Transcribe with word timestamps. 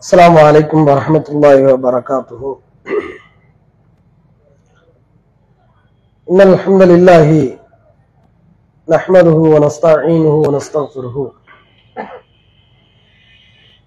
السلام 0.00 0.32
عليكم 0.38 0.88
ورحمة 0.88 1.26
الله 1.28 1.72
وبركاته. 1.72 2.42
إن 6.30 6.40
الحمد 6.40 6.82
لله 6.92 7.28
نحمده 8.88 9.38
ونستعينه 9.52 10.34
ونستغفره. 10.44 11.16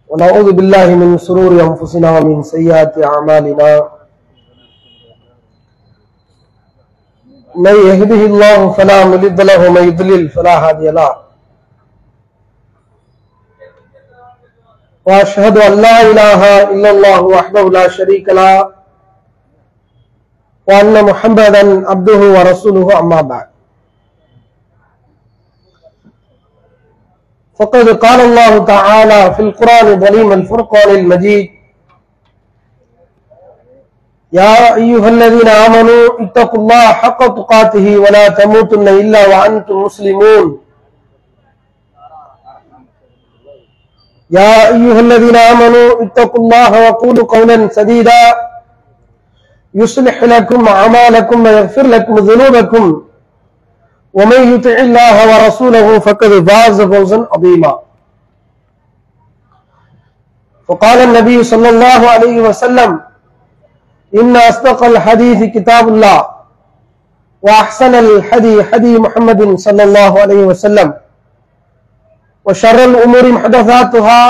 ونعوذ 0.09 0.47
بالله 0.53 0.87
من 1.01 1.17
شرور 1.17 1.51
أنفسنا 1.69 2.09
ومن 2.17 2.43
سيئات 2.43 2.93
أعمالنا. 2.93 3.71
من 7.57 7.75
يهده 7.89 8.21
الله 8.29 8.59
فلا 8.77 9.05
مضل 9.05 9.37
له 9.49 9.59
ومن 9.65 9.83
يضلل 9.89 10.29
فلا 10.29 10.55
هادي 10.61 10.93
له. 10.93 11.22
وأشهد 15.05 15.57
أن 15.57 15.73
لا 15.81 16.01
إله 16.01 16.41
إلا 16.71 16.89
الله 16.91 17.21
وحده 17.21 17.63
لا 17.69 17.87
شريك 17.87 18.29
له 18.29 18.71
وأن 20.67 21.05
محمدا 21.05 21.89
عبده 21.89 22.21
ورسوله 22.35 22.99
أما 22.99 23.21
بعد. 23.21 23.47
فقد 27.59 27.89
قال 27.89 28.19
الله 28.21 28.65
تعالى 28.65 29.21
في 29.35 29.41
القرآن 29.41 29.87
الكريم 29.93 30.31
الفرقان 30.33 30.89
المجيد 30.95 31.49
يا 34.33 34.75
أيها 34.75 35.09
الذين 35.09 35.47
آمنوا 35.47 36.03
اتقوا 36.23 36.59
الله 36.59 36.85
حق 37.01 37.21
تقاته 37.27 37.97
ولا 37.97 38.27
تموتن 38.29 38.87
إلا 38.87 39.21
وأنتم 39.27 39.75
مسلمون. 39.83 40.62
يا 44.37 44.53
أيها 44.75 44.99
الذين 44.99 45.35
آمنوا 45.35 46.03
اتقوا 46.03 46.41
الله 46.43 46.71
وقولوا 46.89 47.25
قولا 47.25 47.69
سديدا. 47.69 48.21
يصلح 49.81 50.23
لكم 50.23 50.67
أعمالكم 50.67 51.37
ويغفر 51.45 51.85
لكم 51.87 52.13
ذنوبكم. 52.29 52.83
ومن 54.13 54.41
يطع 54.53 54.77
الله 54.87 55.15
ورسوله 55.29 55.99
فقد 55.99 56.31
فاز 56.49 56.81
فوزا 56.81 57.27
عظيما. 57.33 57.73
فقال 60.67 60.97
النبي 60.97 61.43
صلى 61.43 61.69
الله 61.69 62.01
عليه 62.09 62.41
وسلم 62.41 63.01
إن 64.15 64.37
أصدق 64.37 64.83
الحديث 64.83 65.39
كتاب 65.55 65.87
الله 65.87 66.19
وأحسن 67.41 67.95
الحدي 67.95 68.63
حدي 68.63 68.93
محمد 68.99 69.55
صلى 69.59 69.83
الله 69.83 70.19
عليه 70.21 70.43
وسلم. 70.45 70.93
وشر 72.46 72.78
الأمور 72.84 73.24
محدثاتها 73.32 74.22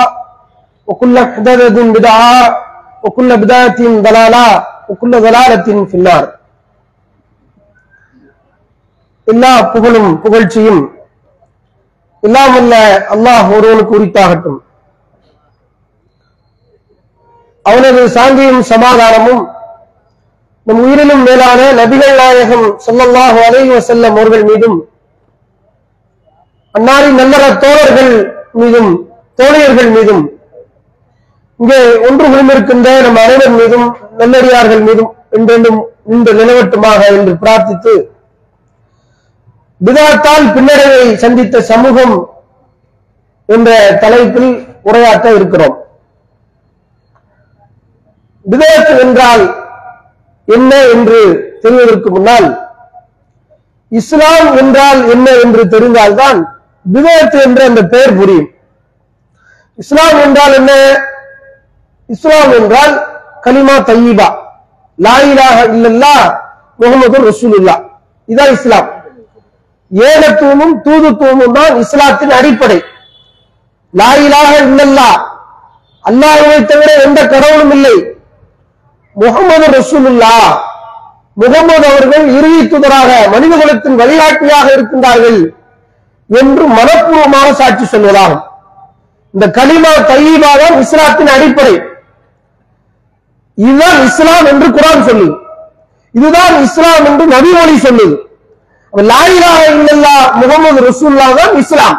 وكل 0.87 1.15
محدثة 1.23 1.77
بدعة 1.95 2.35
وكل 3.03 3.29
بدعة 3.37 3.79
ضلالة 4.05 4.47
وكل 4.89 5.13
ضلالة 5.19 5.67
في 5.85 5.95
النار 5.99 6.25
எல்லா 9.27 9.53
புகழும் 9.73 10.11
புகழ்ச்சியும் 10.23 10.81
இல்லாமல்ல 12.23 12.73
அல்லாஹ் 13.13 13.49
ஒருவனுக்கு 13.55 13.93
உரித்தாகட்டும் 13.97 14.59
அவனது 17.65 18.01
சாந்தியும் 18.15 18.61
சமாதானமும் 18.71 19.43
நம் 20.67 20.81
உயிரிலும் 20.83 21.23
மேலான 21.27 21.59
நபிகள் 21.79 22.17
நாயகம் 22.19 22.65
ஸல்லல்லாஹு 22.85 23.39
அலைஹி 23.47 23.71
வஸல்லம் 23.77 24.15
அவர்கள் 24.17 24.45
மீதும் 24.49 24.77
அன்னாரின் 26.74 27.18
நல்லற 27.20 27.44
தோழர்கள் 27.64 28.12
மீதும் 28.60 28.90
தோழியர்கள் 29.40 29.90
மீதும். 29.96 30.22
இங்கே 31.60 31.78
ஒன்று 32.06 32.24
குழுமிருக்கின்ற 32.24 32.88
நம் 33.02 33.20
அனைவர் 33.24 33.54
மீதும் 33.60 33.86
நல்லடியார்கள் 34.18 34.82
மீதும் 34.88 35.10
என்றென்றும் 35.30 35.80
இந்த 36.14 36.28
நிலவட்டுமாக 36.32 37.00
என்று 37.18 37.32
பிரார்த்தித்து 37.42 37.94
விதாத்தால் 39.80 40.46
பின்னடைவை 40.56 41.04
சந்தித்த 41.24 41.62
சமூகம் 41.70 42.14
என்ற 43.48 43.70
தலைப்பில் 44.02 44.50
உரையாற்ற 44.82 45.26
இருக்கிறோம். 45.38 45.76
விதத்து 48.46 48.92
என்றால் 49.04 49.44
என்ன 50.48 50.72
என்று 50.94 51.20
தெரிவதற்கு 51.62 52.08
முன்னால் 52.10 52.48
இஸ்லாம் 53.92 54.48
என்றால் 54.56 55.00
என்ன 55.08 55.26
என்று 55.44 55.62
தெரிந்தால்தான் 55.74 56.40
பிதத் 56.92 57.36
என்ற 57.44 57.64
அந்த 57.64 57.82
பெயர் 57.82 58.16
புரியும். 58.16 58.48
இஸ்லாம் 59.74 60.18
என்றால் 60.20 60.52
என்ன? 60.52 60.72
இஸ்லாம் 62.06 62.52
என்றால் 62.52 62.92
கலிமா 63.44 63.76
தையீபா. 63.90 64.28
லாயிலாக 64.98 65.58
இல்லல்லா 65.74 66.14
முகமது 66.76 67.18
ரசூலுல்லா 67.30 67.76
இதான் 68.28 68.52
இஸ்லாம். 68.52 68.88
ஏகத்துவமும் 69.90 70.74
தூதுத்துவமும் 70.84 71.52
தான் 71.52 71.78
இஸ்லாத்தின் 71.78 72.30
அடிப்படை. 72.30 72.78
லாயிலாக 73.94 74.52
இல்லல்லா 74.58 75.08
அல்லாஹுவை 76.04 76.64
தவிர 76.64 76.90
எந்த 77.02 77.26
கடவுளும் 77.26 77.70
இல்லை. 77.70 77.96
முகமது 79.16 79.66
ரசூலுல்லா 79.78 80.36
முகமது 81.42 81.86
அவர்கள் 81.92 82.26
இறுதி 82.36 82.62
துதராக 82.72 83.10
மனிதகுலத்தின் 83.34 83.98
வழிகாட்டியாக 84.00 84.66
இருக்கின்றார்கள். 84.76 85.40
என்று 86.30 86.64
மனப்பூர்வமாக 86.76 87.48
சாட்சி 87.60 87.84
சொல்வதாகும். 87.94 88.44
இந்த 89.34 89.46
கலிமா 89.58 89.92
தையீபா 90.10 90.50
தான் 90.62 90.76
இஸ்லாத்தின் 90.84 91.32
அடிப்படை. 91.36 91.74
இதுதான் 93.58 93.98
இஸ்லாம் 94.08 94.46
என்று 94.52 94.68
குரான் 94.76 95.06
சொல்லுது. 95.08 95.34
இதுதான் 96.14 96.54
இஸ்லாம் 96.66 97.04
என்று 97.10 97.24
நபிமொழி 97.34 97.76
சொல்லுது. 97.86 98.16
லாயிலா 98.92 99.52
இல்லல்லா 99.74 100.16
முகமது 100.40 100.80
ரசூல்லா 100.88 101.26
தான் 101.38 101.54
இஸ்லாம். 101.62 101.96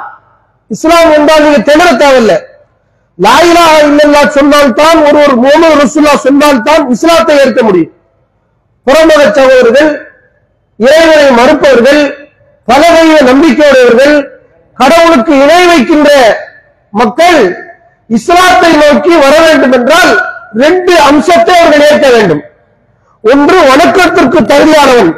இஸ்லாம் 0.71 1.11
என்றால் 1.17 1.43
நீங்க 1.45 1.61
திணற 1.69 1.89
தேவையில்லை. 2.03 2.37
லாயிலா 3.19 3.65
இல்லல்லா 3.87 4.21
சொன்னால்தான் 4.37 4.99
ஒருவர் 5.07 5.35
முகமது 5.43 5.75
ரசூல்லா 5.83 6.13
சொன்னால்தான் 6.27 6.83
இஸ்லாத்தை 6.95 7.35
ஏற்க 7.43 7.59
முடியும். 7.63 7.91
புறமத 8.87 9.21
சகோதரர்கள் 9.37 9.89
இறைவனை 10.79 11.27
மறுப்பவர்கள் 11.39 12.01
பலவகைய 12.67 13.17
நம்பிக்கையுடையவர்கள் 13.21 14.27
கடவுளுக்கு 14.73 15.39
இணை 15.39 15.67
வைக்கின்ற 15.67 16.09
மக்கள் 16.89 17.39
இஸ்லாத்தை 18.07 18.71
நோக்கி 18.73 19.15
வர 19.15 19.39
வேண்டும் 19.39 19.71
என்றால் 19.71 20.25
ரெண்டு 20.53 20.99
அம்சத்தை 20.99 21.55
அவர்கள் 21.57 21.87
ஏற்க 21.91 22.09
வேண்டும். 22.09 22.41
ஒன்று 23.21 23.61
வணக்கத்திற்கு 23.61 24.39
தகுதியானவன். 24.41 25.11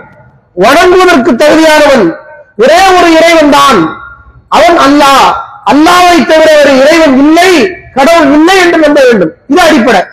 வணங்குவதற்கு 0.59 1.31
தகுதியானவன். 1.35 2.15
ஒரே 2.57 2.79
ஒரு 2.97 3.13
இறைவன் 3.13 3.49
தான். 3.49 4.05
அவன் 4.49 4.77
அல்லாஹ். 4.77 5.27
அல்லாவை 5.71 6.25
தவிர 6.25 6.61
ஒரு 6.61 6.77
இறைவன் 6.77 7.17
இல்லை 7.17 7.69
கடவுள் 7.93 8.33
இல்லை 8.33 8.57
என்று 8.59 8.77
நம்ப 8.77 9.01
வேண்டும். 9.03 9.31
இது 9.47 9.61
அடிப்படை. 9.61 10.03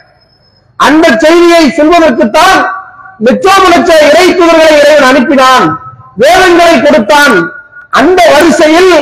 அந்த 0.77 1.17
செய்தியை 1.17 1.65
சொல்வதற்குத்தான் 1.67 2.67
லட்சோப 3.19 3.63
லட்ச 3.77 3.91
இறை 4.09 4.35
தூதர்களை 4.35 4.83
இறைவன் 4.83 5.09
அனுப்பினான். 5.11 5.84
வேதங்களை 6.23 6.75
கொடுத்தான். 6.81 7.37
அந்த 7.99 8.21
வரிசையில் 8.35 8.93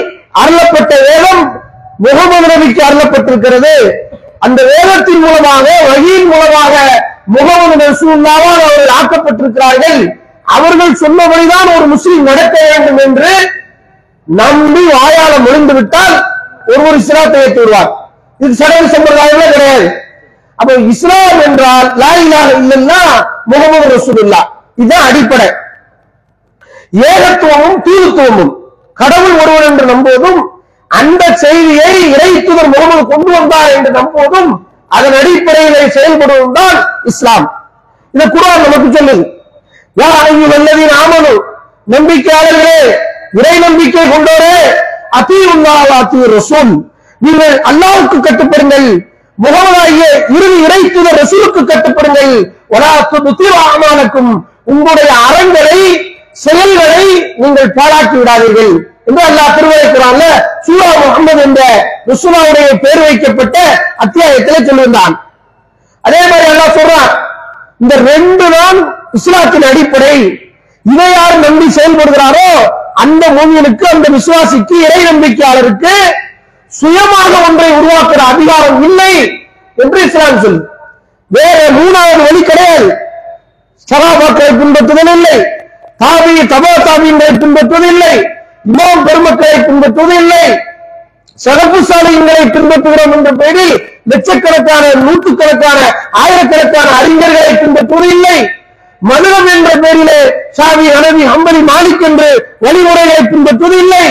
அருளப்பட்ட 0.41 0.93
வேதம் 1.09 1.43
முகமது 2.05 2.47
நபிக்கு 2.53 2.83
அருளப்பட்டிருக்கிறது. 2.89 3.75
அந்த 4.47 4.61
வேதத்தின் 4.73 5.23
மூலமாக 5.25 5.67
வழியின் 5.89 6.29
மூலமாக 6.33 6.75
முகமது 7.35 7.75
ரசூல்லாவால் 7.85 8.63
அவர்கள் 8.67 8.95
ஆக்கப்பட்டிருக்கிறார்கள். 8.99 10.01
அவர்கள் 10.57 11.01
சொன்னபடிதான் 11.03 11.69
ஒரு 11.77 11.87
முஸ்லீம் 11.95 12.29
நடக்க 12.31 12.57
வேண்டும் 12.71 13.01
என்று 13.07 13.33
நம்பி 14.29 14.83
வாயால 14.95 15.33
முடிந்து 15.47 15.75
விட்டால் 15.75 16.17
ஒரு 16.71 16.83
ஒரு 16.89 16.99
ஏற்று 17.43 17.61
விடுவார். 17.61 17.91
இது 18.41 18.53
சடங்கு 18.61 18.93
சம்பிரதாயமே 18.95 19.47
கிடையாது. 19.55 19.87
அப்ப 20.59 20.75
இஸ்லாம் 20.93 21.41
என்றால் 21.47 21.89
லாயிலாக 22.03 22.51
இல்லைன்னா 22.61 23.01
முகமது 23.53 23.87
ரசூல்லா 23.95 24.41
இதுதான் 24.81 25.07
அடிப்படை. 25.11 25.49
ஏகத்துவமும் 26.93 27.79
தூதுத்துவமும். 27.87 28.53
கடவுள் 28.95 29.37
ஒருவர் 29.43 29.67
என்று 29.69 29.85
நம்புவதும் 29.93 30.41
அந்த 30.91 31.23
செய்தியை 31.43 31.93
இறை 32.15 32.31
தூதர் 32.47 32.73
முகமது 32.73 33.03
கொண்டு 33.13 33.31
வந்தார் 33.37 33.71
என்று 33.77 33.91
நம்புவதும் 33.99 34.51
அதன் 34.97 35.17
அடிப்படையில் 35.21 35.95
செயல்படுவதும் 35.97 36.57
தான் 36.59 36.79
இஸ்லாம். 37.11 37.47
இந்த 38.15 38.25
குரான் 38.35 38.65
நமக்கு 38.65 38.89
சொல்லுது. 38.97 39.25
யார் 39.97 40.27
ஐயோ 40.27 40.47
வல்லதி 40.53 40.87
ஆமனு 41.03 41.33
நம்பிக்கையாளர்களே 41.95 42.81
இறை 43.39 43.55
நம்பிக்கை 43.59 44.05
கொண்டோரே 44.13 44.57
அதி 45.19 45.39
உல்லாஹ் 45.55 46.29
ரசூல். 46.37 46.73
நீங்கள் 47.21 47.55
அல்லாவுக்கு 47.71 48.19
கட்டுப்படுங்கள். 48.21 48.89
முகமதாகிய 49.39 50.05
இறுதி 50.37 50.59
இறை 50.67 50.81
ரசூலுக்கு 51.21 51.61
கட்டுப்படுங்கள். 51.73 52.35
ஒலா 52.69 52.93
துத்திவாமானக்கும் 53.13 54.33
உங்களுடைய 54.65 55.11
அறங்களை 55.27 55.79
செயல்களை 56.35 57.05
நீங்கள் 57.43 57.75
பாராட்டி 57.79 58.17
விடாதீர்கள் 58.19 58.73
என்று 59.09 59.23
அல்லாஹ் 59.29 59.55
திருவரை 59.57 59.87
குரான்ல 59.95 60.25
சூரா 60.67 60.91
முகமது 61.03 61.43
என்ற 61.47 61.63
ருசுலாவுடைய 62.11 62.69
பேர் 62.85 63.03
வைக்கப்பட்ட 63.07 63.59
அத்தியாயத்தில் 64.05 64.67
சொல்லியிருந்தான். 64.69 65.15
அதே 66.05 66.21
மாதிரி 66.31 66.47
எல்லாம் 66.53 66.77
சொல்றான் 66.79 67.11
இந்த 67.83 67.95
ரெண்டு 68.11 68.45
தான் 68.57 68.79
இஸ்லாத்தின் 69.19 69.69
அடிப்படை 69.71 70.17
இதை 70.85 71.07
யார் 71.17 71.37
நம்பி 71.45 71.67
செயல்படுகிறாரோ 71.79 72.49
அந்த 73.03 73.25
மூமியனுக்கு 73.37 73.85
அந்த 73.95 74.07
விசுவாசிக்கு 74.17 74.77
இறை 74.87 75.01
நம்பிக்கையாளருக்கு 75.11 75.95
சுயமாக 76.73 77.33
ஒன்றை 77.49 77.69
உருவாக்குற 77.79 78.21
அதிகாரம் 78.33 78.83
இல்லை 78.89 79.15
என்று 79.79 79.99
இஸ்லாம் 80.09 80.43
சொல்லு. 80.45 80.61
வேற 81.31 81.59
மூணாவது 81.79 82.23
வழி 82.27 82.43
கிடையாது. 82.43 82.89
சகாபாக்களை 83.89 84.51
பின்பற்றுதல் 84.61 85.13
இல்லை. 85.17 85.37
தாபி 86.03 86.35
தபா 86.53 86.73
தாபியங்களை 86.87 87.33
பின்பற்றுவது 87.37 87.89
இல்லை 87.93 88.13
இமாம் 88.69 89.05
பெருமக்களை 89.07 89.57
பின்பற்றுவது 89.61 90.17
இல்லை 90.23 90.45
சிறப்பு 91.39 91.79
சாலைகளை 91.89 92.43
பின்பற்றுகிறோம் 92.49 93.13
என்ற 93.17 93.31
பெயரில் 93.41 93.75
லட்சக்கணக்கான 94.11 94.85
நூற்றுக்கணக்கான 95.05 95.79
ஆயிரக்கணக்கான 96.21 96.89
அறிஞர்களை 96.99 97.53
பின்பற்றுவது 97.63 98.11
இல்லை 98.17 98.37
மதுரம் 99.03 99.49
என்ற 99.53 99.71
பெயரிலே 99.85 100.19
சாவி 100.59 100.85
அனவி 100.97 101.25
ஹம்பலி 101.31 101.63
மாலிக் 101.71 102.05
என்று 102.09 102.29
வழிமுறைகளை 102.65 103.23
பின்பற்றுவது 103.25 103.79
இல்லை 103.85 104.05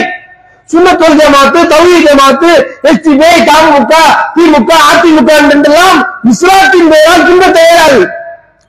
சுண்ணத்தொல் 0.69 1.17
ஜமாத்து 1.19 1.61
தௌஹீ 1.71 1.95
ஜமாத்து 2.05 2.51
எஸ்டிபி 2.89 3.31
தமுக 3.47 3.93
திமுக 4.35 4.71
அதிமுக 4.89 5.31
என்றெல்லாம் 5.53 5.99
இஸ்லாத்தின் 6.31 6.91
பெயரால் 6.91 7.25
பின்பற்ற 7.27 7.59
இயலாது 7.63 8.01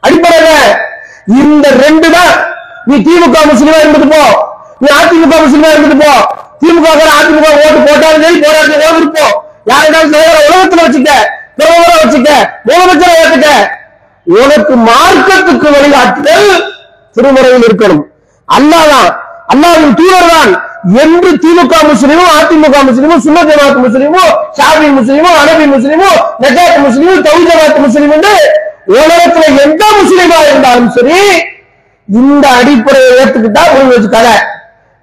அடிப்படையில் 0.02 0.72
இந்த 1.36 1.66
ரெண்டு 1.82 2.08
தான் 2.10 2.34
நீ 2.87 2.96
திமுக 2.96 3.37
முஸ்லிமா 3.50 3.76
இருந்துட்டு 3.82 4.08
போ. 4.14 4.23
நீ 4.79 4.88
அதிமுக 5.00 5.34
முஸ்லீமா 5.44 5.69
இருந்துட்டு 5.73 5.99
போ. 6.05 6.12
திமுக 6.62 6.88
அதிமுக 7.19 7.46
ஓட்டு 7.64 7.81
போட்டாலும் 7.87 8.23
சரி 8.23 8.40
போராட்டம் 8.40 8.99
இருப்போம் 9.00 9.34
யாருக்காவது 9.67 10.19
உலகத்துல 10.49 10.84
வச்சுக்க. 10.84 11.12
பிரதமரை 11.56 11.96
வச்சுக்க. 12.02 12.31
முதலமைச்சரை 12.67 13.14
ஏத்துக்க. 13.23 13.49
உனக்கு 14.26 14.75
மார்க்கத்துக்கு 14.88 15.69
வழிகாட்டுதல் 15.70 16.49
திருமுறையில் 17.17 17.67
இருக்கணும். 17.69 18.02
அல்லாதான். 18.49 19.11
அல்லாவின் 19.52 19.94
தூதர் 19.94 20.29
தான் 20.29 20.52
என்று 21.02 21.31
திமுக 21.43 21.75
முஸ்லீமும் 21.88 22.31
அதிமுக 22.38 22.76
முஸ்லீமும் 22.88 23.23
சுன்ன 23.26 23.40
ஜமாத் 23.43 23.81
முஸ்லீமும் 23.84 24.31
ஷாபி 24.58 24.88
முஸ்லீமும் 24.99 25.37
அனபி 25.40 25.67
முஸ்லீமும் 25.75 26.19
நஜாத் 26.43 26.79
முஸ்லீமும் 26.87 27.23
தௌ 27.26 27.37
ஜமாத் 27.49 27.79
முஸ்லீம் 27.79 28.14
என்று 28.17 28.32
உலகத்துல 28.94 29.44
எந்த 29.64 29.84
முஸ்லீமா 29.99 30.38
இருந்தாலும் 30.49 30.90
சரி 30.90 31.19
இந்த 32.08 32.44
அடிப்படையை 32.58 33.10
ஏத்துக்கிட்டா 33.20 33.62
முடிஞ்சு 33.75 34.08
கதை. 34.16 34.34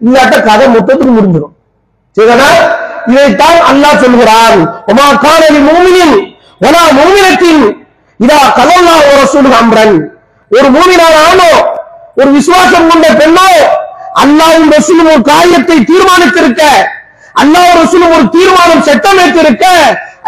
இல்லாட்ட 0.01 0.38
கதை 0.50 0.66
மொத்தத்துக்கு 0.75 1.13
முடிஞ்சிடும். 1.18 1.54
சரிதானா? 2.18 2.50
இதைத்தான் 3.12 3.60
அல்லாஹ் 3.69 4.01
சொல்கிறான் 4.04 4.60
உமா 4.92 5.06
காணலி 5.25 5.60
மூமினின் 5.68 6.16
ஒலா 6.62 6.84
மூமினத்தின் 7.00 7.62
இதா 8.19 8.40
கலல்லா 8.57 8.96
ஒரு 9.12 9.24
சூடு 9.34 9.51
அம்ரன். 9.60 9.96
ஒரு 10.51 10.68
மூமினான 10.75 11.16
ஆணோ 11.28 11.51
ஒரு 12.19 12.30
விசுவாசம் 12.38 12.90
கொண்ட 12.92 13.07
பெண்ணோ 13.19 13.50
அல்லாவும் 14.24 14.72
ரசூலும் 14.75 15.10
ஒரு 15.13 15.22
காரியத்தை 15.31 15.78
தீர்மானித்திருக்க 15.92 16.63
அல்லாஹ் 17.36 17.72
ரசூலும் 17.81 18.13
ஒரு 18.16 18.25
தீர்மானம் 18.36 18.86
சட்டமேற்றிருக்க 18.88 19.66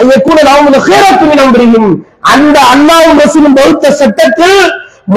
ஐயக்கூட 0.02 0.40
அவங்க 0.52 0.78
ஹேரத்து 0.88 1.40
நம்புறியும் 1.42 1.90
அந்த 2.34 2.58
அல்லாவும் 2.74 3.20
ரசூலும் 3.24 3.58
பௌத்த 3.60 3.92
சட்டத்தில் 4.02 4.60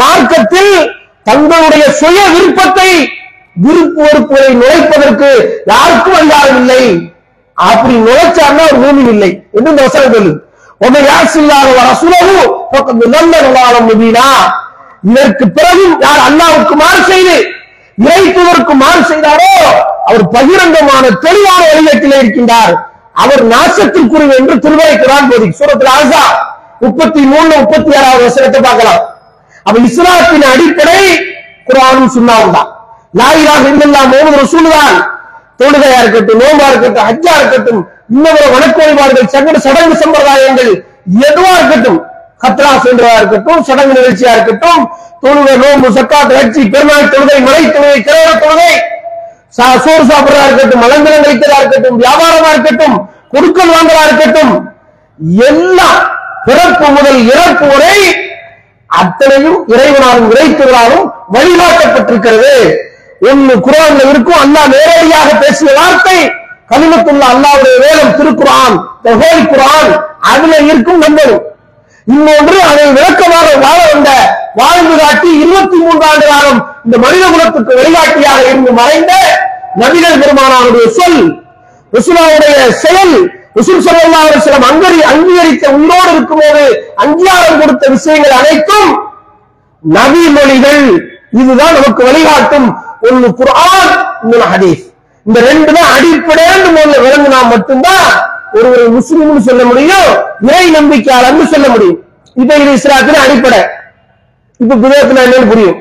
மார்க்கத்தில் 0.00 0.72
தங்களுடைய 1.28 1.84
சுய 2.00 2.18
விருப்பத்தை 2.34 2.90
விருப்பு 3.64 4.00
வெறுப்புகளை 4.06 4.50
நுழைப்பதற்கு 4.60 5.28
யாருக்கும் 5.72 6.16
அதிகாரம் 6.20 6.58
இல்லை. 6.62 6.82
அப்படி 7.56 7.94
நுழைச்சார்னா 8.06 8.62
ஒரு 8.70 8.78
பூமி 8.84 9.02
இல்லை. 9.14 9.30
என்று 9.56 9.70
இந்த 9.72 9.82
வசனம் 9.86 10.14
சொல்லு 10.16 10.32
இல்லாத 10.86 11.00
யாசில்லாத 11.10 11.68
வர 11.76 11.90
சுலகு 12.00 12.38
நல்ல 13.14 13.34
நலாலம் 13.44 13.86
முபீனா 13.90 14.24
இதற்கு 15.08 15.44
பிறகும் 15.56 15.94
யார் 16.04 16.20
அல்லாவுக்கு 16.28 16.74
மாறு 16.82 17.00
செய்து 17.10 17.36
இறைத்துவருக்கு 17.98 18.74
மாறு 18.82 19.02
செய்தாரோ 19.10 19.52
அவர் 20.08 20.24
பகிரங்கமான 20.36 21.04
தெளிவான 21.24 21.60
வழிகட்டிலே 21.70 22.16
இருக்கின்றார். 22.22 22.74
அவர் 23.22 23.42
நாசத்திற்குரிய 23.52 24.38
என்று 24.40 24.54
திருவரைக்கிறான் 24.64 25.28
போதி 25.30 25.48
சூரத்தில் 25.58 25.92
ஆசா 25.98 26.22
முப்பத்தி 26.84 27.20
மூணு 27.32 27.50
முப்பத்தி 27.60 27.90
ஆறாவது 27.98 28.24
வசனத்தை 28.28 28.60
பார்க்கலாம். 28.68 29.02
அப்ப 29.66 29.76
இஸ்லாத்தின் 29.88 30.46
அடிப்படை 30.50 30.98
குரானும் 31.68 32.10
சுண்ணாவும் 32.14 32.54
தான். 32.56 32.70
லாயிலாக 33.14 33.64
இல்லல்லா 33.70 34.00
முகமது 34.06 34.38
ரசூல் 34.40 34.68
தான் 34.72 34.96
தொழுகையா 35.60 35.98
இருக்கட்டும் 36.02 36.40
நோம்பா 36.42 36.66
இருக்கட்டும் 36.70 37.06
ஹஜ்ஜா 37.08 37.34
இருக்கட்டும் 37.40 37.80
இன்னொரு 38.10 38.48
வணக்க 38.54 38.78
வழிபாடுகள் 38.80 39.30
சங்கட 39.34 39.58
சடங்கு 39.66 39.96
சம்பிரதாயங்கள் 40.00 40.72
எதுவா 41.24 41.52
இருக்கட்டும் 41.58 42.00
கத்ரா 42.42 42.70
சென்றதா 42.84 43.12
இருக்கட்டும் 43.20 43.60
சடங்கு 43.68 43.94
நிகழ்ச்சியா 43.98 44.32
இருக்கட்டும் 44.36 44.82
தொழுகை 45.22 45.54
நோம்பு 45.62 45.88
சக்காத்து 45.96 46.34
ஹஜ்ஜி 46.38 46.62
பெருநாள் 46.72 47.12
தொழுகை 47.12 47.38
மலை 47.46 47.62
தொழுகை 47.68 48.00
கிரகண 48.02 48.32
தொழுகை 48.42 48.72
சா- 49.54 49.78
சோறு 49.84 50.04
சாப்பிடுறதா 50.08 50.44
இருக்கட்டும் 50.48 50.82
மலந்திரம் 50.84 51.24
கழிக்கிறதா 51.24 51.58
இருக்கட்டும் 51.62 51.98
வியாபாரமா 52.02 52.50
இருக்கட்டும் 52.54 52.96
கொடுக்கல் 53.32 53.72
வாங்கலா 53.74 54.02
இருக்கட்டும் 54.08 54.52
எல்லாம் 55.46 56.00
பிறப்பு 56.46 56.86
முதல் 56.92 57.20
இறப்பு 57.28 57.66
வரை 57.72 57.96
அத்தனையும் 59.00 59.58
இறைவனாலும் 59.74 60.28
இறைத்துவராலும் 60.32 61.06
வழிகாட்டப்பட்டிருக்கிறது. 61.34 62.54
ஒன்னு 63.30 63.54
குரான்ல 63.66 64.02
இருக்கும். 64.12 64.40
அல்லாஹ் 64.44 64.72
நேரடியாக 64.74 65.28
பேசிய 65.42 65.70
வார்த்தை. 65.80 66.18
கலிமத்துள்ள 66.72 67.22
அல்லாவுடைய 67.32 67.74
வேதம் 67.84 68.14
திருக்குறான் 68.18 68.76
குரான் 69.52 69.90
அதுல 70.32 70.54
இருக்கும் 70.70 71.02
நம்பரும். 71.04 71.42
இன்னொன்று 72.06 72.56
அதை 72.70 72.84
விளக்கமாக 72.96 73.48
வாழ 73.64 73.78
வந்த 73.92 74.10
வாழ்ந்து 74.58 74.94
காட்டி 75.02 75.30
இருபத்தி 75.42 75.76
மூன்று 75.84 76.04
ஆண்டு 76.10 76.26
காலம் 76.32 76.60
இந்த 76.84 76.96
மனித 77.04 77.24
குலத்துக்கு 77.34 77.78
வழிகாட்டியாக 77.78 78.40
இருந்து 78.50 78.72
மறைந்த 78.80 79.12
நபிகள் 79.82 80.20
பெருமானாருடைய 80.22 80.86
சொல் 80.98 81.22
ரசூலாவுடைய 81.92 82.56
செயல் 82.82 83.16
ரசூல் 83.56 83.82
ஸல்லல்லாஹு 83.86 84.24
அலைஹி 84.26 84.40
வஸல்லம் 84.40 84.68
அங்கரி 84.70 85.00
அங்கீகரித்த 85.12 85.64
உயிரோடு 85.78 86.10
இருக்கும்போது 86.16 86.62
அங்கீகாரம் 87.04 87.60
கொடுத்த 87.60 87.84
விஷயங்கள் 87.96 88.38
அனைத்தும் 88.40 88.90
நபி 89.84 90.22
மொழிகள். 90.36 90.84
இதுதான் 91.40 91.76
நமக்கு 91.78 92.02
வழிகாட்டும் 92.08 92.66
ஒன்னு 93.08 93.28
குர்ஆன் 93.38 93.92
இன்னொரு 94.24 94.46
ஹதீஸ். 94.52 94.82
இந்த 95.26 95.38
ரெண்டு 95.48 95.70
தான் 95.76 95.90
அடிப்படையான 95.96 96.62
முதல்ல 96.76 96.96
விளங்கினா 97.04 97.40
மட்டும்தான் 97.52 98.06
ஒருவரை 98.58 98.84
முஸ்லிம்னு 98.96 99.42
சொல்ல 99.48 99.62
முடியும் 99.70 100.10
இறை 100.48 100.66
நம்பிக்கையாளர்னு 100.78 101.46
சொல்ல 101.54 101.66
முடியும். 101.74 101.98
இப்ப 102.36 102.50
இது 102.62 102.72
இஸ்லாத்தின் 102.78 103.22
அடிப்படை. 103.24 103.60
இப்ப 104.60 104.74
விதத்துல 104.82 105.24
என்னன்னு 105.26 105.50
புரியும். 105.52 105.78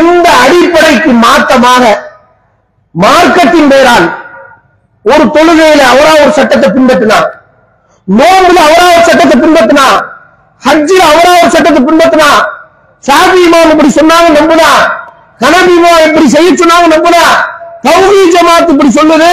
இந்த 0.00 0.28
அடிப்படைக்கு 0.44 1.10
மாற்றமாக 1.24 1.82
மார்க்கத்தின் 2.94 3.70
பெயரால் 3.72 4.06
ஒரு 5.12 5.24
தொழுகையில 5.34 5.82
அவரா 5.92 6.12
ஒரு 6.22 6.32
சட்டத்தை 6.38 6.68
பின்பற்றினா 6.76 7.18
நோம்புல 8.08 8.58
அவரா 8.68 8.86
ஒரு 8.96 9.04
சட்டத்தை 9.08 9.36
பின்பற்றினா 9.44 9.86
ஹஜ்ஜில் 10.62 11.08
அவரா 11.12 11.32
ஒரு 11.42 11.50
சட்டத்தை 11.56 11.82
பின்பற்றினா 11.88 12.28
சாபி 13.04 13.40
இமாம் 13.46 13.70
இப்படி 13.72 13.90
சொன்னாங்க 13.98 14.28
நம்புனா? 14.36 14.68
கனபி 15.42 15.74
இமாம் 15.78 16.04
இப்படி 16.06 16.26
செய்ய 16.34 16.50
சொன்னாங்க 16.62 16.86
நம்புனா? 16.94 17.22
தௌஹீ 17.86 18.22
ஜமாத் 18.34 18.70
இப்படி 18.72 18.90
சொல்லுது. 18.98 19.32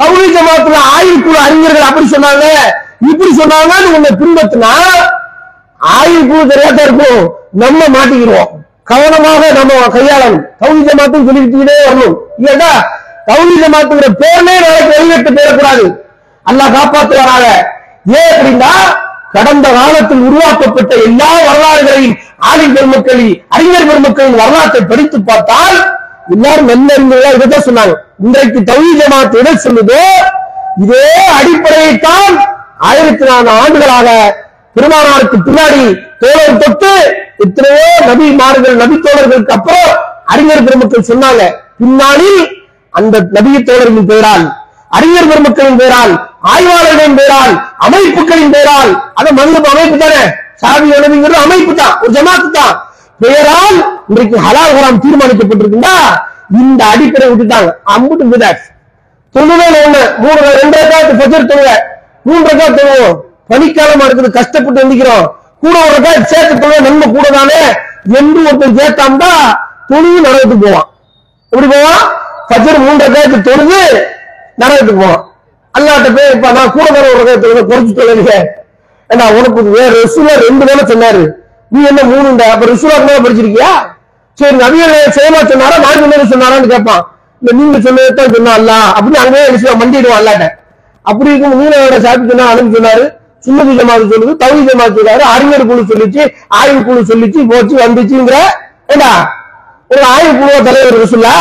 தௌஹீ 0.00 0.26
ஜமாத்துல 0.36 0.76
ஆயுள்குழு 0.94 1.38
அறிஞர்கள் 1.46 1.88
அப்படி 1.88 2.06
சொன்னாங்க. 2.14 2.46
இப்படி 3.10 3.30
சொன்னாங்கன்னு 3.40 3.94
உன்னை 3.96 4.12
பின்பற்றினா? 4.20 4.72
ஆயுள்குழு 5.96 6.44
தெரியாத 6.52 6.78
இருக்கும். 6.82 7.20
நம்ம 7.62 7.80
மாட்டிக்கிறோம் 7.96 8.50
கவனமாக 8.90 9.42
நம்ம 9.58 9.72
கையாளணும். 9.96 10.44
தௌஹீ 10.62 10.80
ஜமாத்துன்னு 10.88 11.28
சொல்லிக்கிட்டே 11.28 11.76
வரணும். 11.86 12.16
இல்லடா 12.38 12.72
தௌஹீ 13.28 13.54
ஜமாத்துங்கிற 13.62 14.08
பேர்லே 14.22 14.54
நாளைக்கு 14.64 14.92
வெளியிட்டு 14.94 15.30
போயிடக்கூடாது 15.36 15.84
அல்லாஹ் 16.46 16.74
காப்பாற்றுவாராக 16.76 17.44
ஏன் 18.18 18.30
அப்படின்னா 18.34 18.72
கடந்த 19.34 19.66
காலத்தில் 19.76 20.22
உருவாக்கப்பட்ட 20.28 20.92
எல்லா 21.06 21.28
வரலாறுகளையும் 21.46 22.16
ஆலிம் 22.48 22.74
பெருமக்கள் 22.76 23.22
அறிஞர் 23.56 23.88
பெருமக்களின் 23.90 24.40
வரலாற்றை 24.40 24.80
படித்து 24.90 25.18
பார்த்தால் 25.28 25.78
எல்லாரும் 26.34 26.68
நல்லறிஞர்களா 26.70 27.30
இதைதான் 27.36 27.66
சொன்னாங்க. 27.68 27.94
இன்றைக்கு 28.24 28.60
தௌஹீ 28.68 28.90
ஜமாத் 29.00 29.38
எதை 29.40 29.52
சொல்லுதோ 29.64 30.02
இதே 30.82 31.06
அடிப்படையைத்தான் 31.38 32.34
ஆயிரத்தி 32.88 33.24
நாலு 33.30 33.50
ஆண்டுகளாக 33.62 34.08
பெருமானாருக்கு 34.76 35.38
பின்னாடி 35.46 35.82
தோழர் 36.22 36.60
தொட்டு 36.62 36.92
எத்தனையோ 37.44 37.88
நபி 38.08 38.26
மார்கள் 38.40 38.80
நபி 38.82 38.96
தோழர்களுக்கு 39.06 39.54
அப்புறம் 39.56 39.90
அறிஞர் 40.32 40.66
பெருமக்கள் 40.66 41.08
சொன்னாங்க. 41.10 41.42
பின்னாளில் 41.80 42.40
அந்த 42.94 43.16
நபிய 43.36 43.58
தோழர்களின் 43.68 44.08
பெயரால் 44.10 44.44
அறிஞர் 44.90 45.28
பெருமக்களின் 45.30 45.78
பெயரால் 45.80 46.12
ஆய்வாளர்களின் 46.52 47.16
பெயரால் 47.18 47.52
அமைப்புகளின் 47.86 48.52
பெயரால் 48.54 48.90
அது 49.18 49.30
மனித 49.38 49.68
அமைப்பு 49.74 49.98
தானே? 50.02 50.22
சாதி 50.62 50.86
உணவுங்கிறது 50.96 51.38
அமைப்பு 51.44 51.72
தான் 51.78 51.94
ஒரு 52.02 52.10
ஜமாத்து 52.16 52.48
தான். 52.58 52.74
பெயரால் 53.20 53.78
இன்றைக்கு 54.10 54.36
ஹலால் 54.46 54.74
ஹராம் 54.76 55.00
தீர்மானிக்கப்பட்டிருக்குண்டா? 55.04 55.94
இந்த 56.60 56.80
அடிப்படை 56.92 57.26
விட்டுட்டாங்க. 57.30 57.70
அம்புட்டு 57.94 58.24
விதாட் 58.32 58.62
தொழுவேல 59.34 59.76
ஒண்ணு 59.84 60.00
மூணு 60.22 60.40
ரெண்டு 60.58 60.76
ரக்காத்து 60.80 61.12
ஃபஜர் 61.20 61.50
தொழுவ 61.50 61.68
மூன்று 62.28 62.48
ரக்காத்து 62.50 62.80
தொழுவோம் 62.80 63.16
பனிக்காலமா 63.50 64.04
இருக்குது 64.08 64.30
கஷ்டப்பட்டு 64.38 64.82
எந்திக்கிறோம் 64.82 65.26
கூட 65.62 65.74
ஒரு 65.84 65.94
ரக்காய் 65.96 66.28
சேர்த்து 66.32 66.54
தொழுவ 66.62 66.80
நன்மை 66.86 67.06
கூட 67.16 67.26
தானே? 67.38 67.60
என்று 68.18 68.40
ஒருத்தன் 68.48 68.78
சேர்த்தாண்டா 68.78 69.30
தொழுது 69.90 70.18
நரகத்துக்கு 70.26 70.64
போவான். 70.66 70.88
எப்படி 71.52 71.68
போவான்? 71.74 72.02
பஜர் 72.52 72.82
மூன்று 72.86 73.04
ரக்காயத்து 73.06 73.38
தொழுது 73.48 73.80
நரகத்துக்கு 74.60 75.02
போவான். 75.02 75.22
அல்லாட்ட 75.74 76.08
போய் 76.16 76.32
இப்ப 76.36 76.50
நான் 76.58 76.74
கூட 76.76 76.86
தர 76.96 77.04
ஒரு 77.12 77.20
ரக்காயத்தை 77.20 77.62
குறைச்சு 77.70 77.94
தொழுங்க 78.00 78.32
ஏன்னா 79.10 79.24
உனக்கு 79.38 79.62
வேற 79.78 79.88
ரிசுல 80.02 80.28
ரெண்டு 80.44 80.64
தானே 80.68 80.84
சொன்னாரு. 80.92 81.22
நீ 81.72 81.80
என்ன 81.90 82.00
மூணுண்ட? 82.10 82.44
அப்ப 82.54 82.64
ரிசுலா 82.72 82.96
கூட 83.04 83.16
படிச்சிருக்கியா? 83.24 83.70
சரி 84.38 84.56
நபிகள் 84.62 84.94
சேமா 85.16 85.40
சொன்னாரா? 85.50 85.76
நான் 85.84 86.00
சொன்னது 86.02 86.32
சொன்னாரான்னு 86.32 86.70
கேட்பான் 86.74 87.02
இந்த 87.42 87.52
நீங்க 87.58 87.78
சொன்னதான் 87.86 88.34
சொன்னா 88.36 88.52
அல்ல 88.58 88.72
அப்படின்னு 88.96 89.20
அங்கேயே 89.24 89.46
ரிசுலா 89.54 89.74
மண்டிடுவான் 89.82 90.20
அல்லாட்ட. 90.20 90.46
அப்படி 91.04 91.30
இருக்கும் 91.32 91.56
மீனவோட 91.60 91.96
சாப்பி 92.06 92.30
சொன்னா 92.32 92.46
அனுப்பி 92.52 92.76
சொன்னாரு. 92.78 93.04
சுண்ணதி 93.46 93.72
ஜமாத்து 93.78 94.06
சொல்லுது 94.12 94.32
தவி 94.42 94.60
ஜமாத்து 94.68 94.98
சொன்னாரு 95.00 95.24
அறிஞர் 95.34 95.68
குழு 95.70 95.84
சொல்லிச்சு 95.92 96.22
ஆய்வு 96.58 96.80
குழு 96.88 97.00
சொல்லிச்சு 97.10 97.40
போச்சு 97.52 97.74
வந்துச்சுங்கிற 97.84 98.36
ஏண்டா? 98.92 99.12
ஒரு 99.92 100.02
ஆய்வு 100.14 100.32
குழுவ 100.40 100.58
தலைவர் 100.68 101.00
ரிசுல்லா 101.04 101.34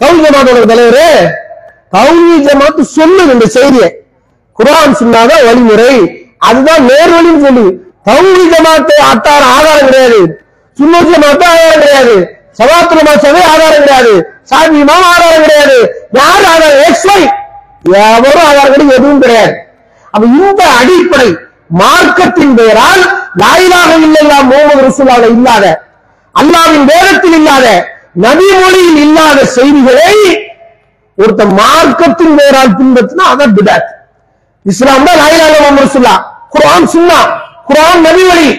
தவி 0.00 0.18
ஜமாத்தோட 0.24 0.60
தலைவரே 0.70 1.10
தௌஹி 1.94 2.36
ஜமாத்து 2.46 2.82
சொல்லுது 2.96 3.32
இந்த 3.32 3.46
செய்தியை. 3.46 3.88
குரான் 4.58 4.98
சொன்னாதான் 5.00 5.44
வழிமுறை. 5.46 5.94
அதுதான் 6.38 6.82
நேர்வழின்னு 6.88 7.44
சொல்லு. 7.46 7.64
தௌஹி 8.08 8.44
ஜமாத்து 8.54 8.94
அத்தார 9.12 9.42
ஆதாரம் 9.56 9.88
கிடையாது. 9.88 10.20
சுன்னத் 10.78 11.10
ஜமாத்து 11.12 11.44
ஆதாரம் 11.52 11.80
கிடையாது. 11.80 12.16
சவாத்துல 12.58 13.00
மாசமே 13.08 13.42
ஆதாரம் 13.52 13.82
கிடையாது. 13.82 14.14
சாமி 14.42 14.80
ஆதாரம் 14.92 15.44
கிடையாது. 15.46 15.78
யார் 16.12 16.46
ஆதாரம்? 16.52 16.82
எக்ஸ் 16.88 17.06
ஒய் 17.06 17.26
எவரும் 18.16 18.46
ஆதாரம் 18.48 18.72
கிடையாது 18.72 18.94
எதுவும் 18.94 19.20
கிடையாது. 19.20 19.54
அப்ப 20.10 20.26
இந்த 20.26 20.62
அடிப்படை 20.80 21.28
மார்க்கத்தின் 21.80 22.54
பெயரால் 22.54 23.02
லாயிலாக 23.42 23.90
இல்லையா 24.06 24.40
முகமது 24.42 24.82
ரசூலாக 24.86 25.26
இல்லாத 25.26 25.64
அல்லாவின் 26.34 26.84
வேதத்தில் 26.84 27.32
இல்லாத 27.32 27.66
நபி 28.18 28.48
மொழியில் 28.54 29.00
இல்லாத 29.04 29.40
செய்திகளை 29.54 30.12
ஒருத்த 31.18 31.44
மார்க்கத்தின் 31.58 32.36
பெயரால் 32.38 32.76
பின்பற்றினா 32.78 33.24
அதான் 33.32 33.54
பிடாத் 33.56 33.88
இஸ்லாம் 34.64 35.06
தான் 35.06 35.20
லாயிலாக 35.20 35.54
குரான் 35.56 35.78
ரசூலா 35.80 36.14
சுன்னா 36.86 37.18
குரான் 37.68 38.02
நபி 38.06 38.24
வழி 38.28 38.50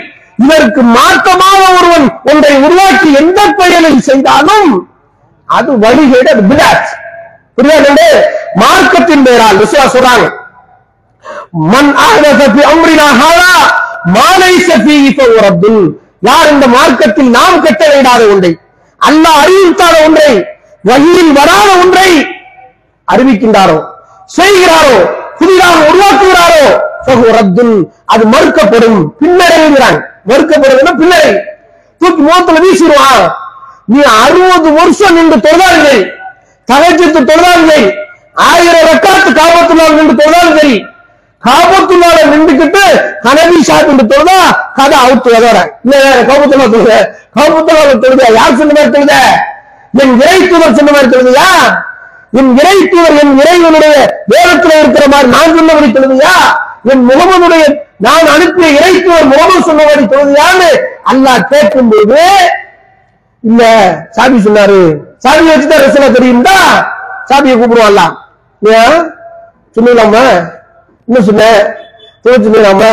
இதற்கு 0.43 0.81
மாற்றமாக 0.95 1.61
ஒருவன் 1.71 2.07
ஒன்றை 2.31 2.53
உருவாக்கி 2.65 3.09
எந்த 3.21 3.39
பெயரில் 3.59 4.01
செய்தாலும் 4.01 4.69
அது 5.49 5.71
வழிகேடு 5.83 6.29
அது 6.33 6.43
பிடாத் 6.51 6.89
புரியாது 7.57 8.09
மார்க்கத்தின் 8.61 9.25
பெயரால் 9.25 9.59
ரசூலா 9.61 9.87
சொல்றாங்க. 9.95 10.27
மன் 11.71 11.91
ஆகி 12.03 12.45
ஃபி 12.53 12.63
மாலை 14.15 14.53
சபி 14.67 14.95
இப்ப 15.09 15.23
லைஸ 15.29 15.73
யார் 16.27 16.51
இந்த 16.53 16.67
மார்க்கத்தில் 16.67 17.29
நாம் 17.29 17.63
கட்டளையிடாத 17.65 18.23
ஒன்றை 18.33 18.51
அல்லாஹ் 19.01 19.39
அறிவித்தாத 19.43 19.95
ஒன்றை 20.05 20.31
வகையில் 20.83 21.31
வராத 21.31 21.69
ஒன்றை 21.83 22.09
அறிவிக்கின்றாரோ? 23.07 23.77
செய்கிறாரோ? 24.37 24.97
புதிதாக 25.39 25.77
உருவாக்குகிறாரோ? 25.89 26.63
ரத்துன் 27.31 27.73
அது 28.05 28.23
மறுக்கப்படும். 28.25 28.99
பின்னடைகிறான் 29.21 29.97
மறுக்கப்படுதுன்னா 30.27 30.93
பின்னடை. 30.95 31.31
தூக்கி 32.01 32.21
முகத்துல 32.21 32.59
வீசிடுவான் 32.59 33.23
நீ 33.85 33.99
அறுபது 34.23 34.73
வருஷம் 34.73 35.15
நின்று 35.15 35.39
தொழிலாளிகள் 35.39 36.01
தகஜத்து 36.67 37.19
தொழிலாளிகள் 37.23 37.85
ஆயிரம் 38.33 38.87
ரக்காத்து 38.89 39.29
காபத்துள்ளால் 39.39 39.93
நின்று 39.93 40.15
தொழிலாளிகள் 40.15 40.73
காபத்துள்ளால 41.43 42.17
நின்றுக்கிட்டு 42.31 42.83
கனவி 43.25 43.59
சாப்பிட்டு 43.63 44.03
தொழுதா 44.11 44.39
கதை 44.77 44.97
அவுத்து 45.03 45.29
அதோட 45.37 45.59
இல்ல 45.85 45.95
காபத்துள்ளா 46.29 46.65
தொழுத. 46.73 46.95
காபத்துள்ளால 47.37 47.91
தொழுத. 48.03 48.23
யார் 48.37 48.57
சொன்ன 48.59 48.73
மாதிரி 48.77 48.91
தொழுத? 48.95 49.13
என் 49.93 50.15
இறை 50.21 50.37
தூதர் 50.43 50.77
சொன்ன 50.79 50.91
மாதிரி 50.91 51.09
தொழுதியா? 51.13 51.47
என் 52.39 52.51
இறை 52.59 52.75
என் 53.21 53.33
இறைவனுடைய 53.41 53.93
வேதத்துல 54.33 54.73
இருக்கிற 54.81 55.05
மாதிரி 55.13 55.29
நான் 55.35 55.55
சொன்ன 55.57 55.69
மாதிரி 55.69 55.89
தொழுதியா? 55.97 56.33
என் 56.91 57.05
முகமதுடைய 57.09 57.63
நான் 58.05 58.29
அனுப்பிய 58.35 58.67
இறை 58.77 58.91
தூதர் 58.97 59.31
முகமது 59.33 59.67
சொன்ன 59.69 59.81
மாதிரி 59.83 60.05
தொழுதியான்னு 60.13 60.69
அல்லாஹ் 61.11 61.47
கேட்கும்போது 61.53 62.19
இல்ல 63.43 63.63
சாபி 64.17 64.37
சொன்னாரு. 64.45 64.81
சாபி 65.23 65.43
வச்சுதான் 65.49 65.83
ரசனை 65.85 66.07
தெரியும்டா. 66.11 66.57
சாபியை 67.29 67.55
கூப்பிடுவான்லாம் 67.57 68.15
ஏன்? 68.61 68.99
சொல்லலாமா 69.75 70.23
என்ன 71.09 71.21
சொன்ன? 71.27 71.43
சொன்னாம 72.23 72.83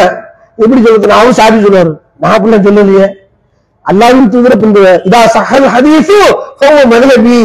எப்படி 0.62 0.80
சொல்லுது 0.84 1.16
அவன் 1.20 1.38
சாதி 1.38 1.58
சொல்லுவாரு. 1.64 1.92
நான் 2.20 2.34
அப்படிலாம் 2.36 2.66
சொல்லலையே. 2.66 3.06
அல்லாவின் 3.84 4.30
தூதர 4.34 4.54
பின்புவேன் 4.62 5.00
இதா 5.08 5.20
சஹல் 5.34 5.66
ஹதீஸு 5.74 6.16
ஹோவ 6.60 6.76
மதுலபி 6.92 7.40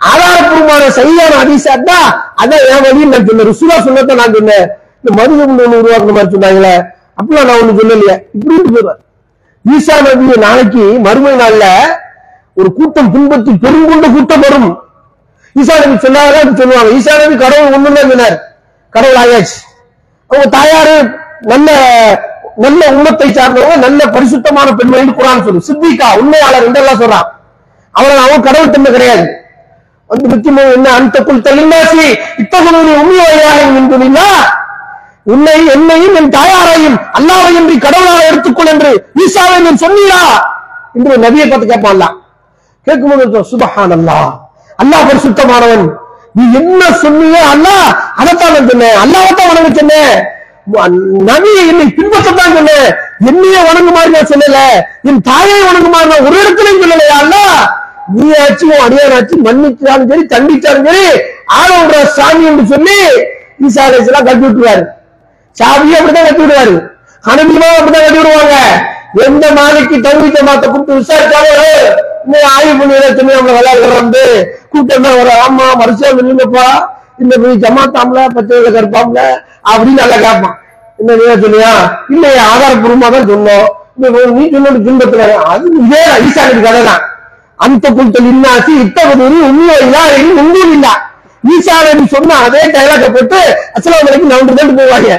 ஆதாரப்பூர்வமான 0.00 0.82
சரியான 0.98 1.32
ஹதீஸாட்டா 1.42 1.96
அதான் 2.42 2.66
என் 2.72 2.84
வழியும் 2.86 3.12
நான் 3.14 3.26
சொன்னேன். 3.28 3.48
ருசுலா 3.50 3.76
சொன்னதை 3.86 4.14
நான் 4.20 4.36
சொன்னேன். 4.36 4.66
இந்த 5.00 5.10
மதுகம் 5.20 5.54
ஒண்ணு 5.64 5.80
உருவாக்குற 5.82 6.12
மாதிரி 6.16 6.32
சொன்னாங்களே. 6.34 6.74
அப்படிலாம் 7.18 7.48
நான் 7.50 7.60
ஒண்ணு 7.62 7.78
சொல்லலையே. 7.80 8.16
இப்படின்னு 8.36 8.74
போயிடுவார் 8.74 9.00
ஈசா 9.64 9.96
நபியை 10.06 10.36
நாளைக்கு 10.44 10.84
மறுமை 11.06 11.32
நாள்ல 11.42 11.64
ஒரு 12.60 12.68
கூட்டம் 12.78 13.10
பின்பற்றி 13.14 13.52
பெருங்கொண்ட 13.64 14.06
கூட்டம் 14.14 14.44
வரும் 14.46 14.70
ஈசா 15.56 15.74
நபி 15.82 15.98
சொன்னாங்க 16.06 16.38
சொல்லுவாங்க. 16.62 16.90
ஈசா 16.98 17.14
நபி 17.22 17.36
கடவுள் 17.44 17.74
ஒண்ணுதான் 17.78 18.12
சொன்னார். 18.12 18.38
கடவுள் 18.94 19.20
ஆயாச்சு. 19.24 19.58
அவங்க 20.30 20.46
தாயாரு 20.56 20.96
நல்ல 21.52 21.68
நல்ல 22.64 22.80
உம்மத்தை 22.94 23.28
சார்ந்தவங்க 23.36 23.76
நல்ல 23.86 24.00
பரிசுத்தமான 24.14 24.68
பெண்மணி 24.78 25.12
குரான் 25.18 25.44
சொல்லு 25.44 25.66
சித்திகா 25.68 26.08
உண்மையாளர் 26.20 26.66
என்றெல்லாம் 26.68 27.00
சொல்றான். 27.02 27.28
அவன் 27.94 28.24
அவன் 28.24 28.44
கடவுள் 28.46 28.72
தன்மை 28.74 28.90
கிடையாது. 28.92 29.24
வந்து 30.10 30.30
நிச்சயமாக 30.32 30.76
என்ன? 30.76 30.88
அந்த 30.98 31.16
குள் 31.26 31.44
தெளிந்தாசி 31.46 32.06
இத்தகைய 32.42 32.96
உண்மையாக 33.02 33.58
என்பதில்லா 33.80 34.26
உன்னை 35.32 35.54
என்னையும் 35.74 36.16
என் 36.20 36.34
தாயாரையும் 36.36 36.96
அல்லாவை 37.18 37.50
என்று 37.60 37.74
கடவுளாக 37.86 38.20
எடுத்துக்கொள் 38.30 38.72
என்று 38.74 38.90
ஈசாவை 39.22 39.56
நீ 39.64 39.72
சொன்னீரா? 39.84 40.22
என்று 40.96 41.16
நபியை 41.24 41.46
பார்த்து 41.48 41.72
கேட்பான்லாம். 41.72 42.16
கேட்கும்போது 42.86 43.42
சுபஹான் 43.52 43.94
அல்லா 43.98 44.18
அல்லாஹ் 44.82 45.08
பரிசுத்தமானவன். 45.10 45.86
நீ 46.36 46.42
என்ன 46.58 46.82
சொன்னியோ? 47.02 47.40
அண்ணா 47.52 47.76
அதைத்தான் 48.20 48.52
நான் 48.56 48.68
சொன்னேன். 48.70 48.98
அல்லாஹ்தான் 49.02 49.50
வணங்க 49.50 49.70
சொன்னேன். 49.80 50.14
நவியை 51.28 51.62
என்னை 51.70 51.86
பின்பற்றத்தான் 51.98 52.56
சொன்னேன். 52.56 52.88
என்னையே 53.30 53.60
வணங்குமாறு 53.68 54.14
நான் 54.16 54.30
சொல்லல. 54.32 54.58
என் 55.10 55.22
தாயை 55.28 55.58
வணங்குமாறு 55.68 56.10
நான் 56.12 56.26
ஒரு 56.28 56.36
இடத்துலயும் 56.42 56.82
சொல்லலையா 56.82 57.16
அண்ணா? 57.24 57.44
நீ 58.14 58.26
ஆச்சு 58.42 58.64
உன் 58.70 58.84
அடியாராச்சு 58.84 59.34
மன்னிச்சாலும் 59.46 60.08
சரி 60.10 60.24
தண்டிச்சாலும் 60.32 60.86
சரி 60.88 61.04
ஆளோட 61.58 61.98
சாமி 62.16 62.44
என்று 62.50 62.64
சொல்லி 62.72 62.96
ஈசா 63.66 63.84
கட்டி 64.28 64.44
விட்டுருவாரு. 64.44 64.84
சாபியை 65.56 65.96
அப்படிதான் 65.98 66.28
கட்டி 66.28 66.42
விடுவாரு. 66.44 66.74
ஹனபிமா 67.28 67.68
அப்படிதான் 67.78 68.06
கட்டி 68.06 68.20
விடுவாங்க. 68.20 68.56
எந்த 69.26 69.44
மாலைக்கு 69.58 69.96
தௌஹீத 70.06 70.38
மாத்த 70.48 70.64
கூப்பிட்டு 70.72 70.98
விசாரிச்சாலும் 71.00 72.08
நீ 72.28 72.38
ஆய்வு 72.52 72.72
பண்ணி 72.78 72.94
ஏதாச்சும் 72.96 73.28
நம்மள 73.30 73.52
விளையாடுறது 73.58 74.22
கூட்டம் 74.72 75.04
தான் 75.04 75.18
வரும் 75.18 75.42
ஆமா 75.44 75.66
மறுசியா 75.80 76.10
இல்லைங்கப்பா 76.14 76.66
இந்த 77.22 77.34
போய் 77.42 77.62
ஜமாத்தாம்ல 77.64 78.20
பச்சை 78.34 78.58
கருப்பாம்ல 78.68 79.20
அப்படின்னு 79.70 80.00
நல்லா 80.02 80.18
கேட்பான். 80.18 80.56
என்ன 80.98 81.16
நீங்க 81.18 81.34
சொன்னியா 81.42 81.72
இல்லையா 82.14 82.42
ஆதாரப்பூர்வமா 82.52 83.08
தான் 83.14 83.28
சொன்னோம் 83.30 83.66
இந்த 83.96 84.08
நீ 84.36 84.44
சொன்னது 84.54 84.80
துன்பத்துல 84.86 85.22
அது 85.52 85.66
இதே 85.80 86.02
ஈசானுக்கு 86.26 86.66
கதை 86.66 86.82
தான் 86.84 87.02
அந்த 87.58 87.86
குழுத்தல் 87.96 88.28
இன்னாசி 88.32 88.72
இத்தகைய 88.84 89.26
உண்மை 89.48 89.74
இல்லா 89.84 90.02
உங்களும் 90.40 90.74
இல்ல. 90.76 90.88
ஈசா 91.44 91.74
சொன்ன 92.14 92.38
அதே 92.46 92.62
டைலாக 92.74 93.08
போட்டு 93.10 93.38
அஸ்லாம் 93.76 94.06
வரைக்கும் 94.06 94.30
நான் 94.32 94.58
தான் 94.58 94.78
போவாங்க. 94.80 95.10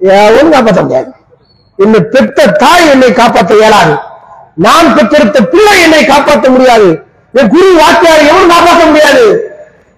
எவனும் 0.00 0.54
காப்பாற்ற 0.54 0.80
முடியாது. 0.82 1.10
என்னை 1.78 2.00
பெத்த 2.14 2.46
தாய் 2.62 2.90
என்னை 2.92 3.08
காப்பாற்ற 3.12 3.52
இயலாது. 3.60 3.94
நான் 4.54 4.94
பெற்றெடுத்த 4.94 5.42
பிள்ளை 5.42 5.82
என்னை 5.82 6.04
காப்பாற்ற 6.04 6.50
முடியாது. 6.50 7.02
என் 7.32 7.48
குரு 7.48 7.76
வாக்கியார் 7.80 8.26
எவனும் 8.28 8.48
காப்பாற்ற 8.48 8.84
முடியாது. 8.84 9.48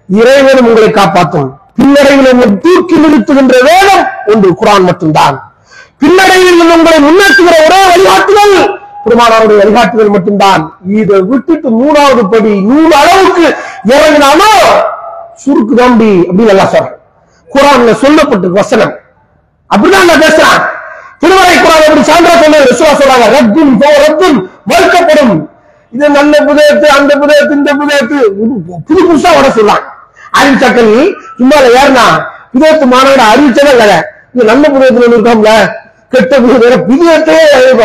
இறைவனும் 0.07 0.65
உங்களை 0.65 0.91
காப்பாற்றும். 0.91 1.59
பின்னடைவில் 1.81 2.31
உங்களை 2.31 2.57
தூக்கி 2.57 2.95
நிறுத்துகின்ற 2.95 3.55
வேதம் 3.63 4.07
ஒன்று 4.25 4.55
குரான் 4.61 4.83
மட்டும்தான். 4.83 5.53
பின்னடைவில் 5.99 6.73
உங்களை 6.75 6.99
முன்னேற்றுகிற 6.99 7.55
ஒரே 7.65 7.85
வழிகாட்டுதல் 7.87 8.79
பெருமானாருடைய 9.05 9.57
வழிகாட்டுதல் 9.57 10.09
மட்டும்தான். 10.09 10.77
இதை 10.87 11.21
விட்டுட்டு 11.21 11.69
மூணாவது 11.69 12.31
படி 12.31 12.61
நூறு 12.61 12.95
அளவுக்கு 12.95 13.55
இறங்கினாலோ 13.87 14.51
சுருக்கு 15.45 15.75
தம்பி 15.75 16.05
அப்படின்னு 16.05 16.45
நல்லா 16.45 16.65
சொல்றேன். 16.65 16.95
குரான்ல 17.53 17.93
சொல்லப்பட்ட 17.93 18.47
வசனம். 18.47 18.95
அப்படிதான் 19.75 20.05
நான் 20.05 20.21
பேசுறேன். 20.21 20.75
திருமலை 21.21 21.53
குரான் 21.57 21.85
அப்படி 21.85 22.03
சான்றா 22.09 22.33
சொல்ல 22.41 22.57
ரசூலா 22.69 22.93
சொல்றாங்க 22.99 23.27
ரத்தும் 23.35 23.71
ரத்தும் 24.05 24.37
மறுக்கப்படும். 24.71 25.35
இது 25.93 26.07
நல்ல 26.17 26.33
புதையத்து 26.47 26.87
அந்த 26.97 27.11
புதையத்து 27.21 27.53
இந்த 27.59 27.71
புதையத்து 27.79 28.17
புது 28.87 29.01
புதுசா 29.07 29.29
வர 29.37 29.47
சொல்லலாம் 29.57 29.83
அறிவிச்சாக்கள் 30.39 30.91
சும்மா 31.39 31.57
ஏறினா 31.79 32.05
புதையத்து 32.53 32.85
மாநாடு 32.93 33.23
அறிவிச்சதே 33.31 33.71
இல்ல. 33.75 33.95
இது 34.33 34.49
நல்ல 34.51 34.63
புதயத்துல 34.73 35.05
ஒண்ணு 35.07 35.17
இருக்காம்ல. 35.17 35.51
கெட்ட 36.13 36.33
புதையத்துல 36.43 36.75
புதையத்தே 36.89 37.37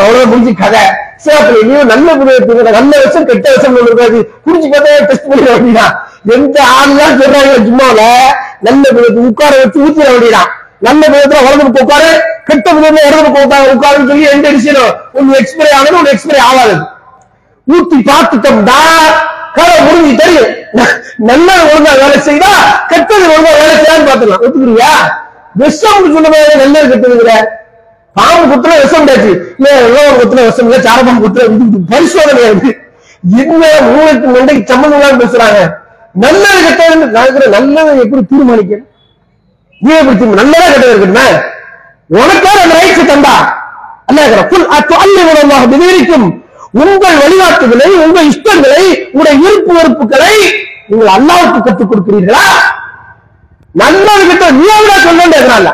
அவ்வளவு 0.03 0.27
முடிஞ்சு 0.33 0.53
கதை. 0.63 0.85
சிறப்பு 1.25 1.59
இனியும் 1.63 1.91
நல்ல 1.93 2.09
புதையத்து 2.21 2.75
நல்ல 2.79 2.93
வருஷம் 3.03 3.29
கெட்ட 3.31 3.47
வருஷம் 3.53 3.77
இருக்காது. 3.87 4.19
புரிஞ்சு 4.45 4.69
பார்த்தா 4.75 4.99
டெஸ்ட் 5.11 5.29
பண்ணி 5.31 5.47
அப்படின்னா. 5.55 5.87
எந்த 6.37 6.57
ஆள்லாம் 6.79 7.19
சொல்றாங்க 7.21 7.55
சும்மால 7.69 8.01
நல்ல 8.69 8.85
புதையத்து 8.97 9.29
உட்கார 9.31 9.53
வச்சு 9.63 9.85
ஊத்திட 9.87 10.09
வேண்டியதான் 10.15 10.51
நல்ல 10.83 11.03
விதத்துல 11.09 11.41
வலது 11.47 11.83
உட்காரு 11.83 12.11
கெட்ட 12.49 12.67
விதத்துல 12.77 13.05
இடது 13.09 13.23
பக்கம் 13.27 13.45
உட்காரு 13.47 13.75
உட்காருன்னு 13.75 14.11
சொல்லி 14.11 14.27
எந்த 14.35 14.49
விஷயம் 14.57 14.89
ஒண்ணு 15.19 15.39
எக்ஸ்பிரி 15.41 15.71
ஆகுது 15.77 15.99
ஒண்ணு 15.99 16.13
எக்ஸ்பிரி 16.15 16.41
ஆகாது. 16.47 16.75
ஊத்தி 17.67 17.99
பார்த்துட்டோம்டா 18.09 18.79
கதை 19.57 19.75
முடிஞ்சு 19.87 20.13
தெரியும். 20.23 20.51
நல்லது 21.29 21.63
ஒழுங்கா 21.71 21.93
வேலை 22.03 22.19
செய்தா 22.29 22.53
கெட்டது 22.93 23.25
ஒழுங்கா 23.33 23.53
வேலை 23.59 23.75
செய்யான்னு 23.77 24.09
பாத்துக்கலாம் 24.09 24.45
ஒத்துக்குறியா? 24.47 24.93
விஷம் 25.61 26.13
சொன்ன 26.15 26.31
நல்லது 26.63 26.87
கெட்டதுங்கிற. 26.93 27.33
பாம்பு 28.17 28.45
குத்துல 28.53 28.73
விஷம் 28.83 29.07
கிடையாது 29.07 29.31
இல்ல 29.59 29.69
எல்லாம் 29.83 30.19
குத்துல 30.21 30.41
விஷம் 30.49 30.67
இல்ல 30.69 30.79
சாரபாம்பு 30.87 31.23
குத்துல 31.27 31.45
பரிசோதனை 31.93 32.43
அது 32.49 32.71
என்ன 33.43 33.65
மூளைக்கு 33.89 34.27
மண்டைக்கு 34.35 34.65
சம்மந்தம் 34.73 35.21
பேசுறாங்க? 35.23 35.59
நல்லது 36.15 36.59
கெட்டது 36.67 37.13
நான் 37.15 37.27
இருக்கிறேன், 37.27 38.01
எப்படி 38.05 38.23
தீர்மானிக்கிறேன் 38.33 38.87
நீ 39.83 39.93
எப்படி 40.01 40.27
நல்லதா 40.41 40.67
கெட்டது 40.67 40.93
இருக்கணுமே 40.93 41.27
உனக்கே 42.17 42.51
அந்த 42.63 42.75
ரைட்ஸ் 42.79 43.11
தந்தா. 43.11 43.35
அல்ல 44.09 44.21
புல் 44.51 44.67
உங்கள் 46.83 47.17
வழிகாட்டுதலை 47.23 47.89
உங்கள் 48.05 48.29
இஷ்டங்களை 48.33 48.83
உங்களுடைய 49.13 49.35
விருப்பு 49.43 49.73
வெறுப்புகளை 49.79 50.35
நீங்கள் 50.89 51.11
அல்லாவுக்கு 51.17 51.61
கற்றுக் 51.67 51.91
கொடுக்கிறீர்களா? 51.91 52.45
நல்லது 53.75 54.25
கிட்ட 54.31 54.47
நீ 54.59 54.69
விட 54.79 54.95
சொல்லுன்றதுனால 55.07 55.67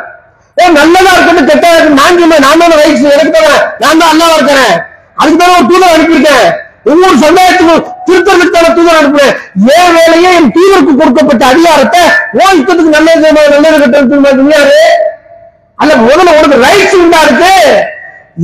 ஏ 0.57 0.67
நல்லதா 0.79 1.11
இருக்கட்டும் 1.15 1.49
கெட்டதா 1.51 1.77
இருக்கு 1.77 1.99
நான் 2.01 2.19
சொன்னேன் 2.23 2.45
நான் 2.47 2.61
தானே 2.63 2.77
ரைட்ஸ் 2.83 3.05
எனக்கு 3.15 3.33
தானே 3.37 3.53
நான் 3.83 4.01
தான் 4.01 4.11
அல்லாவா 4.13 4.35
இருக்கிறேன். 4.39 4.75
அதுக்கு 5.21 5.41
தானே 5.43 5.55
ஒரு 5.59 5.67
தூதர் 5.71 5.95
அனுப்பியிருக்கேன். 5.95 6.47
ஒவ்வொரு 6.91 7.17
சமுதாயத்துக்கும் 7.25 7.85
திருத்தலுக்கான 8.09 8.73
தூதர் 8.77 8.99
அனுப்புறேன். 9.01 9.35
ஏன் 9.79 9.95
வேலையே 9.99 10.31
என் 10.39 10.53
தூதருக்கு 10.57 10.95
கொடுக்கப்பட்ட 11.01 11.45
அதிகாரத்தை 11.53 12.03
ஓ 12.41 12.45
இஷ்டத்துக்கு 12.59 12.97
நல்லது 12.97 13.23
செய்யணும், 13.25 13.55
நல்லது 13.67 13.79
கெட்டது 13.85 14.55
யாரு? 14.57 14.81
அல்ல 15.79 15.93
முதல்ல 16.05 16.37
உனக்கு 16.39 16.65
ரைட்ஸ் 16.67 16.99
உண்டா 17.03 17.21
இருக்கு? 17.27 17.55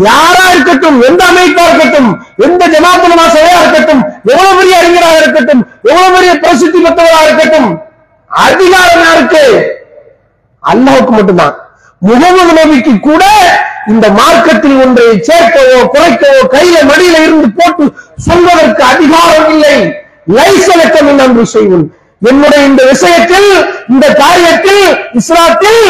யாரா 0.08 0.44
இருக்கட்டும் 0.52 0.96
எந்த 1.08 1.22
அமைப்பா 1.30 1.64
இருக்கட்டும் 1.68 2.08
எந்த 2.46 2.62
ஜமாத்துலமா 2.74 3.24
சபையா 3.34 3.58
இருக்கட்டும் 3.62 4.00
எவ்வளவு 4.30 4.56
பெரிய 4.60 4.78
அறிஞராக 4.80 5.18
இருக்கட்டும் 5.22 5.60
எவ்வளவு 5.90 6.14
பெரிய 6.16 6.32
பிரசித்தி 6.44 6.78
பெற்றவராக 6.86 7.26
இருக்கட்டும் 7.28 7.68
அதிகாரம் 8.30 9.04
யாருக்கு 9.06 9.44
அல்லாவுக்கு 10.62 11.12
மட்டும்தான். 11.16 11.54
முகமது 12.02 12.52
நபிக்கு 12.58 12.92
கூட 13.08 13.24
இந்த 13.92 14.06
மார்க்கத்தில் 14.18 14.76
ஒன்றை 14.84 15.06
சேர்க்கவோ 15.28 15.78
குறைக்கவோ 15.94 16.40
கையில 16.54 16.76
மடியில 16.90 17.16
இருந்து 17.24 17.48
போட்டு 17.58 17.84
சொல்வதற்கு 18.26 18.82
அதிகாரம் 18.92 19.48
இல்லை. 19.54 19.76
லைசலக்கம் 20.36 21.08
என்று 21.26 21.44
செய்வோம். 21.54 21.86
என்னுடைய 22.30 22.60
இந்த 22.70 22.82
விஷயத்தில் 22.92 23.48
இந்த 23.92 24.06
காரியத்தில் 24.22 24.84
இஸ்லாத்தில் 25.20 25.82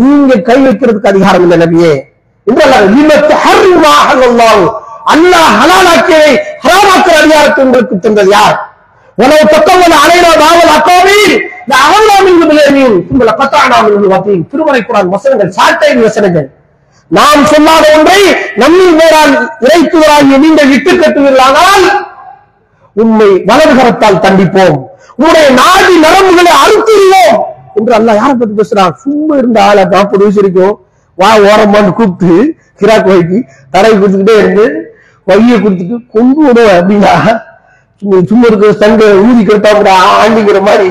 நீங்க 0.00 0.32
கை 0.48 0.58
வைக்கிறதுக்கு 0.66 1.12
அதிகாரம் 1.12 1.44
இல்லை 1.46 1.58
நபியே. 1.64 1.92
அல்லாஹ் 5.12 5.52
ஹலாலாக்கியவை 5.60 6.32
ஹராமாக்கிற 6.64 7.14
அதிகாரத்தை 7.22 7.60
உங்களுக்கு 7.66 7.94
தந்தது 8.04 8.30
யார்? 8.36 8.56
உணவு 9.18 9.44
தக்கவல் 9.54 9.96
அலைரா 10.02 10.32
பாவல் 10.42 10.72
அக்கோவில் 10.76 11.34
திருமலை 14.52 14.80
குரான் 14.82 15.12
வசனங்கள் 15.14 15.50
சாட்டை 15.58 15.90
வசனங்கள். 16.06 16.48
நாம் 17.10 17.42
சொல்லாத 17.46 17.84
ஒன்றை 17.96 18.20
நம்மில் 18.62 18.94
மேலால் 19.00 19.32
இறைத்துவராகிய 19.64 20.36
நீங்கள் 20.44 20.70
விட்டு 20.72 20.92
கட்டுவீர்களானால் 20.94 21.84
உண்மை 22.96 23.28
வலதுகரத்தால் 23.48 24.22
தண்டிப்போம். 24.24 24.76
உங்களுடைய 25.12 25.48
நாடி 25.60 25.94
நரம்புகளை 26.04 26.52
அறுத்துருவோம் 26.62 27.36
என்று 27.78 27.92
அல்ல 27.98 28.14
யாரை 28.14 28.34
பத்தி 28.34 28.54
பேசுறான்? 28.60 28.94
சும்மா 29.02 29.34
இருந்த 29.40 29.58
ஆளை 29.68 29.84
நாற்பது 29.94 30.22
வயசு 30.24 30.40
இருக்கும் 30.42 30.74
வா 31.18 31.30
ஓரமான்னு 31.48 31.92
கூப்பிட்டு 31.98 32.32
கிராக் 32.80 33.08
வைக்கி 33.10 33.38
தரை 33.74 33.90
கொடுத்துக்கிட்டே 33.92 34.34
இருந்து 34.40 34.64
வைய 35.26 35.56
கொடுத்துட்டு 35.58 35.96
கொண்டு 36.14 36.40
விடுவேன் 36.46 36.78
அப்படின்னா 36.78 37.12
சும்மா 38.02 38.18
சும்மா 38.30 38.46
இருக்கிற 38.50 38.72
சண்டை 38.82 39.08
ஊதி 39.26 39.42
கட்டாப்புற 39.44 39.90
ஆண்டிங்கிற 40.20 40.60
மாதிரி 40.68 40.88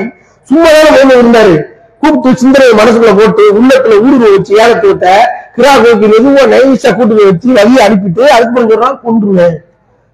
சும்மா 0.48 0.68
தானே 0.76 1.14
இருந்தாரு. 1.18 1.54
கூப்பிட்டு 2.02 2.40
சிந்தனையை 2.42 2.74
மனசுக்குள்ள 2.78 3.14
போட்டு 3.18 3.42
உள்ளத்துல 3.58 3.96
ஊடுருவ 4.04 4.30
வச்சு 4.36 4.52
ஏகத்தை 4.62 4.88
விட்ட 4.90 5.08
கிரா 5.56 5.72
வைக்கி 5.84 6.06
மெதுவா 6.12 6.42
நைசா 6.52 6.90
கூட்டு 6.98 7.14
போய் 7.16 7.28
வச்சு 7.30 7.48
வழியை 7.58 7.80
அனுப்பிட்டு 7.86 8.22
அதுக்கப்புறம் 8.36 8.70
சொல்றான் 8.72 8.98
கொன்றுவேன் 9.04 9.56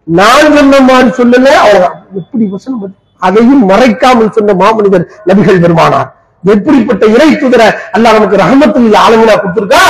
நான் 0.06 0.54
சொன்ன 0.56 0.80
மாதிரி 0.90 1.10
சொல்லல 1.18 1.48
அவ்வளவுதான். 1.62 1.96
எப்படி 2.20 2.44
வசனம் 2.54 2.94
அதையும் 3.26 3.64
மறைக்காமல் 3.70 4.34
சொன்ன 4.36 4.54
மாமனிதர் 4.60 5.04
நபிகள் 5.28 5.62
பெருமானார். 5.64 6.08
எப்படிப்பட்ட 6.44 7.04
இறை 7.14 7.28
தூதர 7.40 7.62
அல்லாஹ் 7.96 8.16
நமக்கு 8.16 8.40
ரஹமத்தில் 8.42 8.98
ஆளுங்களா 9.04 9.34
கொடுத்திருக்கா? 9.36 9.82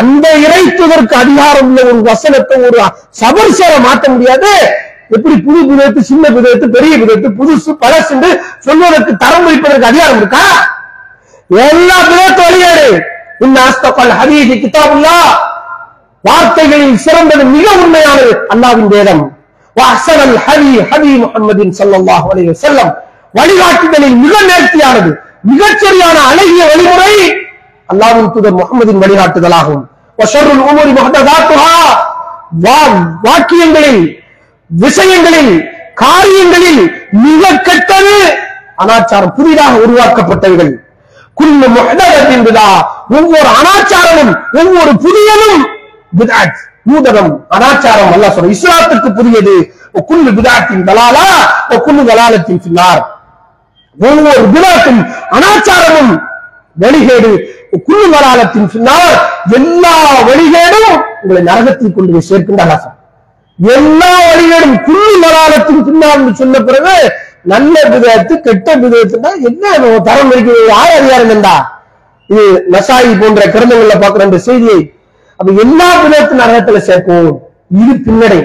அந்த 0.00 0.26
இறை 0.46 0.62
அதிகாரம் 1.22 1.68
உள்ள 1.68 1.80
ஒரு 1.90 2.00
வசனத்தை 2.10 2.56
ஒரு 2.68 2.78
சபர்சேர 3.20 3.72
மாற்ற 3.86 4.04
முடியாது. 4.14 4.52
எப்படி 5.16 5.34
புது 5.46 5.60
விதத்து 5.70 6.00
சின்ன 6.10 6.28
விதத்து 6.36 6.68
பெரிய 6.76 6.94
விதத்து 7.02 7.28
புதுசு 7.40 7.72
பழசு 7.82 8.14
சொல்வதற்கு 8.66 9.12
தரம் 9.24 9.46
வைப்பதற்கு 9.48 9.90
அதிகாரம் 9.90 10.20
இருக்கா? 10.22 10.46
எல்லா 11.68 11.98
விதத்து 12.10 12.42
வழியாடு 12.46 12.88
வார்த்தைகளில் 16.26 16.96
சிறந்தது 16.96 17.44
மிக 17.44 17.66
உண்மையானது 17.82 18.30
அல்லாவின் 18.54 18.88
வேதம். 18.88 19.22
வாசனல் 19.76 20.36
ஹதி 20.46 20.72
ஹரி 20.90 21.12
முகமதின் 21.22 21.72
ஸல்லல்லாஹு 21.78 22.54
செல்லம் 22.64 22.92
வழிகாட்டுதலில் 23.38 24.16
மிக 24.16 24.34
நேர்த்தியானது 24.40 25.10
மிகச்சரியான 25.50 26.16
அழகிய 26.30 26.62
வழிமுறை 26.70 27.12
அல்லாவின் 27.88 28.30
தூதர் 28.32 28.58
முகமதின் 28.60 29.00
வழிகாட்டுதலாகும். 29.02 29.82
வாக்கியங்களில் 33.22 34.02
விஷயங்களில் 34.66 35.52
காரியங்களில் 35.94 36.82
மிக 37.10 37.42
கெட்டது 37.68 38.16
அனாச்சாரம் 38.82 39.34
புதிதாக 39.36 39.74
உருவாக்கப்பட்டவைகள். 39.76 40.72
குல்லு 41.34 41.66
முஹதரத்தின் 41.76 42.44
ஒவ்வொரு 43.06 43.48
அனாச்சாரமும் 43.58 44.32
ஒவ்வொரு 44.60 44.92
புதியனும் 45.04 45.64
பிதாத் 46.12 46.60
நூதனம் 46.88 47.32
அனாச்சாரம் 47.56 48.12
அல்லாஹ் 48.14 48.34
சொல்ற 48.36 48.54
இஸ்லாத்துக்கு 48.56 49.10
புதியது. 49.12 49.54
குல்லு 50.08 50.30
விதாத்தின் 50.30 50.82
தலாலா 50.88 51.26
குல்லு 51.84 52.02
தலாலத்தின் 52.08 52.62
பின்னார் 52.64 53.02
ஒவ்வொரு 53.96 54.42
விதாத்தும் 54.54 55.00
அனாச்சாரமும் 55.36 56.12
வழிகேடு. 56.76 57.30
குல்லு 57.86 58.06
தலாலத்தின் 58.14 58.68
பின்னால் 58.72 59.14
எல்லா 59.58 59.94
வழிகேடும் 60.28 60.90
உங்களை 61.22 61.42
நரகத்தில் 61.42 61.94
கொண்டு 61.96 62.12
போய் 62.12 62.28
சேர்க்கின்ற 62.30 62.64
எல்லா 63.58 64.12
வழிகேடும் 64.28 64.76
குள்ளி 64.88 65.14
மலாலத்தின் 65.22 65.84
பின்னால் 65.84 66.26
சொன்ன 66.34 66.60
பிறகு 66.60 66.96
நல்ல 67.44 67.74
விதத்து 67.92 68.34
கெட்ட 68.46 68.68
விதத்துனா 68.82 69.30
என்ன? 69.48 69.64
தரம் 70.08 70.30
இருக்கிறது. 70.30 70.62
யார் 70.68 70.92
அதிகாரம் 70.98 71.32
என்றா 71.36 71.54
இது 72.30 72.44
நசாயி 72.74 73.12
போன்ற 73.22 73.42
கிரந்தங்கள்ல 73.54 73.96
பார்க்கிற 74.02 74.24
அந்த 74.28 74.38
செய்தியை 74.48 74.78
அப்ப 75.38 75.48
எல்லா 75.64 75.88
விதத்து 76.02 76.34
நரகத்துல 76.42 76.78
சேர்க்கும் 76.88 77.28
இது 77.80 77.94
பின்னடை. 78.06 78.40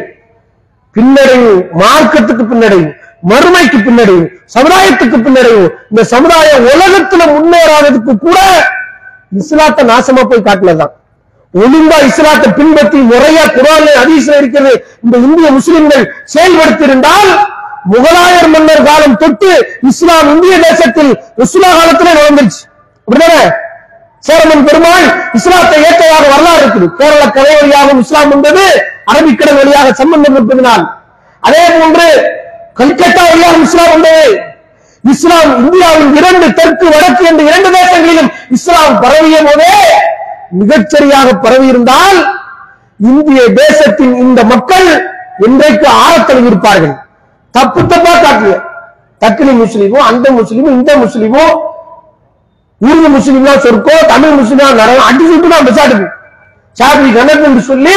பின்னடைவு 0.96 1.52
மார்க்கத்துக்கு 1.82 2.44
பின்னடைவு 2.52 2.88
மறுமைக்கு 3.32 3.80
பின்னடைவு 3.88 4.24
சமுதாயத்துக்கு 4.56 5.18
பின்னடைவு 5.26 5.64
இந்த 5.92 6.04
சமுதாயம் 6.14 6.66
உலகத்துல 6.74 7.26
முன்னேறாததுக்கு 7.36 8.14
கூட 8.26 8.38
இஸ்லாத்தை 9.42 9.84
நாசமா 9.92 10.24
போய் 10.30 10.48
காட்டினதுதான். 10.48 10.94
ஒழுங்கா 11.54 11.98
இஸ்லாத்தை 12.10 12.50
பின்பற்றி 12.60 13.00
முறையா 13.12 13.44
குரான்ல 13.56 13.94
அதிசயம் 14.02 14.40
இருக்கிறது. 14.42 14.74
இந்த 15.04 15.16
இந்திய 15.28 15.48
முஸ்லிம்கள் 15.58 16.06
செயல்படுத்தியிருந்தால் 16.34 17.32
முகலாயர் 17.94 18.52
மன்னர் 18.56 18.86
காலம் 18.90 19.20
தொட்டு 19.24 19.52
இஸ்லாம் 19.92 20.30
இந்திய 20.34 20.56
தேசத்தில் 20.68 21.12
இஸ்லா 21.46 21.70
காலத்துல 21.80 22.14
நடந்துருச்சு. 22.20 22.62
அப்படிதானே 23.08 23.42
சோழமன் 24.28 24.66
பெருமாள் 24.68 25.06
இஸ்லாத்தை 25.38 25.78
ஏற்றதாக 25.88 26.26
வரலாறு 26.34 26.62
இருக்குது. 26.64 26.88
கேரள 27.00 27.24
கதை 27.38 27.54
வழியாகவும் 27.60 28.02
இஸ்லாம் 28.04 28.32
வந்தது 28.34 28.66
அரபிக்கடல் 29.12 29.60
வழியாக 29.60 29.94
சம்பந்தம் 30.02 30.36
இருப்பதனால். 30.38 30.84
அதே 31.48 31.64
போன்று 31.78 32.08
கல்கத்தா 32.80 33.24
வழியாகவும் 33.32 33.66
இஸ்லாம் 33.68 33.94
வந்தது. 33.96 34.26
இஸ்லாம் 35.04 35.52
இந்தியாவின் 35.62 36.12
இரண்டு 36.20 36.48
தெற்கு 36.60 36.86
வடக்கு 36.94 37.24
என்ற 37.30 37.42
இரண்டு 37.50 37.70
தேசங்களிலும் 37.78 38.30
இஸ்லாம் 38.58 39.00
பரவிய 39.04 39.38
போதே 39.48 39.74
மிகச்சரியாக 40.60 41.28
பரவி 41.46 41.68
இருந்தால் 41.74 42.20
இந்திய 43.00 43.42
தேசத்தின் 43.62 44.14
இந்த 44.26 44.40
மக்கள் 44.52 44.90
இன்றைக்கு 45.48 45.88
ஆழத்தில் 46.04 46.48
இருப்பார்கள்? 46.50 46.96
தப்பு 47.56 47.82
தப்பா 47.92 48.14
காட்டுங்க 48.24 48.58
தக்கினி 49.22 49.54
முஸ்லீமும் 49.62 50.06
அந்த 50.10 50.28
முஸ்லீமும் 50.38 50.76
இந்த 50.78 50.92
முஸ்லீமும் 51.04 51.54
உருது 52.82 53.10
முஸ்லீம்னா 53.16 53.54
சொற்கோ 53.66 53.96
தமிழ் 54.12 54.38
முஸ்லீம் 54.40 54.62
நரகம் 54.74 55.08
அடி 55.08 55.26
சுட்டு 55.28 55.50
தான் 55.50 55.66
பெசாட்டுக்கு 55.68 56.08
சாபி 56.78 57.10
கணக்கு 57.18 57.46
என்று 57.50 57.64
சொல்லி 57.68 57.96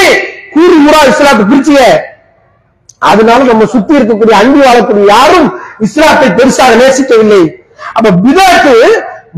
கூறி 0.54 0.76
ஊரா 0.84 1.00
இஸ்லாத்தை 1.10 1.44
பிரிச்சிய 1.44 1.80
அதனால 3.02 3.40
நம்ம 3.48 3.64
சுத்தி 3.72 3.98
இருக்கக்கூடிய 3.98 4.34
அன்பு 4.40 4.60
வாழக்கூடிய 4.62 5.04
யாரும் 5.10 5.48
இஸ்லாத்தை 5.86 6.28
பெருசாக 6.36 6.76
நேசிக்கவில்லை. 6.80 7.40
அப்ப 7.94 8.12
பிதாக்கு 8.20 8.74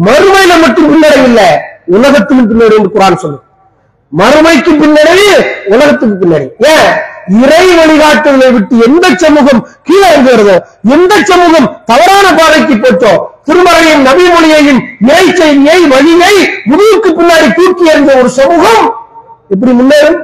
மறுமையில 0.07 0.53
மட்டும் 0.63 0.89
பின்னடைவில்லை 0.91 1.49
உலகத்துக்கு 1.95 2.45
பின்னடை 2.51 2.77
என்று 2.79 2.91
குரான் 2.95 3.23
சொல்லு 3.23 3.39
மறுமைக்கு 4.13 4.73
பின்னடைவு 4.83 5.31
உலகத்துக்கு 5.73 6.17
பின்னடை 6.21 6.47
ஏன்? 6.73 6.91
இறை 7.39 7.65
வழிகாட்டுதலை 7.79 8.49
விட்டு 8.57 8.77
எந்த 8.87 9.07
சமூகம் 9.23 9.61
கீழே 9.89 10.07
இறங்குகிறதோ 10.11 10.57
எந்த 10.97 11.13
சமூகம் 11.31 11.69
தவறான 11.91 12.27
பாதைக்கு 12.39 12.77
போச்சோ 12.85 13.15
திருமறையின் 13.47 14.05
நபிமொழியையும் 14.07 14.81
இறை 15.09 15.27
செய்தியை 15.41 15.79
வழியை 15.93 16.33
முடிவுக்கு 16.71 17.11
பின்னாடி 17.19 17.49
தூக்கி 17.59 17.85
எறிந்த 17.93 18.13
ஒரு 18.21 18.31
சமூகம் 18.39 18.85
எப்படி 19.51 19.73
முன்னேறும்? 19.73 20.19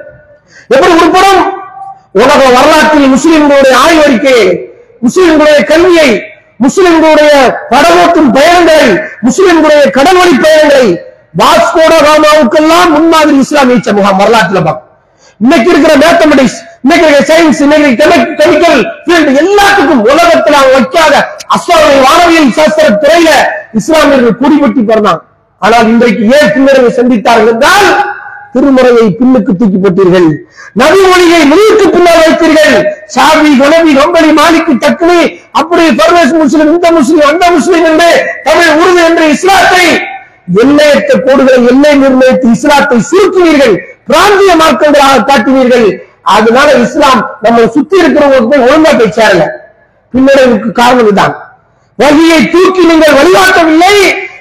எப்படி 0.71 0.93
உருப்படும்? 0.93 1.43
உலக 2.13 2.31
வரலாற்றில் 2.57 3.13
முஸ்லிம்களுடைய 3.15 3.75
ஆய்வறிக்கையை 3.85 4.49
முஸ்லிம்களுடைய 5.03 5.61
கல்வியை 5.65 6.09
முஸ்லிம்களுடைய 6.61 7.31
படமோட்டும் 7.73 8.29
பயணங்களை 8.37 8.89
முஸ்லிம்களுடைய 9.27 9.85
கடல்வழி 9.97 10.35
பயணங்களை 10.45 10.87
வாஸ்கோட 11.41 11.93
காமாவுக்கெல்லாம் 12.07 12.91
முன்மாதிரி 12.97 13.39
இஸ்லாமிய 13.39 13.79
சமூகம் 13.87 14.21
வரலாற்றுல 14.21 14.61
பார்க்கும். 14.65 14.89
இன்னைக்கு 15.41 15.71
இருக்கிற 15.71 15.95
மேத்தமெட்டிக்ஸ் 16.03 16.59
இன்னைக்கு 16.85 17.18
சயின்ஸ் 17.29 17.61
இன்னைக்கு 17.64 17.90
கெமிக்கல் 18.38 18.81
ஃபீல்டு 19.05 19.33
எல்லாத்துக்கும் 19.42 20.01
உலகத்துல 20.11 20.57
அவங்க 20.61 20.79
வைக்காத 20.79 21.14
அஸ்வாமி 21.55 21.99
வானவியல் 22.07 22.57
சாஸ்திர 22.57 22.87
துறையில 23.03 23.31
இஸ்லாமியர்கள் 23.81 24.40
குடிபட்டி 24.40 24.83
பிறந்தாங்க. 24.88 25.23
ஆனால் 25.62 25.88
இன்றைக்கு 25.92 26.25
ஏன் 26.37 26.51
பின்னடைவை 26.55 26.90
சந்தித்தார்கள் 26.99 27.53
என்றால் 27.53 27.88
திருமுறையை 28.55 29.07
பின்னுக்கு 29.18 29.53
தூக்கி 29.61 29.79
போட்டீர்கள். 29.85 30.29
நபிமொழியை 30.81 31.40
முடிவுக்கு 31.51 31.87
பின்னால் 31.95 32.23
வைத்தீர்கள். 32.25 32.75
சாவி 33.14 33.51
கனவி 33.62 33.92
கம்பளி 34.01 34.31
மாலிக்கு 34.40 34.75
தக்கனி 34.85 35.21
அப்படி 35.61 35.85
பர்வேஸ் 36.01 36.35
முஸ்லிம் 36.42 36.71
இந்த 36.75 36.90
முஸ்லிம் 36.99 37.27
அந்த 37.33 37.45
முஸ்லிம் 37.57 37.87
என்று 37.90 38.11
தமிழ் 38.47 38.77
உருது 38.81 39.03
என்று 39.09 39.27
இஸ்லாத்தை 39.37 39.85
எல்லையற்ற 40.62 41.12
கோடுகளை 41.27 41.59
எல்லை 41.73 41.92
நிர்ணயித்து 42.05 42.49
இஸ்லாத்தை 42.57 42.99
சுருக்கினீர்கள் 43.11 43.77
பிராந்திய 44.09 44.55
மார்க்கங்களாக 44.62 45.27
காட்டினீர்கள். 45.31 45.87
அதனால 46.25 46.73
இஸ்லாம் 46.73 47.21
நம்ம 47.41 47.67
சுத்தி 47.67 47.97
இருக்கிறவங்களுக்கு 48.03 48.51
போய் 48.53 48.67
ஒழுங்கா 48.69 48.93
போய் 48.99 49.17
சேரல. 49.19 49.45
பின்னடைவுக்கு 50.15 50.73
காரணம் 50.73 51.05
இதுதான். 51.05 51.35
வழியை 51.99 52.51
தூக்கி 52.51 52.83
நீங்கள் 52.85 53.17
வழிகாட்டவில்லை. 53.19 53.95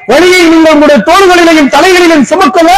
வழியை 0.08 0.50
நீங்கள் 0.50 0.74
உங்களுடைய 0.74 1.04
தோள்களிலையும் 1.10 1.70
தலைகளிலும் 1.76 2.26
சுமக்கல. 2.32 2.70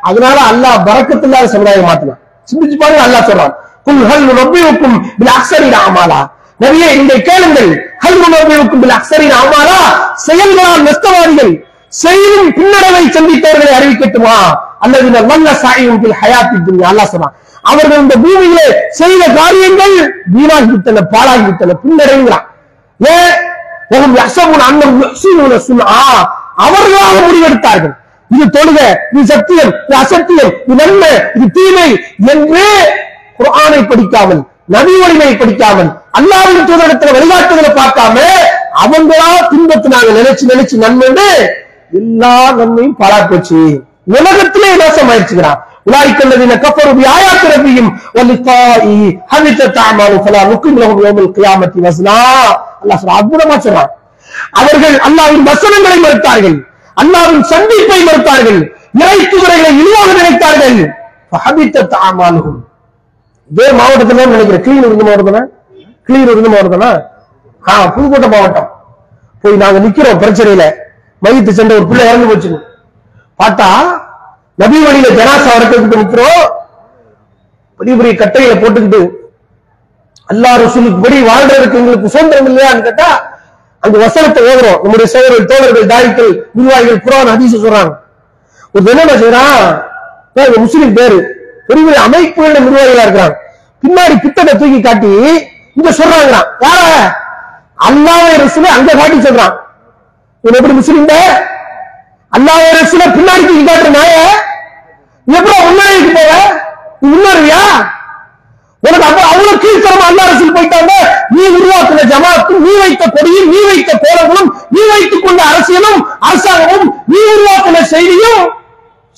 அதனால 0.00 0.36
அல்லாஹ் 0.50 0.84
பறக்கத்தில்லாத 0.88 1.44
சமுதாயம் 1.44 1.88
மாத்தலாம் 1.88 2.20
சிந்திச்சு 2.48 2.76
பாருங்க 2.76 3.02
அல்லாஹ் 3.06 3.28
சொல்றான். 3.30 3.54
குல்ஹல் 3.86 4.26
நபியுக்கும் 4.40 4.96
பில் 5.18 5.32
அக்ஸரின் 5.38 5.72
அமாலா. 5.72 6.20
நபியே 6.60 6.88
இங்கே 6.98 7.22
கேளுங்கள். 7.22 7.70
ஹல் 8.04 8.20
நபியுக்கும் 8.22 8.80
பில் 8.80 8.96
அக்ஸரின் 8.98 9.30
அமாலா? 9.30 9.78
செயல்களால் 10.14 10.86
நஷ்டவாதிகள் 10.88 11.52
செய்யும் 11.88 12.48
பின்னடைவை 12.56 13.04
சந்தித்தவர்களை 13.16 13.72
அறிவிக்கட்டுமா? 13.78 14.36
அல்லது 14.80 15.26
வல்ல 15.30 15.54
சாயும் 15.54 16.00
பில் 16.00 16.18
ஹயாத்தி 16.22 16.56
துன்யா. 16.66 16.88
அல்லாஹ் 16.92 17.12
சொல்றான். 17.12 17.34
அவர்கள் 17.64 18.02
இந்த 18.02 18.14
பூமியில 18.16 18.60
செய்த 19.00 19.22
காரியங்கள் 19.38 19.94
வீணாகிவிட்டன 20.34 21.02
பாழாகிவிட்டன 21.14 21.76
பின்னடைகிறான் 21.82 22.46
ஏன் 23.00 23.34
அவர்களாக 26.64 27.14
முடிவெடுத்தார்கள். 27.26 27.94
இது 28.30 28.44
தொழுக 28.56 28.78
இது 29.12 29.22
சத்தியம் 29.30 29.72
இது 29.86 29.94
அசத்தியம் 30.00 30.52
இது 30.64 30.74
நன்மை 30.80 31.12
இது 31.36 31.46
தீமை 31.56 31.86
என்று 32.32 32.64
குரானை 33.38 33.80
படிக்காமல் 33.82 34.42
நபி 34.74 34.94
வலிமையை 35.02 35.34
படிக்காமல் 35.36 35.90
அல்லாவின் 36.18 36.68
தூதரத்துல 36.68 37.14
வழிகாட்டுதலை 37.16 37.70
பார்க்காம 37.80 38.16
அவங்களா 38.82 39.30
பின்பற்றினாங்க 39.50 40.10
நினைச்சு 40.18 40.50
நினைச்சு 40.52 40.76
நன்மைன்னு 40.84 41.28
எல்லா 41.92 42.34
நன்மையும் 42.58 42.98
பாழா 43.00 43.18
போச்சு. 43.30 43.60
உலகத்திலே 44.16 44.70
நாசம் 44.82 45.10
ஆயிடுச்சுக்கிறான் 45.12 45.60
உலாய்க்கு 45.89 46.21
الذين 46.27 46.53
كفروا 46.55 46.93
بآيات 46.93 47.41
ربهم 47.53 47.85
ولقائه 48.15 49.01
حبطت 49.27 49.75
أعمالهم 49.79 50.19
فلا 50.21 50.41
نقيم 50.45 50.75
لهم 50.79 50.97
يوم 50.99 51.17
القيامة 51.19 51.73
وزنا 51.77 52.19
அல்லாஹ் 52.81 52.99
சொல்றான் 53.01 53.19
அற்புதமா 53.19 53.55
சொல்றான் 53.65 53.91
அவர்கள் 54.59 54.95
அல்லாஹ்வின் 55.07 55.45
வசனங்களை 55.49 55.97
மறுத்தார்கள் 55.99 56.57
அல்லாஹ்வின் 56.97 57.45
சந்திப்பை 57.51 57.99
மறுத்தார்கள் 58.01 58.59
இறை 58.99 59.17
தூதர்களை 59.31 59.71
இழிவாக 59.79 60.09
நினைத்தார்கள் 60.19 60.77
فحبطت 61.31 61.91
أعمالهم 61.97 62.55
இதே 63.49 63.67
மாவட்டத்துல 63.79 64.25
நினைக்கிறேன் 64.27 64.63
கிளீனூர் 64.65 64.95
இந்த 64.95 65.05
மாவட்டம் 65.07 65.49
கிளீனூர் 66.07 66.39
இந்த 66.41 66.51
மாவட்டம் 66.53 66.85
ஆ 67.63 67.73
புதுக்கோட்டை 67.95 68.29
மாவட்டம் 68.35 68.69
போய் 69.43 69.61
நாங்க 69.63 69.79
நிக்கிறோம் 69.85 70.21
பிரச்சனையில 70.23 70.63
மையத்து 71.21 71.51
சென்ற 71.51 71.73
ஒரு 71.77 71.85
பிள்ளை 71.89 72.03
இறந்து 72.07 72.29
போச்சு 72.31 72.49
பார்த்தா 73.39 73.69
நபி 74.60 74.78
வழியில 74.84 75.08
ஜனாசா 75.18 75.50
வரத்துக்கிட்டு 75.56 76.00
நிக்கிறோம் 76.02 76.44
பெரிய 77.80 77.94
பெரிய 78.00 78.14
கட்டையில 78.22 78.54
போட்டுக்கிட்டு 78.62 79.02
அல்லா 80.32 80.50
ரசூலுக்கு 80.62 81.04
படி 81.04 81.18
வாழ்றதுக்கு 81.28 81.78
எங்களுக்கு 81.80 82.12
சுதந்திரம் 82.14 82.48
இல்லையான்னு 82.50 82.86
கேட்டா 82.88 83.08
அந்த 83.82 83.96
வசனத்தை 84.02 84.40
ஓதுறோம். 84.48 84.80
நம்முடைய 84.82 85.06
சோழர்கள் 85.12 85.46
தோழர்கள் 85.50 85.86
தாய்க்கள் 85.92 86.32
குருவாய்கள் 86.54 86.98
குரான் 87.04 87.30
ஹதீஸ் 87.32 87.54
சொல்றாங்க. 87.62 87.92
ஒரு 88.74 88.90
என்ன 88.92 89.14
செய்யறான் 89.22 89.62
ஒரு 90.50 90.58
முஸ்லிம் 90.64 90.92
பேரு. 90.98 91.18
பெரிய 91.68 91.82
பெரிய 91.86 92.02
அமைப்புகள 92.06 92.52
நிர்வாகிகளா 92.66 93.04
இருக்கிறாங்க. 93.06 93.36
பின்னாடி 93.82 94.14
பித்தத்தை 94.24 94.52
தூக்கி 94.60 94.80
காட்டி 94.86 95.12
இங்க 95.78 95.90
சொல்றாங்க 96.00 96.36
யார? 96.64 96.80
அல்லாஹ் 97.88 98.26
ரசூல 98.44 98.70
அங்க 98.76 98.90
காட்டி 99.00 99.18
சொல்றான். 99.28 99.54
இவன் 100.44 100.58
எப்படி 100.60 100.76
முஸ்லிம் 100.80 101.08
அல்லாஹ் 102.32 102.62
ரசூல 102.80 103.02
பின்னாடி 103.16 103.42
தூக்கி 103.48 103.64
காட்டுற 103.70 103.90
நாய 103.98 104.14
எப்படி 105.26 105.56
முன்னாடி 105.68 105.98
போவ? 106.16 106.32
நீ 107.02 107.16
உனக்கு 108.82 109.06
அப்ப 109.08 109.20
அவ்வளவு 109.30 109.56
கீழ்த்தரமா 109.62 110.04
அல்ல 110.10 110.20
ரசூல் 110.30 110.54
போயிட்டாங்க. 110.56 110.92
நீ 111.34 111.42
உருவாக்குற 111.56 112.00
ஜமாத்தும் 112.12 112.62
நீ 112.66 112.72
வைத்த 112.82 113.04
கொடியும் 113.16 113.48
நீ 113.52 113.58
வைத்த 113.70 113.90
கோலங்களும் 114.04 114.48
நீ 114.74 114.80
வைத்துக் 114.92 115.24
கொண்ட 115.24 115.40
அரசியலும் 115.50 115.98
அரசாங்கமும் 116.28 116.86
நீ 117.12 117.18
உருவாக்குன 117.34 117.82
செய்தியும் 117.92 118.42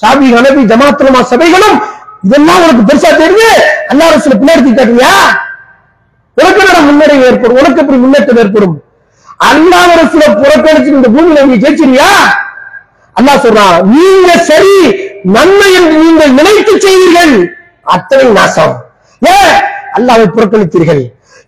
சாபி 0.01 0.29
ஹனபி 0.37 0.63
ஜமாத்துலமா 0.73 1.21
சபைகளும் 1.33 1.77
இதெல்லாம் 2.27 2.63
உனக்கு 2.65 2.83
பெருசா 2.89 3.11
தெரியுது. 3.23 3.53
அல்லா 3.93 4.05
ரசூல 4.15 4.35
பின்னாடி 4.41 4.73
காட்டுவியா 4.79 5.13
உனக்கு 6.37 6.61
என்ன 6.65 6.83
முன்னடைவு 6.89 7.25
ஏற்படும்? 7.31 7.59
உனக்கு 7.61 7.81
எப்படி 7.83 7.99
முன்னேற்றம் 8.05 8.41
ஏற்படும்? 8.43 8.77
அல்லாஹ் 9.51 9.95
ரசூல 10.01 10.25
புறக்கணிச்சு 10.41 10.97
இந்த 10.99 11.09
பூமியில 11.15 11.45
நீ 11.51 11.57
ஜெயிச்சிருவியா? 11.65 12.11
அல்லாஹ் 13.17 13.43
சொல்றான் 13.47 13.79
நீங்க 13.95 14.31
சரி 14.51 14.77
நன்மை 15.35 15.69
என்று 15.79 15.95
நீங்கள் 16.05 16.37
நினைத்து 16.39 16.73
செய்வீர்கள். 16.85 17.35
அத்தனை 17.95 18.27
நாசம். 18.39 18.75
ஏன்? 19.23 19.55
அல்லாவை 19.97 20.27
புறக்கணித்தீர்கள். 20.37 21.03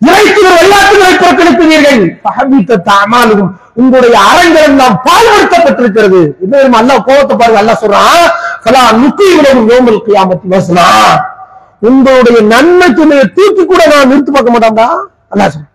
இறைத்தினர் 0.08 0.60
எல்லாத்தினரை 0.64 1.14
புறக்கணித்தீர்கள். 1.22 2.00
பகவீத்த 2.26 2.80
தாமாலும் 2.88 3.44
உங்களுடைய 3.80 4.16
அறங்கள் 4.30 4.78
நாம் 4.80 4.96
பால்படுத்தப்பட்டிருக்கிறது 5.06 6.20
இது 6.44 6.58
அல்லாஹ் 6.80 7.04
கோபத்தை 7.08 7.34
பாருங்க 7.36 7.62
அல்லாஹ் 7.62 7.82
சொல்றான் 7.84 8.24
ஃபலா 8.64 8.82
நுக்கீவிலும் 9.02 9.62
யோமல் 9.70 10.04
கியாமத்தி 10.06 10.48
வசனா. 10.54 10.88
உங்களுடைய 11.88 12.38
நன்மை 12.54 12.88
துணையை 12.98 13.24
தூக்கி 13.38 13.62
கூட 13.64 13.82
நான் 13.92 14.10
நிறுத்தி 14.10 14.32
பார்க்க 14.36 14.54
மாட்டான்டா? 14.56 14.88
அல்லாஹ் 15.32 15.52
சொல்றேன். 15.54 15.70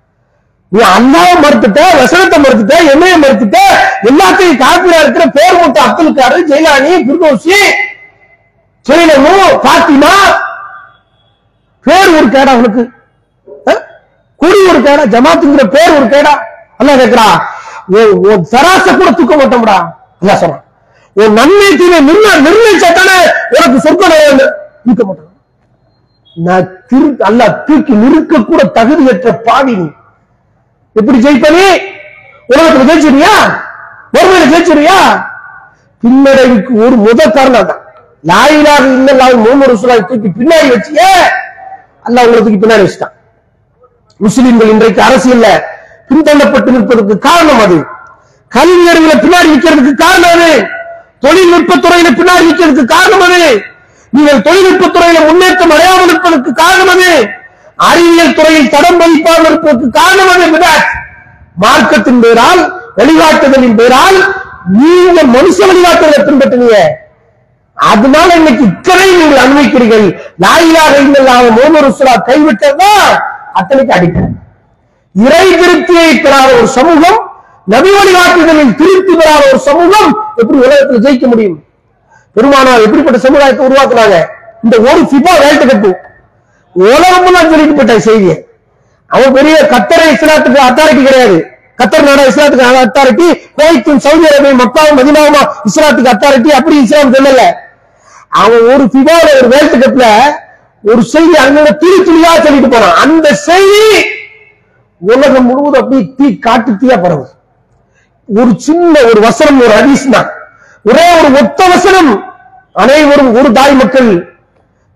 நீ 0.71 0.81
அம்மாவை 0.95 1.35
மறுத்துட்ட 1.43 1.79
வசனத்தை 1.99 2.37
மறுத்துட்ட 2.41 2.75
என்னைய 2.93 3.13
மறுத்துட்ட 3.21 3.59
எல்லாத்தையும் 4.09 4.59
காப்பியா 4.63 4.99
இருக்கிற 5.03 5.25
பேர் 5.37 5.61
மட்டும் 5.61 5.85
அப்துல் 5.85 6.17
காரு 6.19 6.37
ஜெயலானி 6.51 6.91
பிர்தோசி 7.07 7.57
ஜெயலமு 8.85 9.33
பாத்திமா 9.65 10.13
பேர் 11.85 12.15
ஒரு 12.17 12.27
கேடா 12.33 12.51
உனக்கு. 12.59 12.81
குடி 14.39 14.59
ஒரு 14.71 14.79
கேடா 14.85 15.03
ஜமாத்துங்கிற 15.13 15.63
பேர் 15.75 15.95
ஒரு 15.97 16.07
கேடா. 16.13 16.33
அல்ல 16.79 16.91
கேக்குறா? 16.99 17.27
சராச 18.51 18.85
கூட 18.99 19.09
தூக்க 19.19 19.33
மாட்டோம்டா. 19.35 19.77
அல்ல 20.21 20.33
சொல்றான். 20.41 20.63
உன் 21.15 21.37
நன்மை 21.39 21.69
தீமை 21.79 21.99
நிர்ணய 22.09 22.35
நிர்ணயிச்சாத்தானே 22.45 23.17
உனக்கு 23.55 23.77
சொர்க்கம் 23.85 24.43
தூக்க 24.85 25.01
மாட்டான் 25.07 25.25
நான் 26.35 26.67
திரு 26.89 27.07
அல்ல 27.29 27.41
தூக்கி 27.67 27.93
நிறுக்க 28.03 28.43
கூட 28.49 28.61
தகுதியற்ற 28.77 29.31
பாவி 29.47 29.73
நீ. 29.79 29.87
எப்படி 30.99 31.17
ஜெயிப்பது? 31.25 31.63
உலகத்துல 32.49 32.85
ஜெயிச்சிருவியா 32.89 33.33
வறுமையில 34.15 34.45
ஜெயிச்சிருவியா 34.53 34.99
பின்னடைவுக்கு 36.03 36.71
ஒரு 36.85 36.95
முத 37.05 37.21
காரணம் 37.37 37.69
தான் 37.69 37.81
லாயிலாக 38.29 38.85
இல்லல்லாஹ் 38.97 39.35
முகமது 39.43 39.69
ரசூலுல்லாஹ் 39.71 40.07
தூக்கி 40.09 40.29
பின்னாடி 40.39 40.67
வச்சியே 40.75 41.09
அல்லாஹ் 42.07 42.25
உங்களுக்கு 42.27 42.61
பின்னாடி 42.63 42.83
வச்சுட்டான். 42.85 43.13
முஸ்லிம்கள் 44.19 44.71
இன்றைக்கு 44.73 45.01
அரசியல்ல 45.07 45.47
பின்தள்ளப்பட்டு 46.09 46.69
நிற்பதற்கு 46.75 47.15
காரணம் 47.27 47.61
அது. 47.65 47.77
கல்வி 48.51 48.85
அறிவுல 48.91 49.13
பின்னாடி 49.23 49.47
நிற்கிறதுக்கு 49.53 49.93
காரணம் 50.05 50.33
அது. 50.35 50.51
தொழில்நுட்ப 51.25 51.73
துறையில 51.85 52.09
பின்னாடி 52.19 52.43
நிற்கிறதுக்கு 52.49 52.93
காரணம் 52.95 53.25
அது. 53.27 53.43
நீங்கள் 54.13 54.45
தொழில்நுட்ப 54.47 54.87
துறையில 54.95 55.19
முன்னேற்றம் 55.29 55.73
அடையாமல் 55.75 56.09
இருப்பதற்கு 56.09 56.53
காரணம் 56.63 56.93
அது. 56.95 57.11
அறிவியல் 57.87 58.35
துறையில் 58.37 58.71
தடம் 58.75 58.99
பதிப்பாமல் 59.01 59.47
இருப்பதற்கு 59.49 59.87
காரணம் 59.99 60.31
அது 60.33 60.47
மார்க்கத்தின் 61.63 62.21
பெயரால் 62.23 62.61
வழிகாட்டுதலின் 62.97 63.77
பெயரால் 63.79 64.17
நீங்க 64.79 65.19
மனுஷ 65.35 65.57
வழிகாட்டுதலை 65.69 66.19
பின்பற்றினீங்க. 66.27 66.79
அதனால 67.77 68.29
இன்னைக்கு 68.39 68.63
இத்தனை 68.71 69.07
நீங்கள் 69.19 69.41
அனுபவிக்கிறீர்கள். 69.43 70.05
லாயிலாக 70.43 70.93
இல்லல்லாத 71.05 71.45
மோமர் 71.57 71.87
உசுரா 71.89 72.13
கைவிட்டதா? 72.29 72.93
அத்தனைக்கு 73.59 73.93
அடிக்கிறேன் 73.97 74.35
இறை 75.15 75.45
திருப்தியை 75.61 76.09
பெறாத 76.25 76.49
ஒரு 76.59 76.67
சமூகம் 76.77 77.19
நபி 77.73 77.89
வழிகாட்டுதலில் 77.97 78.75
திருப்தி 78.81 79.13
பெறாத 79.21 79.41
ஒரு 79.51 79.61
சமூகம் 79.69 80.09
எப்படி 80.41 80.57
உலகத்தில் 80.65 81.03
ஜெயிக்க 81.05 81.27
முடியும்? 81.31 81.57
பெருமானார் 82.35 82.85
எப்படிப்பட்ட 82.85 83.19
சமுதாயத்தை 83.25 83.63
உருவாக்குனாங்க? 83.69 84.17
இந்த 84.65 84.75
ஒரு 84.89 85.01
ஃபிபா 85.09 85.33
வேர்ல்டு 85.43 85.65
கப்பு. 85.71 85.91
உலகமெல்லாம் 86.75 87.49
சொல்லிட்டு 87.51 87.77
போட்ட 87.77 87.93
செய்தியை. 88.09 88.35
அவன் 89.11 89.35
பெரிய 89.37 89.55
கத்தரை 89.71 90.05
இஸ்லாத்துக்கு 90.15 90.59
அத்தாரிட்டி 90.67 91.03
கிடையாது. 91.07 91.37
கத்தர் 91.79 92.05
நாடா 92.07 92.23
இஸ்லாத்துக்கு 92.29 92.65
அத்தாரிட்டி 92.85 93.27
குவைத்தும் 93.57 94.01
சவுதி 94.05 94.27
அரேபியா 94.29 94.53
மக்காவும் 94.61 94.97
மதினாவுமா 94.99 95.41
இஸ்லாத்துக்கு 95.69 96.13
அத்தாரிட்டி 96.13 96.51
அப்படி 96.59 96.77
இஸ்லாம் 96.85 97.15
சொல்லல. 97.15 97.43
அவன் 98.41 98.63
ஒரு 98.73 98.83
ஃபிபால 98.91 99.27
ஒரு 99.39 99.47
வேர்ல்டு 99.53 99.77
கப்ல 99.83 100.07
ஒரு 100.83 101.01
செய்தி 101.13 101.35
அங்க 101.43 101.71
துளி 101.81 101.97
துளியா 102.07 102.31
சொல்லிட்டு 102.45 102.69
போறான் 102.73 102.97
அந்த 103.03 103.27
செய்தி 103.47 103.83
உலகம் 105.01 105.47
முழுவதும் 105.49 105.81
அப்படி 105.81 105.99
தீ 106.17 106.27
காட்டு 106.45 106.71
தீயா 106.81 106.97
பரவுது. 107.03 107.31
ஒரு 108.29 108.51
சின்ன 108.65 108.93
ஒரு 109.09 109.19
வசனம் 109.27 109.61
ஒரு 109.65 109.73
ஹதீஸ் 109.77 110.03
தான். 110.15 110.29
ஒரே 110.85 111.05
ஒரு 111.19 111.29
ஒத்த 111.39 111.61
வசனம். 111.73 112.11
அனைவரும் 112.81 113.31
ஒரு 113.39 113.49
தாய் 113.57 113.79
மக்கள் 113.81 114.09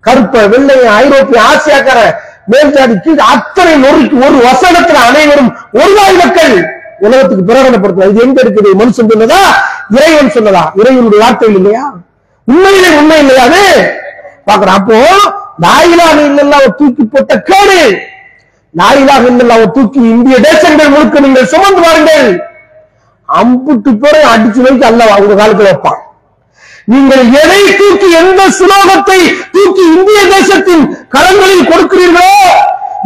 கருப்ப 0.06 0.46
வெள்ளைய 0.52 0.86
ஐரோப்பிய 1.02 1.40
ஆசியாக்கார 1.50 2.00
மேல்ஜாதி 2.52 2.96
கீழ் 3.04 3.20
அத்தனை 3.34 3.74
நொறுக்கு 3.84 4.16
ஒரு 4.26 4.38
வசனத்துல 4.48 4.98
அனைவரும் 5.10 5.50
ஒருவாய் 5.72 6.20
மக்கள். 6.22 6.56
உலகத்துக்கு 7.00 7.44
பிரகடனப்படுத்தலாம் 7.48 8.10
இது 8.12 8.24
எங்க 8.26 8.42
இருக்குது? 8.42 8.70
மனுஷன் 8.80 9.10
சொன்னதா? 9.12 9.40
இறைவன் 9.96 10.34
சொன்னதா? 10.36 10.64
இறைவனுடைய 10.80 11.22
வார்த்தைகள் 11.24 11.58
இல்லையா? 11.60 11.84
உண்மையிலே 12.48 12.90
உண்மை 12.98 13.18
இல்லையா 13.18 13.42
அது? 13.42 13.64
பாக்குறோம் 14.48 14.78
அப்போ 14.80 14.98
லாயிலாக 15.64 16.16
இல்லல்லாவ 16.28 16.66
தூக்கி 16.78 17.04
போட்ட 17.04 17.34
கேடு. 17.50 17.80
லாயிலாக 18.74 19.24
இல்லல்லாவ 19.32 19.70
தூக்கி 19.70 20.00
இந்திய 20.14 20.38
தேசங்கள் 20.38 20.88
முழுக்க 20.88 21.20
நீங்கள் 21.20 21.50
சுமந்து 21.52 21.82
வாருங்கள். 21.86 22.26
அம்புட்டு 23.28 23.90
பேரை 24.02 24.22
அடிச்சு 24.34 24.60
வைத்து 24.60 24.86
அல்ல 24.86 25.04
அவங்க 25.04 25.34
காலத்துல 25.42 25.70
வைப்பான். 25.70 26.00
நீங்கள் 26.88 27.24
எதை 27.42 27.60
தூக்கி 27.78 28.08
எந்த 28.20 28.42
சுலோகத்தை 28.58 29.18
தூக்கி 29.54 29.84
இந்திய 29.96 30.20
தேசத்தின் 30.34 30.84
கரங்களில் 31.14 31.68
கொடுக்கிறீர்களோ 31.70 32.34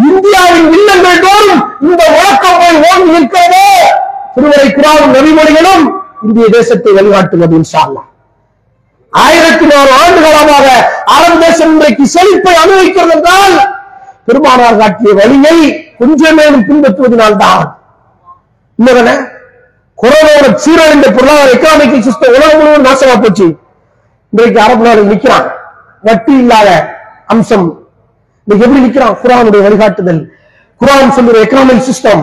இந்தியாவின் 0.08 0.68
இல்லங்கள் 0.78 1.22
தோறும் 1.26 1.62
இந்த 1.80 2.02
வழக்கம் 2.16 2.58
போய் 2.60 2.80
ஓங்கி 2.88 3.10
நிற்கிறதோ. 3.14 3.64
திருவரை 4.34 4.68
குரானும் 4.70 5.14
நபிமொழிகளும் 5.16 5.84
இந்திய 6.26 6.46
தேசத்தை 6.56 6.92
வழிகாட்டுவது 6.92 7.56
இன்ஷா 7.60 7.82
ஆயிரத்தி 9.12 9.66
நாலு 9.66 9.92
ஆண்டு 10.02 10.20
காலமாக 10.24 10.66
அரபு 11.14 11.36
தேசம் 11.44 11.72
இன்றைக்கு 11.74 12.04
செழிப்பை 12.14 12.54
அனுபவிக்கிறது 12.62 13.14
என்றால் 13.16 13.56
பெருமானார் 14.26 14.80
காட்டிய 14.80 15.12
வழியை 15.20 15.56
கொஞ்சமேலும் 16.00 16.66
பின்பற்றுவதனால்தான். 16.68 17.64
இன்னொரு 18.78 19.14
கொரோனாவோட 19.98 20.48
சீரழிந்த 20.64 21.06
பொருளாதார 21.14 21.54
எக்கனாமிக் 21.54 22.04
சிஸ்டம் 22.08 22.34
உலகம் 22.36 22.58
முழுவதும் 22.58 22.86
நாசமா 22.88 23.14
போச்சு. 23.22 23.46
இன்றைக்கு 24.32 24.60
அரபு 24.60 24.84
நாடு 24.86 25.02
நிக்கிறான் 25.10 25.46
வட்டி 26.06 26.32
இல்லாத 26.40 26.70
அம்சம். 27.32 27.68
இன்னைக்கு 28.46 28.64
எப்படி 28.66 28.82
நிக்கிறான் 28.86 29.14
குரானுடைய 29.22 29.60
வழிகாட்டுதல். 29.66 30.20
குரான் 30.80 31.14
சொல்லுற 31.16 31.36
எக்கனாமிக் 31.44 31.86
சிஸ்டம் 31.88 32.22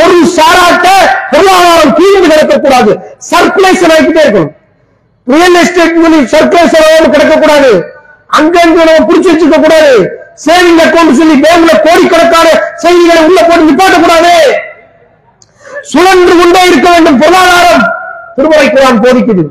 ஒரு 0.00 0.18
சாராட்ட 0.36 0.88
பொருளாதாரம் 1.30 1.94
கீழ்ந்து 1.98 2.28
கிடக்கக்கூடாது 2.32 2.92
சர்க்குலேஷன் 3.30 3.94
ஆகிட்டே 3.96 4.22
இருக்கும். 4.26 4.50
ரியல் 5.26 5.58
எஸ்டேட் 5.62 5.98
சர்க்குலேஷன் 6.34 7.12
கிடக்கக்கூடாது. 7.16 7.70
அங்கங்க 8.38 8.80
நம்ம 8.88 9.02
பிடிச்சு 9.08 9.30
வச்சுக்க 9.32 9.58
கூடாது 9.66 9.92
சேவிங் 10.46 10.80
அக்கௌண்ட் 10.86 11.18
சொல்லி 11.20 11.36
பேங்க்ல 11.44 11.74
கோடிக்கணக்கான 11.86 12.48
செய்திகளை 12.82 13.20
உள்ள 13.28 13.40
போட்டு 13.42 13.68
நிப்பாட்டக்கூடாது. 13.68 14.34
சுழன்று 15.92 16.34
கொண்டே 16.40 16.62
இருக்க 16.70 16.88
வேண்டும் 16.90 17.20
பொருளாதாரம். 17.22 17.86
திருமலை 18.36 18.68
குரான் 18.68 19.02
போதிக்குது. 19.06 19.44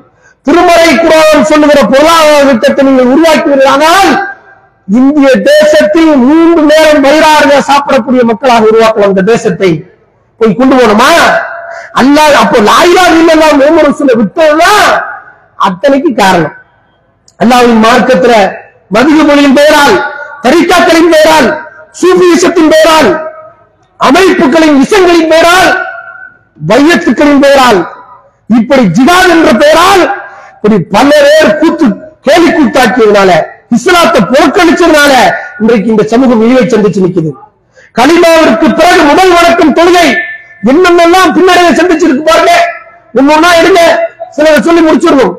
திருமறை 0.48 0.90
குரான் 0.96 1.48
சொல்லுகிற 1.50 1.80
பொருளாதார 1.92 2.42
திட்டத்தை 2.50 2.84
நீங்கள் 2.88 3.12
உருவாக்குவீர்களானால் 3.14 4.12
இந்திய 4.88 5.30
தேசத்தில் 5.48 6.12
மூன்று 6.22 6.62
நேரம் 6.70 7.04
வயிறாக 7.06 7.58
சாப்பிடக்கூடிய 7.70 8.22
மக்களாக 8.24 8.70
உருவாக்கலாம் 8.72 9.14
இந்த 9.14 9.24
தேசத்தை 9.32 9.70
போய் 10.40 10.58
கொண்டு 10.60 10.76
போகணுமா? 10.76 11.10
அல்லா 11.94 12.24
அப்போ 12.42 12.58
லாயிலா 12.70 13.04
இல்லல்லா 13.14 13.48
ஒவ்வொரு 13.62 13.90
சில 13.94 14.12
விட்டதுதான் 14.20 14.86
அத்தனைக்கு 15.60 16.12
காரணம். 16.14 16.56
அல்லாவின் 17.40 17.82
மார்க்கத்துல 17.86 18.34
மதிய 18.90 19.22
மொழியின் 19.24 19.58
பெயரால் 19.58 19.96
தரிக்காக்களின் 20.44 21.12
பெயரால் 21.14 21.48
சூபிசத்தின் 22.00 22.72
பெயரால் 22.74 23.10
அமைப்புகளின் 24.00 24.78
விஷங்களின் 24.82 25.30
பெயரால் 25.30 25.70
வையத்துக்களின் 26.68 27.42
பெயரால் 27.42 27.80
இப்படி 28.50 28.84
ஜிகாத் 28.98 29.34
என்ற 29.36 29.52
பெயரால் 29.56 30.04
இப்படி 30.68 30.86
பல 30.96 31.10
பேர் 31.26 31.58
கூத்து 31.58 31.86
கேலி 32.22 32.48
கூத்தாக்கியதுனால 32.56 33.32
இஸ்லாத்தை 33.70 34.22
புறக்கணிச்சதுனால 34.22 35.14
இன்றைக்கு 35.60 35.88
இந்த 35.90 36.04
சமூகம் 36.04 36.42
இழிவை 36.42 36.64
சந்திச்சு 36.64 37.04
நிக்குது 37.04 37.32
கலிமாவிற்கு 38.00 38.68
பிறகு 38.76 39.02
முதல் 39.04 39.32
வணக்கம் 39.38 39.74
தொழுகை. 39.76 40.08
என்னென்னலாம் 40.72 41.32
பின்னடைவை 41.36 41.72
சந்திச்சிருக்கு 41.80 42.26
பாருங்க. 42.26 42.54
ஒன்னொன்னா 43.16 43.50
எடுங்க. 43.60 43.82
சிலரை 44.30 44.60
சொல்லி 44.62 44.82
முடிச்சிடணும். 44.88 45.34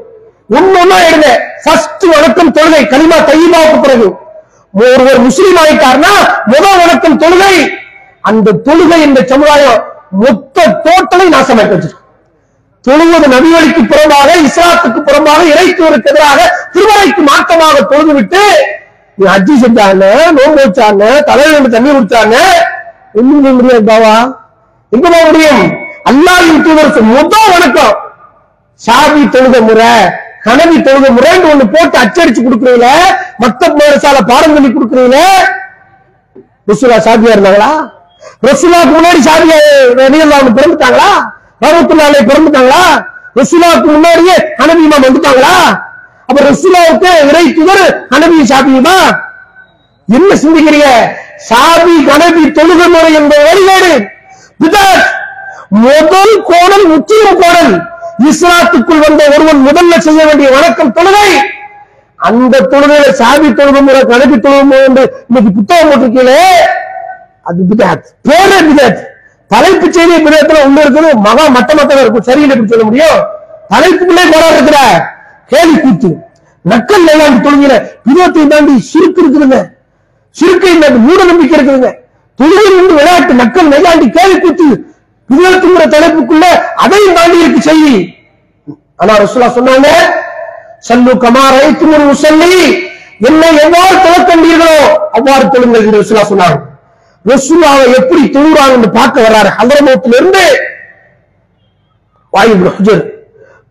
ஒன்னொன்னா 0.50 0.96
எடுங்க. 1.08 1.28
ஃபர்ஸ்ட் 1.64 2.06
வணக்கம் 2.14 2.54
தொழுகை 2.54 2.82
கலிமா 2.94 3.20
தையமாவுக்கு 3.28 3.78
பிறகு. 3.82 4.08
ஒருவர் 4.72 5.20
முஸ்லீம் 5.28 5.60
ஆயிட்டார்னா 5.64 6.14
முதல் 6.46 6.80
வணக்கம் 6.82 7.20
தொழுகை. 7.20 7.54
அந்த 8.20 8.58
தொழுகை 8.64 9.00
இந்த 9.02 9.22
சமுதாயம் 9.26 9.78
மொத்த 10.10 10.68
டோட்டலை 10.84 11.28
நாசமாக்கி 11.36 11.74
வச்சிருக்கு. 11.76 11.97
தொழுவது 12.84 13.26
நபிவழிக்கு 13.32 13.82
புறம்பாக 13.90 14.30
இஸ்லாத்துக்கு 14.46 15.00
புறம்பாக 15.08 15.40
இறைத்துவருக்கு 15.52 16.10
எதிராக 16.12 16.40
திருமலைக்கு 16.74 17.22
மாற்றமாக 17.30 17.80
தொழுது 17.90 18.12
விட்டு 18.18 18.42
நீ 19.18 19.24
அஜி 19.34 19.54
செஞ்சாங்க 19.62 20.04
நோம்பு 20.36 20.60
வச்சாங்க 20.60 21.04
தலையில 21.28 21.68
தண்ணி 21.68 21.90
குடிச்சாங்க 21.90 22.36
ஒண்ணும் 23.18 23.42
செய்ய 23.42 23.54
முடியாது 23.58 23.84
பாவா? 23.88 24.14
எங்க 24.92 25.06
போக 25.06 25.22
முடியும்? 25.28 25.62
அல்லாஹின் 26.10 26.62
தூதர் 26.66 26.92
சொன்ன 26.96 27.14
முதல் 27.14 27.52
வணக்கம். 27.54 27.94
சாமி 28.80 29.22
தொழுத 29.34 29.56
முறை 29.60 29.90
கனவி 30.44 30.76
தொழுத 30.86 31.06
முறைன்னு 31.16 31.50
ஒண்ணு 31.52 31.64
போட்டு 31.74 31.96
அச்சடிச்சு 32.02 32.40
கொடுக்குறீங்களே 32.42 32.92
மத்த 33.42 33.70
மேரசால 33.78 34.18
பாடம் 34.30 34.54
சொல்லி 34.56 34.70
கொடுக்குறீங்களே 34.70 35.24
ருசுலா 36.70 36.98
சாதியா 37.06 37.34
இருந்தாங்களா? 37.34 37.70
ரசூலாவுக்கு 38.46 38.94
முன்னாடி 38.96 39.20
சாதியா 39.28 39.58
வெளியெல்லாம் 40.00 40.56
பிறந்துட்டாங்களா? 40.58 41.10
ரஹமத்துல்லாஹி 41.60 42.24
பிறந்துட்டாங்களா? 42.30 42.82
ரசூலாவுக்கு 43.38 43.88
முன்னாடியே 43.94 44.36
ஹனபிமா 44.60 44.96
வந்துட்டாங்களா? 45.04 45.54
அப்ப 46.28 46.38
ரசூலாவுக்கு 46.48 47.10
இறை 47.28 47.44
துவர் 47.58 47.82
ஹனபி 48.12 48.38
சாபியுமா 48.50 48.96
என்ன 50.08 50.30
சிந்திக்கிறீங்க? 50.42 50.88
சாபி 51.48 51.94
கனபி 52.08 52.42
தொழுகை 52.56 52.86
முறை 52.94 53.10
என்பது 53.18 53.42
வழிபாடு 53.48 53.92
பிதாத் 54.60 55.04
முதல் 55.84 56.34
கோடல் 56.48 56.86
முற்றிலும் 56.92 57.38
கோடல் 57.42 57.72
இஸ்லாத்துக்குள் 58.30 59.04
வந்த 59.04 59.22
ஒருவன் 59.34 59.60
முதல்ல 59.66 59.98
செய்ய 60.06 60.20
வேண்டிய 60.28 60.48
வணக்கம் 60.54 60.94
தொழுகை. 60.96 61.28
அந்த 62.18 62.62
தொழுகையில 62.72 63.12
சாபி 63.20 63.48
தொழுகை 63.58 63.82
முறை 63.88 64.00
கனபி 64.12 64.36
தொழுகை 64.44 64.64
முறை 64.70 64.80
என்று 64.88 65.04
இன்னைக்கு 65.28 65.50
புத்தகம் 65.58 65.90
போட்டிருக்கீங்களே 65.90 66.40
அது 67.48 67.60
பிதாத் 67.70 68.08
பேரே 68.28 68.58
பிதாத் 68.68 69.02
தலைப்பு 69.52 69.87
செய்தி 69.96 70.16
பிதாத்துல 70.24 70.58
ஒண்ணு 70.66 70.80
இருக்குது. 70.84 71.11
மகா 71.26 71.44
மட்ட 71.56 71.70
மட்டமா 71.78 72.02
இருக்கும் 72.04 72.26
சரியில்லை 72.28 72.54
எப்படி 72.54 72.72
சொல்ல 72.72 72.87
முடியும்? 72.88 73.18
தலைப்புக்குள்ளே 73.72 74.24
போரா 74.32 74.48
இருக்கிற 74.54 74.78
கேலி 75.52 75.76
கூத்து. 75.84 76.11
நக்கல் 76.64 77.06
நையாண்டி 77.08 77.38
தொழுகிற 77.46 77.74
விதத்தை 78.08 78.44
தாண்டி 78.52 78.74
சுருக்கு 78.90 79.20
இருக்குதுங்க. 79.22 79.58
சுருக்கை 80.37 80.72
மூட 81.06 81.20
நம்பிக்கை 81.30 81.54
இருக்குதுங்க. 81.58 81.90
தொழுகை 82.38 82.66
நின்று 82.74 82.94
விளையாட்டு 82.98 83.34
நக்கல் 83.42 83.72
நையாண்டி 83.74 84.06
கேலி 84.18 84.37
கூத்து. 84.44 84.68
விதத்துங்கிற 85.30 85.84
தலைப்புக்குள்ள 85.94 86.44
அதையும் 86.84 87.16
தாண்டி 87.18 87.42
இருக்கு 87.44 87.62
செய்தி. 87.70 87.96
ஆனா 89.00 89.12
ரசூலா 89.24 89.48
சொன்னாங்க 89.56 89.88
சல்லு 90.87 91.12
கமாரை 91.24 91.66
துமுரு 91.80 92.04
முசல்லி. 92.11 92.64
என்னை 93.28 93.48
எவ்வாறு 93.66 93.94
தொழக்கண்டீர்களோ 94.04 94.74
அவ்வாறு 95.18 95.44
தொழுங்கள் 95.54 95.84
என்று 95.87 96.00
ரசூலா 96.02 96.24
சொன்னாங்க. 96.32 96.58
ரசூலாவை 97.30 97.84
எப்படி 97.98 98.22
தொழுறாங்கன்னு 98.34 98.90
பார்க்க 98.98 99.26
வர்றாரு. 99.26 99.50
ஹதரமௌத்துல 99.60 100.18
இருந்து 100.20 100.44
ஹுஜர் 102.78 103.04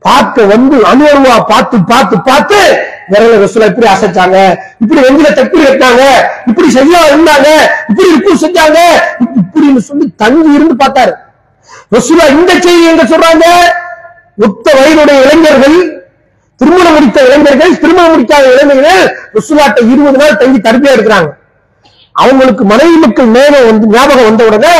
பார்க்க 0.07 0.45
வந்து 0.51 0.75
அனுபவமா 0.89 1.35
பார்த்து 1.51 1.77
பார்த்து 1.91 2.15
பார்த்து 2.29 2.57
விரல 3.11 3.37
ரசூலா 3.43 3.67
இப்படி 3.71 3.87
அசைச்சாங்க. 3.93 4.37
இப்படி 4.83 4.99
வெஞ்சில 5.05 5.29
தப்பி 5.39 5.57
கட்டினாங்க 5.59 6.03
இப்படி 6.49 6.67
சரியா 6.77 7.01
இருந்தாங்க? 7.11 7.47
இப்படி 7.89 8.09
இப்படி 8.17 8.35
செஞ்சாங்க? 8.43 8.79
இப்படின்னு 9.41 9.81
சொல்லி 9.89 10.05
தங்கி 10.23 10.49
இருந்து 10.57 10.75
பார்த்தாரு. 10.83 11.13
ரசூலா 11.95 12.25
இந்த 12.37 12.51
செய்தி 12.65 12.85
எங்க 12.93 13.05
சொல்றாங்க? 13.13 13.45
ஒத்த 14.45 14.67
வயதுடைய 14.79 15.17
இளைஞர்கள் 15.25 15.77
திருமணம் 16.61 16.95
முடித்த 16.97 17.19
இளைஞர்கள் 17.27 17.73
திருமணம் 17.83 18.13
முடிக்காத 18.13 18.45
இளைஞர்கள் 18.55 19.01
ரசூலாட்ட 19.37 19.79
இருபது 19.93 20.19
நாள் 20.23 20.39
தங்கி 20.43 20.59
தடுப்பே 20.67 20.93
எடுக்கிறாங்க. 20.95 21.29
அவங்களுக்கு 22.17 22.63
மனைவி 22.71 22.97
மக்கள் 23.03 23.35
நேரம் 23.35 23.67
வந்து 23.69 23.91
ஞாபகம் 23.93 24.27
வந்த 24.29 24.43
உடனே 24.49 24.75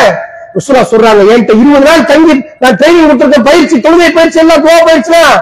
உசுரா 0.60 0.82
சொல்றாங்க 0.92 1.22
என்கிட்ட 1.26 1.54
இருபது 1.58 1.86
நாள் 1.88 2.08
தங்கி 2.12 2.34
நான் 2.62 2.78
ட்ரைனிங் 2.80 3.06
கொடுத்திருக்க 3.06 3.40
பயிற்சி 3.50 3.76
தொழுகை 3.86 4.10
பயிற்சி 4.16 4.40
எல்லாம் 4.44 4.64
துவா 4.64 4.78
பயிற்சிலாம் 4.88 5.36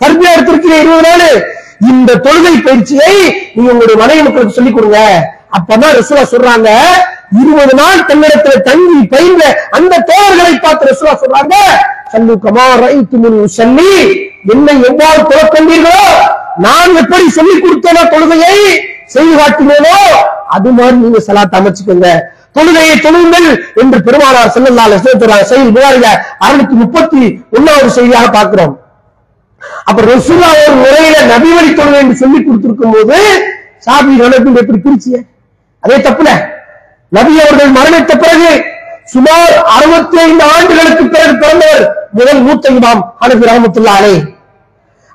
தர்பியா 0.00 0.32
எடுத்திருக்கீங்க 0.34 0.78
இருபது 0.82 1.04
நாள். 1.06 1.36
இந்த 1.90 2.16
தொழுகை 2.24 2.54
பயிற்சியை 2.66 3.12
நீங்க 3.54 3.68
உங்களுடைய 3.72 3.96
மனைவி 4.02 4.22
மக்களுக்கு 4.22 4.56
சொல்லிக் 4.56 4.76
கொடுங்க. 4.76 5.00
அப்பதான் 5.58 5.94
ரசூலா 5.98 6.24
சொல்றாங்க 6.32 6.68
இருபது 7.40 7.74
நாள் 7.80 8.06
தன்னிடத்துல 8.08 8.56
தங்கி 8.68 9.00
பயின்ற 9.12 9.42
அந்த 9.76 10.02
தோழர்களை 10.10 10.54
பார்த்து 10.58 10.90
ரசூலா 10.90 11.14
சொல்றாங்க 11.22 11.54
சல்லு 12.12 12.34
கமா 12.44 12.66
ரைத்து 12.82 13.16
முன் 13.22 13.40
சொல்லி 13.56 13.90
என்னை 14.52 14.74
எவ்வாறு 14.90 15.22
தொழக்கொண்டீர்களோ 15.30 16.04
நான் 16.64 16.98
எப்படி 17.02 17.26
சொல்லிக் 17.36 17.62
கொடுத்தேனோ 17.64 18.02
தொழுகையை 18.14 18.54
செய்து 19.14 19.34
காட்டினேனோ 19.36 19.96
அது 20.56 20.70
மாதிரி 20.78 20.96
நீங்க 21.04 21.20
சலாத் 21.28 21.56
அமைச்சுக்கோங்க. 21.58 22.08
தொழுகையை 22.56 22.94
தொழுங்கள் 23.06 23.48
என்று 23.80 23.98
பெருமானார் 24.06 24.52
செல்லல்லால 24.54 24.98
சொல்றாங்க 25.06 25.46
செய்தி 25.50 25.70
புகாரில 25.76 26.08
அறுநூத்தி 26.44 26.76
முப்பத்தி 26.82 27.22
ஒன்னாவது 27.56 27.90
செய்தியாக 27.96 28.28
பார்க்கிறோம். 28.36 28.74
அப்ப 29.88 29.98
ரசூலா 30.10 30.48
ஒரு 30.62 30.74
முறையில 30.82 31.16
நபி 31.32 31.50
வழி 31.56 31.70
தொழுகை 31.78 32.00
என்று 32.04 32.16
சொல்லி 32.22 32.38
கொடுத்திருக்கும் 32.40 32.94
போது 32.96 33.18
சாபி 33.86 34.12
நடக்கும் 34.22 34.58
எப்படி 34.62 34.78
பிரிச்சிய? 34.86 35.16
அதே 35.84 35.96
தப்புல. 36.06 36.30
நபி 37.16 37.32
அவர்கள் 37.44 37.76
மரணித்த 37.78 38.12
பிறகு 38.24 38.50
சுமார் 39.12 39.52
அறுபத்தி 39.74 40.16
ஐந்து 40.26 40.44
ஆண்டுகளுக்கு 40.54 41.04
பிறகு 41.14 41.34
பிறந்தவர் 41.42 41.84
முதல் 42.18 42.42
மூத்த 42.46 42.72
இமாம் 42.78 43.02
ஹனபி 43.22 43.46
ரஹமத்துல்லாலே 43.50 44.14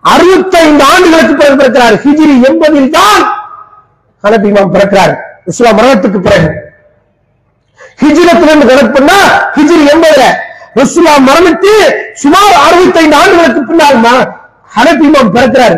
அறுபத்தி 0.03 0.57
ஐந்து 0.65 0.83
ஆண்டுகளுக்கு 0.93 1.33
பிறகு 1.41 1.55
பிறக்கிறார். 1.61 1.95
ஹிஜிரி 2.05 2.35
என்பதில் 2.49 2.93
தான் 2.97 3.21
ஹனபி 4.23 4.47
இமாம் 4.51 4.73
பிறக்கிறார். 4.75 5.13
இஸ்லாம் 5.51 5.77
மரணத்துக்கு 5.79 6.19
பிறகு. 6.27 6.49
ஹிஜ்ரத்திலிருந்து 8.01 8.67
கணக்கு 8.69 8.91
பண்ணா 8.97 9.17
ஹிஜ்ரி 9.57 9.79
எண்பதுல 9.93 10.25
ரசூலா 10.77 11.13
மரணித்து 11.29 11.73
சுமார் 12.21 12.55
அறுபத்தி 12.67 12.99
ஐந்து 13.01 13.17
ஆண்டுகளுக்கு 13.21 13.61
பின்னால் 13.69 14.23
ஹனபி 14.75 15.03
இமாம் 15.09 15.33
பிறக்கிறார். 15.35 15.75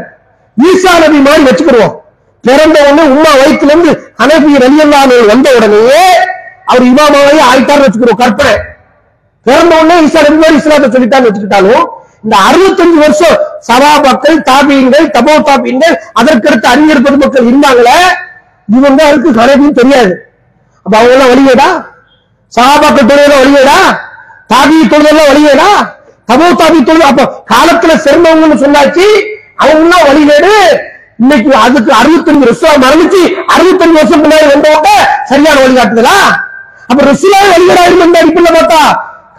ஈசா 0.57 0.91
நபி 1.03 1.17
மாதிரி 1.25 1.43
வச்சுக்கிடுவோம். 1.47 1.95
பிறந்த 2.43 2.77
உடனே 2.85 3.03
உமா 3.15 3.31
வயிற்றுல 3.41 3.73
இருந்து 3.73 3.91
ஹனபி 4.21 4.51
ரலியல்லாஹு 4.63 5.15
வந்த 5.31 5.47
உடனேயே 5.57 6.05
அவர் 6.71 6.85
இமாமாவே 6.91 7.41
ஆயிட்டார்னு 7.49 7.85
வச்சுக்கிறோம் 7.85 8.21
கற்பனை. 8.23 8.53
பிறந்த 9.45 9.73
உடனே 9.81 9.95
ஈசா 10.05 10.21
நபி 10.27 10.39
மாதிரி 10.43 10.59
இஸ்லாத்தை 10.61 10.89
சொல்லிட்டான்னு 10.95 11.29
வச்சுக்கிட்டாலும் 11.29 11.83
இந்த 12.25 12.35
அறுபத்தஞ்சு 12.49 12.99
வருஷம் 13.05 13.35
சபாபாக்கள் 13.67 14.37
தாபியங்கள் 14.47 15.07
தபோ 15.15 15.33
தாபியங்கள் 15.49 15.95
அதற்கடுத்த 16.21 16.65
அறிஞர் 16.73 17.03
பெருமக்கள் 17.07 17.47
இருந்தாங்களே 17.49 17.97
இவன் 18.67 18.97
தான் 18.97 19.09
இருக்கு 19.11 19.29
கனவியும் 19.33 19.77
தெரியாது. 19.79 20.13
அப்ப 20.85 20.93
அவங்களாம் 20.99 21.31
வழியேடா 21.33 21.67
சகாபாக்கள் 22.53 23.09
தொழில 23.11 23.33
வழியேடா 23.41 23.77
தாபி 24.51 24.77
தொழிலெல்லாம் 24.91 25.29
வழியேடா 25.31 25.69
தபோ 26.29 26.47
தாபி 26.61 26.79
தொழில் 26.83 27.09
அப்ப 27.09 27.23
காலத்துல 27.51 27.95
சிறந்தவங்கன்னு 28.03 28.57
சொன்னாச்சு 28.63 29.05
அவங்க 29.61 29.81
எல்லாம் 29.81 30.61
இன்னைக்கு 31.21 31.51
அதுக்கு 31.57 31.91
அறுபத்தஞ்சு 31.99 32.45
வருஷம் 32.45 32.81
மரணிச்சு 32.83 33.21
அறுபத்தஞ்சு 33.53 33.97
வருஷம் 33.99 34.23
முன்னாடி 34.23 34.47
வந்தவங்க 34.53 34.89
சரியான 35.29 35.59
வழிகாட்டுதலா? 35.61 36.17
அப்ப 36.89 36.99
ருசுலா 37.07 37.39
வழியேடா 37.45 37.83
இருந்த 37.89 38.17
அடிப்படையில் 38.21 38.57
பார்த்தா 38.57 38.81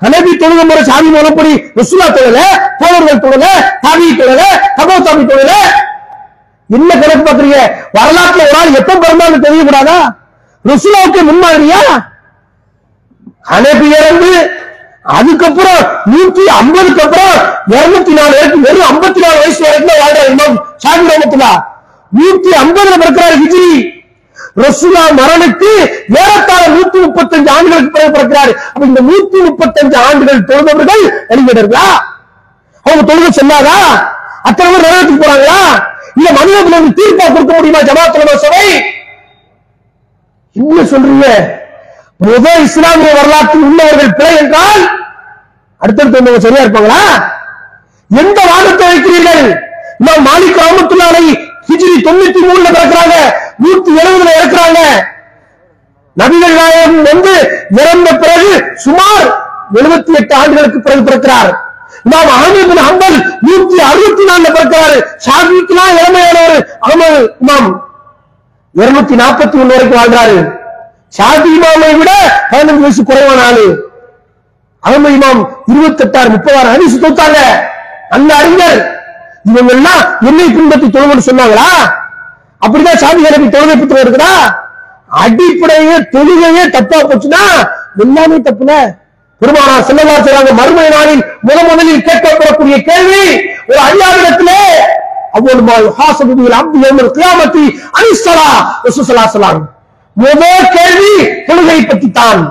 கலவி 0.03 0.33
தொழுகை 0.37 0.65
முறை 0.65 0.83
சாமி 0.89 1.11
மூலப்படி 1.11 1.53
ருசுலா 1.79 2.07
தொழில 2.17 2.39
போவர்கள் 2.81 3.23
தொழில 3.25 3.45
தாவி 3.85 4.09
தொழில 4.21 4.41
தபோ 4.79 4.97
தாபி 5.07 5.25
தொழில 5.31 5.53
என்ன 6.71 6.91
கணக்கு 6.95 7.25
பாக்குறீங்க 7.27 7.59
வரலாற்றுல 7.97 8.45
ஒரு 8.47 8.57
ஆள் 8.61 8.79
எப்ப 8.81 8.99
பிறந்தாலும் 9.03 9.45
தெரியக்கூடாதா? 9.47 9.99
ருசுலாவுக்கு 10.65 11.21
முன்மாதிரியா? 11.23 11.81
ஹனபி 13.51 13.89
இறந்து 13.99 14.31
அதுக்கப்புறம் 15.17 15.83
நூத்தி 16.13 16.45
ஐம்பதுக்கு 16.61 17.03
அப்புறம் 17.05 17.35
இருநூத்தி 17.73 18.13
நாலு 18.19 18.33
வரைக்கும் 18.37 18.65
வெறும் 18.67 18.87
ஐம்பத்தி 18.89 19.21
நாலு 19.25 19.37
வயசு 19.43 19.61
வரைக்கும் 19.67 19.91
தான் 19.91 20.01
வாழ்றாரு 20.03 20.33
இமாம் 20.33 20.57
ஷாபி 20.85 21.05
நூத்தி 22.13 22.51
ஐம்பதுல 22.63 22.97
பிறக்கிறார் 23.03 23.39
ஹிஜ்ரி. 23.43 23.69
ரசூலா 24.63 25.03
மரணித்து 25.19 25.71
ஏறத்தாழ 26.21 26.63
நூத்தி 26.75 26.99
முப்பத்தஞ்சு 27.05 27.51
ஆண்டுகளுக்கு 27.55 27.95
பிறகு 27.97 28.13
பிறக்கிறார். 28.17 28.53
அப்ப 28.73 28.87
இந்த 28.87 29.01
நூத்தி 29.09 29.39
முப்பத்தஞ்சு 29.49 29.97
ஆண்டுகள் 30.07 30.47
தொழுதவர்கள் 30.51 31.03
வெளியிடர்களா 31.31 31.87
அவங்க 32.87 33.03
தொழுக 33.11 33.29
செல்லாதா? 33.39 33.79
அத்தனை 34.49 34.69
பேர் 34.73 34.85
நிறைவேற்றி 34.85 35.15
போறாங்களா? 35.23 35.61
இல்ல 36.17 36.29
மனிதர்கள் 36.39 36.79
வந்து 36.79 36.97
தீர்ப்பா 36.99 37.27
கொடுக்க 37.27 37.53
முடியுமா 37.57 37.81
ஜமாத்துல 37.89 38.37
சபை? 38.45 38.67
என்ன 40.57 40.85
சொல்றீங்க? 40.93 41.27
முதல் 42.29 42.63
இஸ்லாமிய 42.67 43.11
வரலாற்றில் 43.19 43.67
உள்ளவர்கள் 43.69 44.17
பிழை 44.19 44.35
என்றால் 44.43 44.85
அடுத்தடுத்து 45.81 46.19
வந்தவங்க 46.19 46.43
சரியா 46.45 46.63
இருப்பாங்களா? 46.65 47.03
எந்த 48.11 48.39
வாதத்தை 48.53 48.87
வைக்கிறீர்கள்? 48.93 49.45
இமாம் 50.01 50.25
மாலிக் 50.29 50.61
ரஹமத்துல்லாஹி 50.63 51.29
ஹிஜ்ரி 51.69 51.95
தொண்ணூத்தி 52.07 52.41
மூணுல 52.49 52.69
பிறக்கிறாங்க 52.77 53.15
நூத்தி 53.65 53.91
எழுபதுல 54.01 54.35
இறக்குறாங்க. 54.39 54.81
நபிகள் 56.17 56.59
நாயகம் 56.59 56.99
வந்து 57.11 57.33
இறந்த 57.81 58.11
பிறகு 58.23 58.51
சுமார் 58.85 59.27
எழுபத்தி 59.81 60.13
எட்டு 60.21 60.35
ஆண்டுகளுக்கு 60.41 60.79
பிறகு 60.81 61.03
பிறக்கிறார். 61.09 61.51
இமாம் 62.07 62.31
அகமது 62.35 62.83
ஹம்பல் 62.89 63.19
நூத்தி 63.47 63.79
அறுபத்தி 63.91 64.25
நாலுல 64.31 64.49
பிறக்கிறாரு. 64.57 64.99
ஷாஃபிக்குலாம் 65.25 65.91
இளமையானவர். 65.95 66.59
அகமது 66.87 67.21
இமாம் 67.45 67.69
இருநூத்தி 68.75 69.15
நாற்பத்தி 69.23 69.57
ஒண்ணு 69.63 69.75
வரைக்கும் 69.77 70.01
வாழ்றாரு 70.01 70.39
ஷாஃபி 71.17 71.51
இமாமை 71.57 71.91
விட 72.01 72.11
பதினஞ்சு 72.51 72.83
வயசு 72.85 73.03
குறைவான 73.09 73.43
ஆளு. 73.49 73.67
அகமது 74.83 75.15
இமாம் 75.19 75.41
இருபத்தி 75.73 76.05
எட்டாறு 76.07 76.29
முப்பதாறு 76.35 76.69
ஹரிசு 76.73 76.99
தொத்தாங்க 77.05 77.39
அந்த 78.17 78.31
அறிஞர். 78.41 78.79
இவங்க 79.51 79.73
எல்லாம் 79.77 80.03
என்னை 80.29 80.47
பின்பற்றி 80.57 80.87
தொழுகன்னு 80.95 81.29
சொன்னாங்களா? 81.29 81.69
அப்படிதான் 82.65 83.01
சாமி 83.03 83.25
நபி 83.25 83.49
தொழுகை 83.57 83.75
புத்தகம் 83.81 84.05
இருக்குதா 84.05 84.33
அடிப்படையே 85.23 85.97
தொழுகையே 86.15 86.63
தப்பா 86.77 86.99
போச்சுன்னா 87.11 87.43
எல்லாமே 88.05 88.39
தப்புல. 88.47 88.73
பெருமானார் 89.41 89.87
செல்லவா 89.89 90.15
செய்றாங்க 90.27 90.53
மறுமை 90.61 90.85
நாளில் 90.97 91.23
முத 91.47 91.59
முதலில் 91.71 92.05
கேட்கப்படக்கூடிய 92.09 92.77
கேள்வி 92.89 93.25
ஒரு 93.71 93.81
அடியாரிடத்திலே 93.87 94.61
அவ்வளவு 95.37 95.63
மால் 95.69 95.89
ஹாசபுதியில் 95.99 96.59
அப்து 96.61 96.85
யௌமல் 96.85 97.11
கியாமத்தி 97.17 97.65
அனிஸ்தலா 97.99 98.51
ரசூலுல்லாஹி 98.87 99.35
சலாம் 99.35 99.61
முதல் 100.17 100.71
கேள்வி 100.77 101.15
தொழுகை 101.49 101.81
பற்றி 101.91 102.09
தான் 102.21 102.43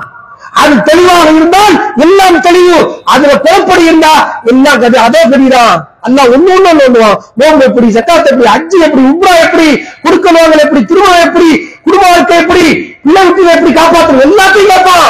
அது 0.62 0.76
தெளிவாக 0.90 1.30
இருந்தால் 1.38 1.74
எல்லாம் 2.04 2.38
தெளிவு. 2.46 2.78
அதுல 3.14 3.32
குழப்படி 3.46 3.84
இருந்தா 3.88 4.12
எல்லாம் 4.52 4.80
கதை 4.84 5.00
அதே 5.08 5.22
கதிதான். 5.32 5.74
அல்லாஹ் 6.08 6.30
ஒண்ணு 6.36 6.52
ஒண்ணு 6.58 6.86
ஒண்ணுவான் 6.88 7.18
நோம்பு 7.40 7.66
எப்படி 7.70 7.88
சக்காத் 7.98 8.30
எப்படி 8.32 8.48
அஜி 8.54 8.78
எப்படி 8.88 9.04
உப்ரா 9.12 9.34
எப்படி 9.46 9.68
குடுக்கலவங்கள் 10.06 10.64
எப்படி 10.66 10.82
திருமணம் 10.92 11.26
எப்படி 11.28 11.50
குடும்ப 11.86 12.04
வாழ்க்கை 12.12 12.38
எப்படி 12.44 12.64
பிள்ளை 13.06 13.24
எப்படி 13.56 13.74
காப்பாற்றுறது 13.80 14.26
எல்லாத்தையும் 14.28 14.72
கேட்பான். 14.74 15.10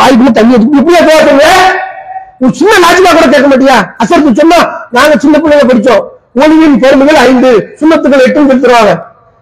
வாய்க்குள்ள 0.00 0.30
தண்ணி 0.30 0.56
வச்சு 0.56 0.78
இப்படியா 0.78 1.00
போக 1.00 1.30
சொல்லுவேன். 1.30 1.92
ஒரு 2.40 2.52
சின்ன 2.58 2.72
லாஜிக்கா 2.84 3.10
கூட 3.16 3.26
கேட்க 3.34 3.48
மாட்டியா? 3.50 3.76
அசருக்கு 4.02 4.40
சொன்னா 4.40 4.58
நாங்க 4.96 5.14
சின்ன 5.24 5.38
பிள்ளைங்க 5.42 5.66
படிச்சோம். 5.70 6.02
ஒளியின் 6.42 6.78
பெருமைகள் 6.82 7.18
ஐந்து 7.28 7.50
சுண்ணத்துக்கள் 7.80 8.24
எட்டுன்னு 8.26 8.50
சொல்லித்தருவாங்க. 8.50 8.92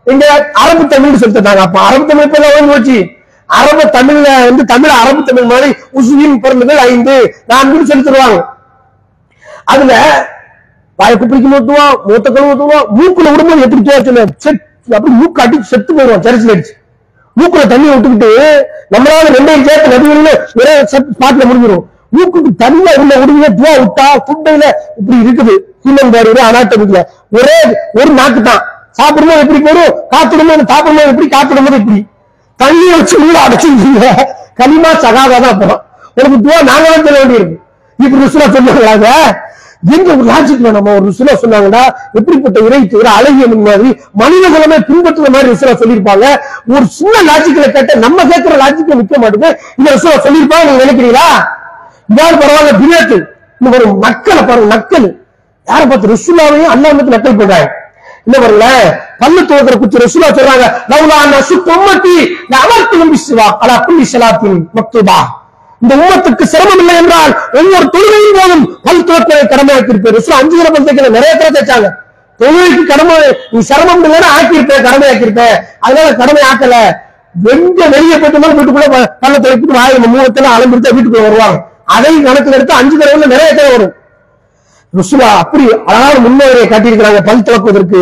எங்க 0.07 0.25
அரபு 0.63 0.85
தமிழ் 0.95 1.21
சொல்லி 1.23 1.61
அப்ப 1.67 1.79
அரபு 1.89 2.05
தமிழ் 2.11 2.27
இப்ப 2.29 2.39
எல்லாம் 2.41 2.71
போச்சு. 2.73 2.99
அரபு 3.49 3.85
தமிழ்ல 3.97 4.29
வந்து 4.49 4.65
தமிழ் 4.73 4.93
அரபு 5.01 5.23
தமிழ் 5.29 5.49
மாதிரி 5.53 5.71
உசுவின் 5.99 6.37
பெருமைகள் 6.45 6.83
ஐந்து 6.91 7.15
நான்கு 7.51 7.89
சொல்லி 7.91 8.05
தருவாங்க 8.09 8.39
அதுல 9.73 9.93
வாயை 10.99 11.15
குப்பிடிக்கு 11.17 11.53
ஊத்துவோம் 11.59 11.95
மூத்த 12.09 12.29
கழுவு 12.31 12.51
ஊத்துவோம் 12.53 12.87
மூக்குல 12.99 13.31
விடும்போது 13.33 13.65
எப்படி 13.67 13.83
துவச்சுல 13.89 14.23
செட் 14.45 14.61
அப்படி 14.97 15.13
மூக்கு 15.21 15.43
அடிச்சு 15.45 15.71
செத்து 15.73 15.97
போயிடுவோம் 15.97 16.25
சரிச்சு 16.27 16.53
அடிச்சு 16.55 16.75
மூக்குல 17.37 17.63
தண்ணி 17.73 17.87
விட்டுக்கிட்டு 17.93 18.31
நம்மளால 18.95 19.33
ரெண்டையும் 19.37 19.67
சேர்த்து 19.69 19.93
நடுவில் 19.95 20.33
ஒரே 20.61 20.75
ஸ்பாட்ல 20.93 21.45
முடிஞ்சிடும் 21.51 21.85
மூக்குக்கு 22.13 22.51
தனியா 22.63 22.93
உள்ள 23.03 23.13
உடனே 23.23 23.49
துவா 23.59 23.73
விட்டா 23.83 24.07
துண்டையில 24.29 24.65
இப்படி 25.01 25.19
இருக்குது. 25.25 25.55
ஹியூமன் 25.85 26.13
பாடியில 26.15 26.41
அனாட்டமிக்ல 26.49 26.99
ஒரே 27.39 27.57
ஒரு 28.01 28.11
நாக்கு 28.19 28.41
தான் 28.49 28.63
சாப்பிடும்போது 28.99 29.43
எப்படி 29.45 29.61
போடும் 29.67 29.95
காத்திடும்போது 30.15 30.65
சாப்பிடும்போது 30.73 31.11
எப்படி? 31.13 31.29
காத்திடும்போது 31.37 31.79
இப்படி 31.83 32.01
தண்ணியை 32.61 32.93
வச்சு 32.99 33.15
உள்ள 33.23 33.37
அடைச்சிருக்கீங்க. 33.47 34.03
கனிமா 34.61 34.91
சகாதா 35.05 35.37
தான் 35.47 35.59
போறோம். 35.61 35.81
உனக்கு 36.17 36.39
துவா 36.45 36.59
நாங்க 36.71 36.87
தான் 36.91 37.07
சொல்ல 37.07 37.19
வேண்டியிருக்கு. 37.23 37.57
இப்படி 37.99 38.23
ருசுலா 38.25 38.49
சொன்னாங்க 38.57 39.09
எங்க 39.95 40.09
ஒரு 40.15 40.25
லாஜிக் 40.31 40.61
நம்ம 40.77 40.91
ஒரு 40.97 41.05
ருசுலா 41.11 41.33
சொன்னாங்கன்னா 41.43 41.81
எப்படிப்பட்ட 42.19 42.59
இறை 42.67 42.79
தவிர 42.93 43.09
அழகிய 43.19 43.47
மாதிரி 43.53 43.89
மனித 44.21 44.45
குலமே 44.55 44.79
பின்பற்றுற 44.89 45.29
மாதிரி 45.35 45.51
ருசுலா 45.53 45.73
சொல்லியிருப்பாங்க. 45.81 46.27
ஒரு 46.75 46.85
சின்ன 46.99 47.15
லாஜிக்ல 47.31 47.67
கேட்ட 47.77 47.97
நம்ம 48.05 48.19
கேட்கிற 48.31 48.57
லாஜிக்ல 48.63 48.99
நிக்க 49.01 49.17
மாட்டேங்குது 49.25 49.51
இந்த 49.79 49.89
ருசுலா 49.97 50.15
சொல்லியிருப்பாங்க 50.27 50.69
நீங்க 50.69 50.85
நினைக்கிறீங்களா? 50.85 51.27
இதாவது 52.13 52.37
பரவாயில்ல 52.43 52.73
பிரியாட்டு 52.81 53.19
இன்னும் 53.59 53.77
ஒரு 53.79 53.89
மக்களை 54.05 54.43
பாருங்க 54.43 54.69
நக்கல் 54.75 55.09
யாரை 55.67 55.85
பார்த்து 55.87 56.13
ருசுலாவையும் 56.13 56.73
அல்லாமத்து 56.75 57.15
நக்கல் 57.15 57.39
பண்றாங்க? 57.41 57.69
என்ன 58.27 58.37
பாருங்க 58.43 58.67
பல்லு 59.21 59.43
துவக்கிற 59.49 59.77
குச்சி 59.79 60.03
ரசூலா 60.03 60.29
சொல்றாங்க 60.31 60.65
லவ்லா 60.91 61.19
நசு 61.33 61.55
பொம்மத்தி 61.69 62.15
அவர்த்து 62.61 63.05
விசுவா 63.13 63.47
அலா 63.65 63.77
புள்ளி 63.87 64.05
சலாத்தின் 64.13 64.59
மக்துபா. 64.79 65.19
இந்த 65.83 65.93
உம்மத்துக்கு 66.01 66.45
சிரமம் 66.53 66.81
இல்லை 66.83 66.95
என்றால் 67.01 67.33
ஒவ்வொரு 67.59 67.87
தொழுகையும் 67.95 68.37
போதும் 68.39 68.65
பல் 68.85 69.07
துவக்கலை 69.09 69.45
கடமை 69.53 69.75
இருப்பேன் 69.85 70.17
ரசூலா 70.17 70.39
அஞ்சு 70.41 70.57
கிலோ 70.59 70.71
பல் 70.75 71.17
நிறைய 71.17 71.33
தடவை 71.33 71.53
தைச்சாங்க 71.57 71.89
தொழுகைக்கு 72.41 72.85
கடமை 72.93 73.17
நீ 73.53 73.61
சிரமம் 73.71 74.05
இல்லைன்னா 74.07 74.31
ஆக்கியிருப்பேன் 74.37 74.85
கடமை 74.87 75.09
இருப்பேன் 75.25 75.57
அதனால 75.85 76.07
கடமை 76.21 76.43
ஆக்கல. 76.51 76.77
எங்க 77.53 77.83
வெளியே 77.93 78.17
போயிட்டு 78.23 78.41
வீட்டுக்குள்ள 78.51 78.89
பல்ல 79.23 79.35
துவைக்கிட்டு 79.39 79.79
வாய் 79.79 79.99
மூணத்துல 80.15 80.49
அலம்பிட்டு 80.57 80.95
வீட்டுக்குள்ள 80.97 81.27
வருவாங்க. 81.29 81.59
அதையும் 81.97 82.27
கணக்கு 82.29 82.55
எடுத்து 82.59 82.75
அஞ்சு 82.81 82.97
தடவை 83.01 83.29
நிறைய 83.35 83.51
தடவை 83.59 83.73
வரும். 83.77 83.95
ருசுலா 84.99 85.29
அப்படி 85.43 85.65
அழகான 85.91 86.15
முன்னோரையை 86.27 86.67
காட்டியிருக்கிறாங்க 86.73 87.21
பல் 87.29 87.45
துவக்குவதற்கு 87.49 88.01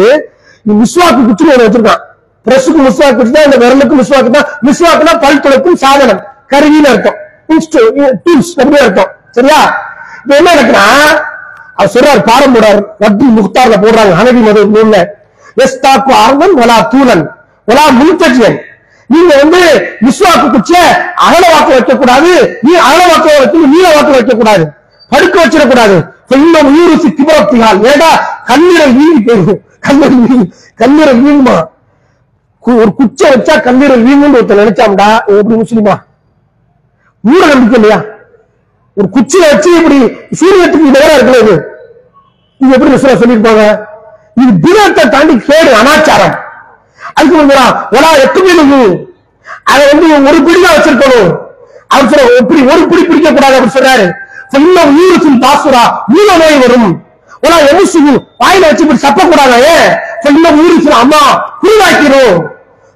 மிஸ்வாக்கு 0.80 1.22
குச்சின்னு 1.28 1.52
ஒன்று 1.54 1.66
வச்சிருக்கான். 1.66 2.02
பிரஸுக்கு 2.46 2.80
மிஸ்வாக்கு 2.86 3.20
வச்சுதான் 3.20 3.46
இந்த 3.48 3.58
விரலுக்கு 3.62 3.94
மிஸ்வாக்கு 4.00 4.30
தான். 4.36 4.48
மிஸ்வாக்குனா 4.66 5.14
பல் 5.24 5.42
துளக்கும் 5.44 5.78
சாதனம். 5.84 6.20
கருவின்னு 6.52 6.90
அர்த்தம். 6.92 7.18
டூல்ஸ் 8.24 8.52
அப்படின்னு 8.60 8.84
அர்த்தம். 8.86 9.10
சரியா? 9.36 9.60
இப்ப 10.22 10.32
என்ன 10.38 10.48
நடக்குன்னா 10.54 10.84
அவர் 11.78 11.92
சொல்றாரு 11.94 12.22
பாடம் 12.30 12.54
போடுறாரு. 12.54 12.80
வட்டி 13.02 13.26
முக்தார்ல 13.38 13.76
போடுறாங்க 13.84 14.12
ஹனவி 14.20 14.40
மது 14.48 14.62
நூல்ல 14.74 14.96
எஸ்தாக்கு 15.64 16.12
ஆர்வன் 16.24 16.54
வலா 16.60 16.76
தூலன். 16.92 17.24
வலா 17.68 17.84
முன்தஜியன் 18.00 18.58
நீங்க 19.10 19.32
வந்து 19.42 19.60
விஸ்வாக்கு 20.06 20.46
குச்ச 20.54 20.72
அகல 21.26 21.44
வாக்கு 21.54 21.72
வைக்க 21.76 21.94
கூடாது 22.02 22.32
நீ 22.66 22.72
அகல 22.88 23.02
வாக்கு 23.12 23.30
வைக்க 23.36 23.72
நீல 23.74 23.86
வாக்கு 23.96 24.16
வைக்க 24.18 24.34
கூடாது 24.40 24.64
படுக்க 25.12 25.36
வச்சிடக்கூடாது. 25.42 25.96
இன்னும் 26.36 26.68
ஊருசி 26.80 27.08
கிபரத்தினால் 27.18 27.78
ஏடா 27.92 28.10
கண்ணீரல் 28.50 28.94
வீங்கி 28.98 29.20
போயிடும் 29.28 29.60
கண்ணீரல் 29.86 30.20
வீங்கி 30.26 30.46
கண்ணீரல் 30.82 31.20
வீங்குமா 31.24 31.56
ஒரு 32.62 32.90
குச்சை 32.98 33.26
வச்சா 33.32 33.54
கண்ணீரை 33.66 33.96
வீங்குன்னு 34.06 34.38
ஒருத்தர் 34.38 34.62
நினைச்சாம்டா. 34.62 35.08
எப்படி 35.38 35.56
முஸ்லிமா? 35.62 35.94
மூட 37.24 37.42
நம்பிக்கை 37.52 37.76
இல்லையா? 37.78 37.98
ஒரு 38.96 39.08
குச்சியை 39.16 39.46
வச்சு 39.52 39.70
இப்படி 39.78 39.98
சூரியத்துக்கு 40.40 40.94
நேரம் 40.96 41.16
இருக்கிறது 41.18 41.54
இது 42.60 42.72
எப்படி 42.76 42.92
ரசூலா 42.94 43.16
சொல்லியிருப்பாங்க? 43.22 43.64
இது 44.42 44.50
தினத்தை 44.64 45.04
தாண்டி 45.14 45.34
கேடு 45.48 45.70
அனாச்சாரம். 45.80 46.34
அதுக்கு 47.18 47.40
வந்து 47.42 47.56
ஒலா 47.96 48.10
எத்துமே 48.24 48.54
அதை 49.72 49.84
வந்து 49.90 50.06
ஒரு 50.30 50.38
பிடிதான் 50.46 50.74
வச்சிருக்கணும். 50.76 51.30
அவர் 51.94 52.10
சொல்ற 52.10 52.24
இப்படி 52.40 52.60
ஒரு 52.72 52.82
பிடி 52.90 53.02
பிடிக்க 53.08 53.30
கூடாது 53.36 53.56
அப்படி 53.58 53.72
சொல்றாரு. 53.76 54.06
இன்னும் 54.58 54.92
ஊருக்கும் 55.02 55.40
பாசுரா 55.44 55.82
மூல 56.12 56.28
நோய் 56.42 56.60
வரும். 56.62 56.90
ஒலா 57.44 57.58
எமிசுகு 57.70 58.12
வாயில 58.42 58.68
வச்சு 58.68 58.84
இப்படி 58.84 59.02
சப்ப 59.06 59.28
கூடாது 59.32 59.58
இன்னும் 60.30 60.58
ஊருக்கு 60.64 60.90
அம்மா 61.02 61.22
குருவாக்கிறோம் 61.62 62.38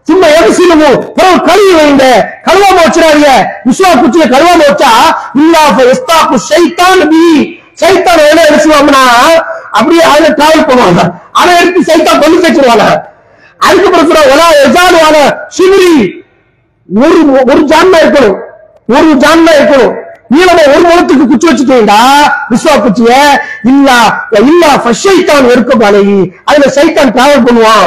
சும்மா 0.08 0.26
எரிசிலுமோ 0.38 0.88
பிறகு 1.16 1.38
கழுவி 1.48 1.72
வைங்க. 1.78 2.04
கழுவாம 2.46 2.78
வச்சிடாதீங்க. 2.86 3.30
விஸ்வா 3.66 3.90
குச்சியில 4.00 4.26
கழுவாம 4.34 4.60
வச்சா 4.70 4.90
இல்லா 5.42 5.62
எஸ்தாப்பு 5.92 6.38
சைத்தான் 6.50 7.04
பி. 7.12 7.22
சைத்தான் 7.82 8.20
என்ன 8.30 8.42
எரிசுவாங்கன்னா 8.50 9.04
அப்படியே 9.78 10.02
அதுல 10.10 10.28
டிராவல் 10.38 10.68
பண்ணுவாங்க. 10.68 11.02
அதை 11.40 11.52
எடுத்து 11.60 11.88
சைத்தான் 11.90 12.22
கொண்டு 12.22 12.44
வச்சிருவாங்க 12.46 12.86
அதுக்கப்புறம் 13.66 14.08
சொல்ற 14.10 14.22
ஒலா 14.34 14.46
எஜாலுவான 14.64 15.16
சிவிரி 15.56 15.94
ஒரு 17.04 17.20
ஒரு 17.50 17.60
ஜான்மா 17.72 17.98
இருக்கணும். 18.04 18.38
ஒரு 18.94 19.10
ஜான்மா 19.24 19.52
இருக்கணும். 19.58 19.94
நீளமா 20.32 20.62
ஒரு 20.72 20.82
முகத்துக்கு 20.86 21.24
குச்சி 21.30 21.46
வச்சுட்டீங்கடா 21.48 22.00
விஸ்வா 22.50 22.74
குச்சிய. 22.84 23.12
இல்லா 23.70 23.98
இல்லா 24.50 24.70
சைத்தான் 25.04 25.48
இருக்கும் 25.54 25.82
பாலகி 25.82 26.18
அதுல 26.48 26.68
சைத்தான் 26.76 27.12
டிராவல் 27.16 27.46
பண்ணுவான். 27.46 27.86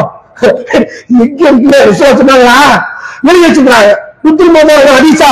எங்க 1.24 1.42
இருக்கிற 1.52 1.78
விஸ்வா 1.92 2.10
சொன்னாங்களா? 2.20 2.58
வெளிய 3.28 3.46
வச்சுக்கிறாங்க. 3.48 3.94
குத்துரு 4.26 4.52
மோதல் 4.58 4.92
ஹதீஸா. 4.98 5.32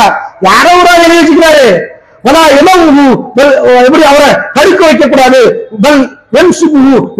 யாரோ 0.50 0.72
ஒரு 0.82 0.94
வெளிய 1.04 1.20
வச்சுக்கிறாரு. 1.22 1.68
வலா 2.26 2.44
எமவு 2.60 3.04
எப்படி 3.88 4.04
அவரை 4.12 4.30
தடுக்க 4.54 4.82
வைக்க 4.86 5.06
கூடாது 5.08 5.42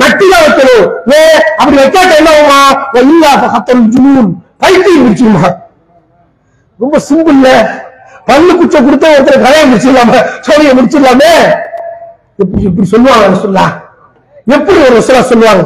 நட்டிதான் 0.02 0.44
வைக்கணும். 0.46 0.88
ஏ 1.12 1.20
அப்படி 1.60 1.78
வைக்காட்ட 1.82 2.14
என்ன 2.22 2.32
ஆகும் 2.60 3.12
இல்லா 3.12 3.32
ஹத்தல் 3.56 3.86
ஜுனூன் 3.94 4.30
பைத்தியம் 4.62 5.06
பிடிச்சிருமா 5.06 5.44
ரொம்ப 6.80 6.98
சிம்பிள்ல 7.08 7.50
பல்லு 8.30 8.54
குச்சை 8.60 8.80
கொடுத்த 8.82 9.06
ஒருத்தர் 9.16 9.44
கல்யாணம் 9.44 9.70
முடிச்சிடலாம 9.72 10.14
சோழிய 10.46 10.70
முடிச்சிடலாமே. 10.78 11.32
எப்படி 12.42 12.62
இப்படி 12.70 12.88
சொல்லுவாங்க 12.94 13.38
சொல்லா? 13.44 13.66
எப்படி 14.48 14.78
ஒரு 14.88 14.98
சில 15.08 15.18
சொல்லுவாங்க? 15.32 15.64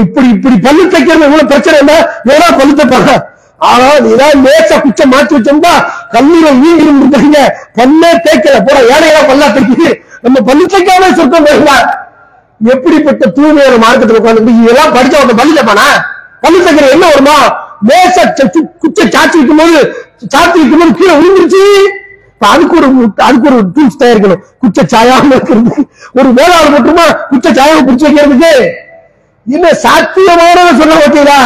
இப்படி 0.00 0.26
இப்படி 0.34 0.56
பல்லு 0.66 0.82
தைக்கிறது 0.92 1.26
இவ்வளவு 1.28 1.50
பிரச்சனை 1.52 1.76
என்ன 1.82 1.92
ஏன்னா 2.32 2.48
பல்லு 2.58 2.74
தைப்பாங்க. 2.80 3.12
ஆனா 3.60 3.86
ஏதாவது 4.12 4.36
லேசா 4.46 4.76
குச்சை 4.84 5.06
மாத்தி 5.12 5.34
வச்சோம்னா 5.36 5.72
கல்லீரை 6.14 6.52
வீங்கி 6.60 6.86
இருந்தாங்க 6.90 7.38
பல்லே 7.78 8.10
தேய்க்கல 8.26 8.58
போற 8.68 8.76
ஏழையா 8.94 9.20
பல்லா 9.30 9.48
தைக்குது. 9.56 9.88
நம்ம 10.24 10.36
பல்லு 10.48 10.66
தைக்காம 10.74 11.10
சொர்க்கம் 11.18 11.46
போயிடலாம் 11.46 11.84
எப்படிப்பட்ட 12.72 13.26
தூய்மையான 13.26 13.76
மார்க்கத்துல 13.86 14.20
உட்காந்து 14.20 14.54
இதெல்லாம் 14.62 14.94
படிச்ச 14.94 15.14
ஒருத்தன் 15.20 15.36
பல்லு 15.36 15.62
பானா? 15.70 15.86
பள்ளி 16.40 16.58
தைக்கிற 16.58 16.90
என்ன 16.90 17.06
வருமா? 17.08 17.36
மேச 17.88 18.16
குச்சை 18.78 19.04
சாச்சி 19.06 19.36
வைக்கும் 19.38 19.56
போது 19.56 19.80
சாத்தி 20.34 20.58
வைக்கும் 20.60 20.80
போது 20.80 20.94
கீழே 20.98 21.14
விழுந்துருச்சு. 21.20 21.62
அதுக்கு 22.38 22.76
ஒரு 22.76 22.88
அதுக்கு 23.16 23.48
ஒரு 23.50 23.60
டூல்ஸ் 23.74 23.98
தயாரிக்கணும். 24.02 24.42
குச்சை 24.58 24.84
சாயாம 24.92 25.32
இருக்கிறதுக்கு 25.36 25.82
ஒரு 26.12 26.28
வேளாண் 26.38 26.72
மட்டுமா 26.76 27.04
குச்சை 27.30 27.52
சாயாம 27.52 27.82
பிடிச்சு 27.88 28.06
வைக்கிறதுக்கு. 28.08 28.52
என்ன 29.46 29.72
சாத்தியமான 29.72 30.76
சொல்ல 30.80 30.94
பார்த்தீங்களா? 30.94 31.40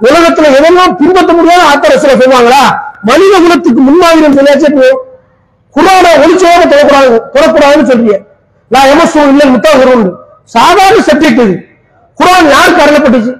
உலகத்துல 0.00 0.50
எதெல்லாம் 0.58 0.96
பின்பற்ற 0.96 1.32
முடியாத 1.32 1.62
ஆத்தரசுல 1.70 2.16
சொல்லுவாங்களா? 2.20 2.62
மனித 3.02 3.34
குலத்துக்கு 3.38 3.80
முன்மாதிரி 3.80 4.38
சொல்லியாச்சு 4.38 4.70
போதும். 4.78 5.02
ஒளிச்சோட 6.22 6.62
தொடக்கூடாது 6.72 7.08
தொடக்கூடாதுன்னு 7.34 7.90
சொல்றீங்க. 7.90 8.16
நான் 8.68 8.88
எமசோ 8.92 9.28
இல்ல 9.28 9.44
உண்டு. 9.94 10.10
சாதாரண 10.54 11.00
சப்ஜெக்ட் 11.08 11.42
இது. 11.44 11.56
குரான் 12.18 12.50
யாருக்கு 12.56 12.82
அருளப்பட்டுச்சு? 12.84 13.32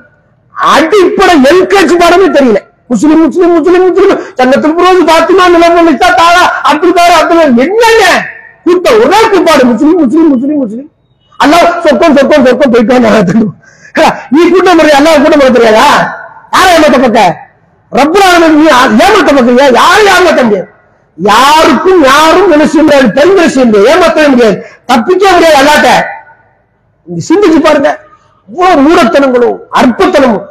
அடிப்படை 0.54 1.34
எல்கேஜி 1.50 1.94
பாடமே 2.02 2.28
தெரியல. 2.36 2.59
முஸ்லிம் 2.92 3.22
முஸ்லிம் 3.24 3.54
முஸ்லிம் 3.56 3.84
முஸ்லிம். 3.86 4.20
சங்கத்தில் 4.38 4.76
புரோது 4.78 5.00
பாத்திமா 5.11 5.44
நிலம் 5.54 5.88
நிச்சா 5.88 6.09
தாரா 6.20 6.42
அப்துல் 6.70 6.96
தாரா 6.98 7.16
அப்துல் 7.22 7.42
என்னங்க? 7.64 8.04
கூட்ட 8.66 8.88
ஒரே 9.02 9.20
கூப்பாடு. 9.32 9.64
முஸ்லிம் 9.72 9.98
முஸ்லிம் 10.04 10.30
முஸ்லிம் 10.34 10.61
முஸ்லிம். 10.64 10.88
அல்லா 11.42 11.59
சொர்க்கம் 11.84 12.16
சொர்க்கம் 12.18 12.46
சொர்க்கம் 12.46 12.72
போயிட்டு 12.72 13.46
நீ 14.34 14.40
கூட்டம் 14.52 14.78
முறை 14.78 14.92
அல்லா 14.98 15.12
கூட்டம் 15.22 15.40
முறை 15.40 15.52
தெரியாதா? 15.59 15.86
யாரை 16.54 16.70
ஏமாத்த 16.76 16.98
பக்க? 17.04 17.20
ரப்பரான 17.92 18.48
நீ 18.56 18.64
ஏமாத்த 19.04 19.30
பக்கீங்க 19.38 19.64
யாரும் 19.80 20.11
ஏமாத்த 20.16 20.42
முடியாது. 20.48 20.68
யாருக்கும் 21.18 22.02
யாரும் 22.11 22.50
என்ன 22.54 22.64
செய்ய 22.72 22.82
முடியாது? 22.86 23.09
தெரிஞ்ச 23.18 23.46
செய்ய 23.54 23.66
முடியாது. 23.68 23.88
ஏமாத்தவே 23.92 24.28
முடியாது. 24.34 24.56
தப்பிக்க 24.90 25.32
முடியாது 25.36 25.59
அல்லாட்ட. 25.62 25.90
சிந்திச்சு 27.16 27.59
பாருங்க. 27.62 27.98
இவ்வளவு 28.48 28.82
மூடத்தனங்களும் 28.82 29.56
அற்பத்தனமும் 29.74 30.44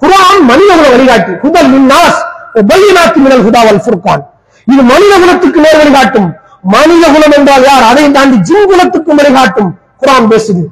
குரான் 0.00 0.40
மனிதர்களை 0.40 0.90
வழிகாட்டி 0.90 1.32
குதல் 1.32 1.68
மின்னாஸ் 1.68 2.24
பையனாத்தி 2.54 3.14
மினல் 3.14 3.44
ஹுதாவல் 3.44 3.82
ஃபுர்கான். 3.84 4.26
இது 4.72 4.82
மனித 4.82 5.18
குலத்துக்கு 5.18 5.60
நேர் 5.60 5.76
வழிகாட்டும். 5.76 6.34
மனித 6.62 7.06
குலம் 7.06 7.30
என்றால் 7.30 7.62
யார்? 7.62 7.82
அதையும் 7.82 8.12
தாண்டி 8.12 8.36
ஜின் 8.36 8.66
குலத்துக்கும் 8.66 9.16
வழிகாட்டும். 9.16 9.78
குரான் 10.00 10.30
பேசுது. 10.30 10.64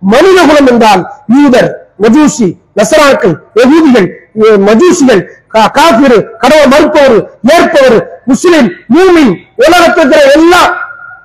மனித 0.00 0.46
குலம் 0.46 0.66
என்றால் 0.66 1.12
யூதர் 1.42 1.88
மஜூசி 2.02 2.56
நசராக்கள் 2.76 3.34
எகூதிகள் 3.54 4.10
மஜூசிகள் 4.40 5.26
கா- 5.54 5.66
காபிரு 5.74 6.24
கடவுள் 6.38 6.66
மறுப்பவர் 6.66 7.30
ஏற்பவர் 7.42 8.22
முஸ்லிம் 8.24 8.72
மூமின் 8.94 9.34
உலகத்திற்கிற 9.56 10.30
எல்லா 10.32 10.76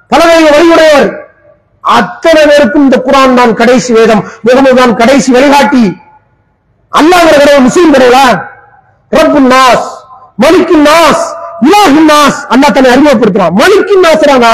பலவகை 0.08 0.44
வழியுடையவர் 0.44 1.18
அத்தனை 1.84 2.42
பேருக்கும் 2.50 2.86
இந்த 2.88 2.98
குரான் 3.08 3.38
தான் 3.40 3.54
கடைசி 3.62 3.92
வேதம் 3.98 4.24
முகமது 4.46 4.76
தான் 4.82 4.94
கடைசி 5.02 5.30
வழிகாட்டி. 5.36 5.84
அல்லாஹ் 7.00 7.30
கடவுள் 7.32 7.66
முஸ்லிம் 7.68 7.94
கடவுளா? 7.96 8.26
ரப்பு 9.12 9.40
நாஸ் 9.54 9.88
மலிக்கு 10.44 10.78
நாஸ் 10.88 11.24
இலாஹி 11.68 12.02
நாஸ். 12.12 12.40
அல்லாஹ் 12.54 12.74
தன்னை 12.76 12.90
அறிமுகப்படுத்துறான். 12.96 13.56
மலிக்கு 13.62 13.96
நாசரானா 14.06 14.54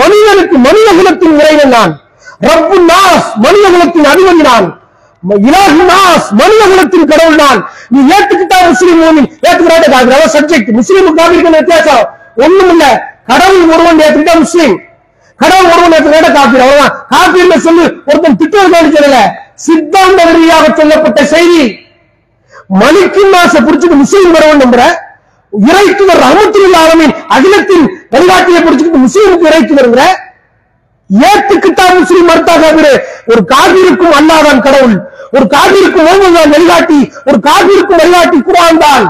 மனிதனுக்கு 0.00 0.56
மனித 0.66 0.88
குலத்தின் 0.98 1.38
இறைவன் 1.40 1.72
நான் 1.76 1.92
ரப்பு 2.48 2.76
நாஸ் 2.90 3.26
மனித 3.44 3.64
குலத்தின் 3.74 4.08
அதிபதி 4.12 4.42
நான் 4.50 4.68
இலாஹி 5.48 5.82
நாஸ் 5.92 6.28
மனித 6.40 6.62
குலத்தின் 6.72 7.08
கடவுள் 7.10 7.40
நான் 7.44 7.60
நீ 7.94 7.98
ஏத்துக்கிட்டா 8.16 8.58
முஸ்லீம் 8.70 9.00
மூமின். 9.02 9.28
ஏத்துக்கிறாட்ட 9.48 10.28
சப்ஜெக்ட் 10.36 10.70
முஸ்லீமுக்கு 10.78 11.56
வித்தியாசம்? 11.58 12.04
ஒண்ணும் 12.44 12.70
இல்ல 12.74 12.84
கடவுள் 13.30 13.72
ஒருவன் 13.74 14.00
ஏத்துக்கிட்டா 14.06 14.36
முஸ்லீம். 14.44 14.76
கடவுள் 15.40 15.70
ஒருவன் 15.74 15.94
ஏத்துக்கிட்ட 15.96 16.30
காபீர் 16.38 16.64
அவ்வளவுதான். 16.64 16.96
காப்பீர்ல 17.12 17.56
சொல்லு 17.66 17.84
ஒருத்தன் 18.08 18.40
திட்டம் 18.40 18.72
கவனிச்சதில்ல 18.74 19.20
சித்தாந்த 19.66 20.20
ரீதியாக 20.30 20.66
சொல்லப்பட்ட 20.80 21.20
செய்தி. 21.34 21.62
மலிக்கும் 22.80 23.32
நாச 23.34 23.54
புடிச்சுட்டு 23.66 24.00
முஸ்லீம் 24.02 24.34
வரவன் 24.36 24.62
நம்புற 24.62 24.82
இறைத்துவர் 25.52 26.20
ரஹமத்துல் 26.24 26.76
ஆலமின் 26.82 27.14
அகிலத்தின் 27.36 27.86
வழிகாட்டியை 28.12 28.60
புடிச்சுக்கிட்டு 28.64 29.04
முஸ்லீமுக்கு 29.06 29.48
இறைத்துவருங்கிற 29.50 30.02
ஏத்துக்கிட்டா 31.10 31.84
முஸ்லீம் 32.00 32.28
மறுத்தா 32.30 32.54
காபிரு 32.64 32.92
ஒரு 33.32 33.40
காபிருக்கும் 33.52 34.14
அல்லாதான் 34.18 34.60
கடவுள். 34.66 34.94
ஒரு 35.36 35.46
காபிருக்கும் 35.54 36.06
முகமது 36.06 36.36
தான் 36.36 36.52
வழிகாட்டி. 36.54 36.98
ஒரு 37.28 37.38
காபிருக்கும் 37.48 38.00
வழிகாட்டி 38.02 38.38
குரான் 38.48 38.80
தான். 38.84 39.04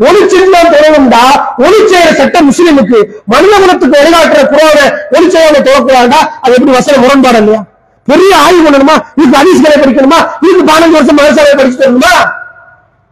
ஒளிச்சிருந்தான் 0.00 0.72
தொடங்கும்டா 0.72 1.22
ஒளி 1.56 1.78
செய்யற 1.82 2.14
சட்டம் 2.14 2.52
முஸ்லீமுக்கு 2.52 2.98
மனித 3.24 3.58
குலத்துக்கு 3.58 3.98
வழிகாட்டுற 3.98 4.42
குரோட 4.52 4.78
ஒளி 5.10 5.26
செய்யாம 5.26 5.62
தொடக்கூடாதுடா 5.68 6.20
அது 6.40 6.54
எப்படி 6.54 6.70
வசன 6.70 6.96
முரண்பாடு 6.96 7.38
இல்லையா? 7.38 7.64
பெரிய 8.04 8.36
ஆய்வு 8.36 8.70
பண்ணணுமா? 8.70 8.96
இதுக்கு 9.16 9.38
அதிசயங்களை 9.38 9.76
படிக்கணுமா? 9.82 10.18
இதுக்கு 10.40 10.72
பதினஞ்சு 10.72 10.90
வருஷம் 10.90 11.18
மனசாலை 11.18 11.54
படிச்சுட்டு 11.60 11.86
வரணுமா? 11.86 12.12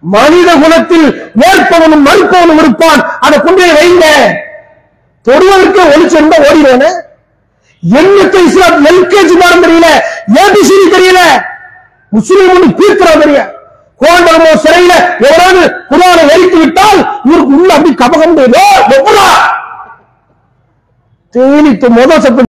மனித 0.01 0.55
குலத்தில் 0.55 1.33
ஏற்பவனும் 1.35 2.07
மறுப்பவனும் 2.07 2.59
இருப்பான். 2.59 3.19
அதை 3.21 3.41
கொண்டு 3.41 3.63
வைங்க. 3.63 4.07
தொடுவதற்கு 5.23 5.83
ஒளிச்சிருந்தா 5.83 6.39
ஓடிவேன 6.51 6.85
என்னத்தை 7.83 8.45
இஸ்லாம் 8.45 8.87
எல்கேஜி 8.87 9.41
பாடம் 9.41 9.65
தெரியல. 9.65 9.89
ஏபிசிடி 10.35 10.87
தெரியல. 10.93 11.21
முஸ்லீம் 12.09 12.77
தீர்க்கிறா 12.81 13.13
தெரியல 13.23 13.43
கோண்டமோ 14.05 14.51
சிறையில 14.63 14.93
எவராது 15.27 15.61
குரானை 15.91 16.23
எரித்து 16.35 16.59
விட்டால் 16.63 16.99
இவருக்கு 17.27 17.55
உள்ள 17.59 17.71
அப்படி 17.77 17.93
கபகம் 18.03 18.37
தேனித்து 21.35 21.87
மொதல் 21.95 22.25
சட்டம் 22.25 22.51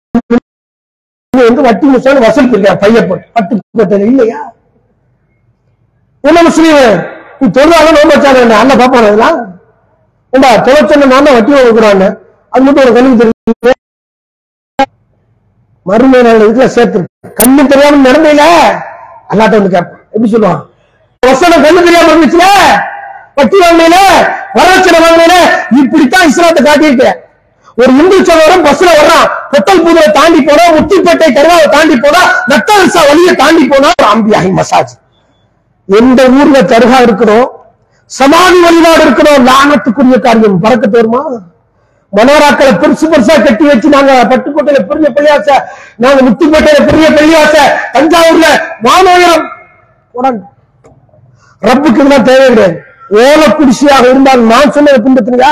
வட்டி 1.68 1.86
முசான்னு 1.92 2.24
வசூல் 2.24 2.50
பண்ணிருக்கா 2.50 2.82
பையன் 2.82 3.08
போட்டு 3.10 3.26
பட்டு 3.36 3.54
போட்டது 3.80 4.06
இல்லையா? 4.12 4.40
என்ன 6.24 6.42
முஸ்லீம் 6.48 6.82
நீ 7.40 7.48
தொழுதாலும் 7.50 7.96
நோம்ப 7.98 8.12
வச்சாங்க 8.14 8.40
என்ன? 8.44 8.76
பாப்பான 8.82 9.08
இதெல்லாம் 9.08 9.38
ஏண்டா 10.34 10.50
தொலைச்சன 10.68 11.08
நான் 11.14 11.36
வட்டி 11.38 11.52
கொடுக்குறான்னு 11.54 12.10
அது 12.52 12.64
மட்டும் 12.66 12.84
ஒரு 12.86 12.94
கண்ணுக்கு 12.96 13.20
தெரியும்? 13.22 13.80
மறுமையான 15.86 16.36
இதுல 16.44 16.68
சேர்த்து 16.76 17.00
கண்ணு 17.40 17.64
தெரியாம 17.72 18.04
நடந்தையில 18.06 18.44
அல்லாட்ட 19.32 19.58
வந்து 19.60 19.74
கேட்பான். 19.76 20.02
எப்படி 20.14 20.30
சொல்லுவான்? 20.32 20.62
வசனம் 21.28 21.64
கண்ணு 21.66 21.86
தெரியாம 21.88 22.10
இருந்துச்சுல? 22.14 22.46
வட்டி 23.38 23.58
வாங்கின 23.64 23.98
வரட்சணை 24.58 25.00
வாங்கின 25.06 25.36
இப்படித்தான் 25.82 26.28
இஸ்லாத்தை 26.32 26.62
காட்டியிருக்கேன். 26.66 27.20
ஒரு 27.82 27.92
இந்து 28.02 28.18
சகோதரம் 28.30 28.66
பஸ்ல 28.66 28.90
வர்றான் 28.98 29.28
கொத்தல் 29.54 29.84
புதுவை 29.86 30.10
தாண்டி 30.18 30.40
போனா 30.48 30.66
முத்திப்பேட்டை 30.76 31.30
கருவாவை 31.38 31.68
தாண்டி 31.76 31.96
போனா 32.04 32.22
நத்தல்சா 32.52 33.02
வழியை 33.10 33.34
தாண்டி 33.42 33.64
போனா 33.72 33.90
அம்பியாகி 34.14 34.52
மசாஜ். 34.60 34.94
எந்த 35.90 36.22
ஊர்ல 36.40 36.58
தருகா 36.74 37.00
இருக்கிறோம் 37.08 37.48
சமாதி 38.12 38.60
வழிபாடு 38.66 39.02
இருக்கிறோம் 39.08 39.48
லானத்துக்குரிய 39.50 40.20
காரியம். 40.28 40.62
பறக்க 40.66 40.86
தருமா 40.96 41.24
மனோராக்களை 42.14 42.74
பெருசு 42.82 43.06
பெருசா 43.12 43.36
கட்டி 43.46 43.66
வச்சு 43.70 43.88
நாங்க 43.96 44.12
பட்டுக்கோட்டையில 44.32 44.82
பெரிய 44.90 45.08
பள்ளியாச 45.16 45.48
நாங்க 46.04 46.20
முத்துப்பேட்டையில 46.28 46.82
பெரிய 46.90 47.08
பள்ளியாச 47.18 47.56
தஞ்சாவூர்ல 47.96 48.48
வானோயரம். 48.88 49.46
போடாங்க. 50.16 50.42
ரப்புக்கு 51.68 52.02
இதெல்லாம் 52.02 52.28
தேவை 52.30 52.48
கிடையாது. 52.54 52.76
ஓல 53.22 53.42
குடிசையாக 53.58 54.04
இருந்தால் 54.12 54.42
நான் 54.52 54.74
சொன்னதை 54.76 55.00
பின்பற்றியா 55.06 55.52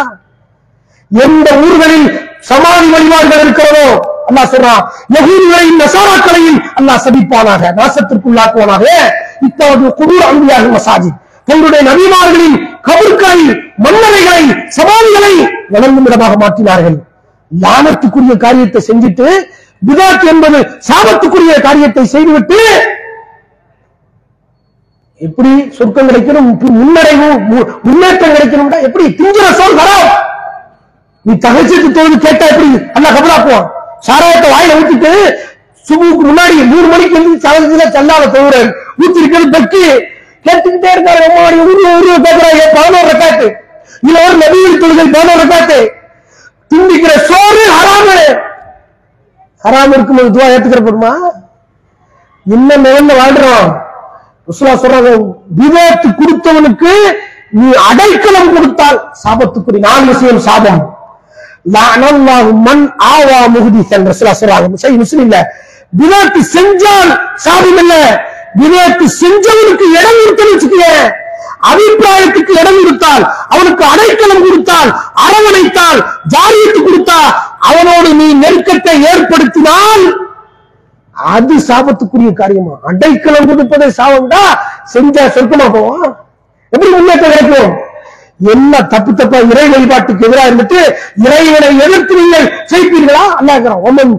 எந்த 1.11 1.47
ஊர்களில் 1.65 2.07
சமாதி 2.49 2.87
வழிபாடுகள் 2.93 3.43
இருக்கிறதோ 3.45 3.87
அல்லா 4.29 4.43
சொல்றான் 4.53 4.83
யகூதிகளையும் 5.15 5.79
நசாராக்களையும் 5.83 6.59
அல்லா 6.79 6.95
சபிப்பானாக 7.05 7.71
நாசத்திற்குள்ளாக்குவானாக. 7.79 8.85
இத்தவது 9.47 9.85
குடூர் 9.99 10.27
அன்பியாக 10.29 10.65
மசாஜி 10.75 11.11
தங்களுடைய 11.49 11.81
நபிமார்களின் 11.89 12.57
கபுர்களை 12.87 13.41
மன்னரைகளை 13.85 14.43
சமாதிகளை 14.77 15.33
வணங்கும் 15.73 16.07
இடமாக 16.09 16.33
மாற்றினார்கள். 16.43 16.97
லானத்துக்குரிய 17.51 18.35
காரியத்தை 18.45 18.81
செஞ்சுட்டு 18.89 19.27
விதாத் 19.87 20.25
என்பது 20.31 20.59
சாபத்துக்குரிய 20.87 21.53
காரியத்தை 21.67 22.03
செய்துவிட்டு 22.15 22.59
எப்படி 25.21 25.71
சொர்க்கம் 25.71 26.09
கிடைக்கணும்? 26.09 26.57
முன்னடைவு 26.65 27.39
மு- 27.51 27.81
முன்னேற்றம் 27.81 28.33
கிடைக்கணும்டா. 28.33 28.81
எப்படி 28.81 29.05
திங்கிற 29.05 29.53
சொல் 29.53 29.75
வரும் 29.75 30.07
நீ 31.21 31.33
தகச்சிட்டு 31.33 31.91
தொழுது 31.91 32.17
கேட்டா 32.17 32.45
எப்படி? 32.45 32.81
அல்ல 32.93 33.09
கபலாக்குவான் 33.09 33.67
சாராயத்தை 33.99 34.51
வாயில 34.51 34.73
ஊத்திட்டு 34.73 35.33
சுபுக்கு 35.89 36.25
முன்னாடி 36.25 36.65
மூணு 36.65 36.87
மணிக்கு 36.87 37.11
வந்து 37.11 37.49
சதவீதத்துல 37.49 37.89
செல்லாத 37.89 38.25
தொழுறேன் 38.25 38.73
ஊத்தி 38.99 39.15
இருக்கிறது 39.15 39.49
பெக்கி 39.49 39.99
கேட்டுக்கிட்டே 40.43 40.89
இருக்காரு. 40.95 41.21
அம்மாடி 41.29 41.55
உருவ 41.55 41.97
உருவ 41.97 42.17
கேட்கிறாங்க 42.17 42.61
பதினோரு 42.73 43.07
ரக்காத்து. 43.07 43.53
இதுல 44.07 44.27
ஒரு 44.27 44.37
நபியில் 44.37 44.83
தொழுகை 44.83 45.11
பதினோரு 45.11 45.43
ரக்காத்து. 45.43 45.89
திண்டிக்கிற 46.73 47.07
சோறு 47.07 47.67
ஹராமு. 47.71 48.39
ஹராம் 49.63 49.89
இருக்கும்போது 49.89 50.29
துவா 50.29 50.43
ஏத்துக்கிறப்படுமா 50.43 51.15
என்ன 52.49 52.75
நிலைமை 52.75 53.15
வாழ்றோம். 53.15 53.89
சொல்றாங்க 54.59 55.11
விவேத்து 55.59 56.09
கொடுத்தவனுக்கு 56.19 56.93
நீ 57.53 57.67
அடைக்கலம் 57.89 58.51
கொடுத்தால் 58.55 58.99
சாபத்துக்குரிய 59.23 59.81
நாலு 59.85 60.05
விஷயம் 60.11 60.43
சாபம். 60.47 60.81
மண் 62.67 62.83
ஆவா 63.09 63.39
முகுதி 63.55 63.81
சொல்றாங்க. 63.83 64.67
முஸ்லிம் 65.01 65.25
இல்ல 65.25 65.39
விவேத்து 65.93 66.41
செஞ்சால் 66.55 67.11
சாபம் 67.45 67.79
இல்ல 67.83 67.95
விவேத்து 68.61 69.05
செஞ்சவனுக்கு 69.21 69.85
இடம் 69.99 70.19
கொடுத்தன்னு 70.21 70.53
வச்சுக்கோங்க 70.53 70.87
அபிப்பிராயத்துக்கு 71.69 72.53
இடம் 72.61 72.79
கொடுத்தால் 72.79 73.23
அவனுக்கு 73.53 73.83
அடைக்கலம் 73.85 74.43
கொடுத்தால் 74.45 74.89
அரவணைத்தால் 75.25 75.99
ஜாரியத்து 76.33 76.79
கொடுத்தா 76.79 77.19
அவனோடு 77.69 78.09
நீ 78.13 78.27
நெருக்கத்தை 78.33 78.95
ஏற்படுத்தினால் 79.11 80.05
அது 81.15 81.55
சாபத்துக்குரிய 81.67 82.31
காரியமா? 82.33 82.75
அடைக்கலம் 82.89 83.47
கொடுப்பதை 83.49 83.87
சாபம்டா? 83.97 84.41
செஞ்சா 84.93 85.23
சொர்க்கமா 85.35 85.67
போவோம்? 85.73 86.05
எப்படி 86.73 86.89
முன்னேற்றம் 86.93 87.33
கிடைக்கும்? 87.33 87.71
என்ன 88.53 88.73
தப்பு 88.91 89.11
தப்பா 89.13 89.39
இறை 89.49 89.65
வழிபாட்டுக்கு 89.71 90.25
எதிராக 90.27 90.49
இருந்துட்டு 90.49 90.79
இறைவனை 91.25 91.67
எதிர்த்து 91.85 92.13
நீங்கள் 92.21 92.47
செய்வீர்களா 92.71 93.23
அல்லா 93.39 93.55
இருக்கிறான் 93.55 93.83
ஒமன் 93.89 94.13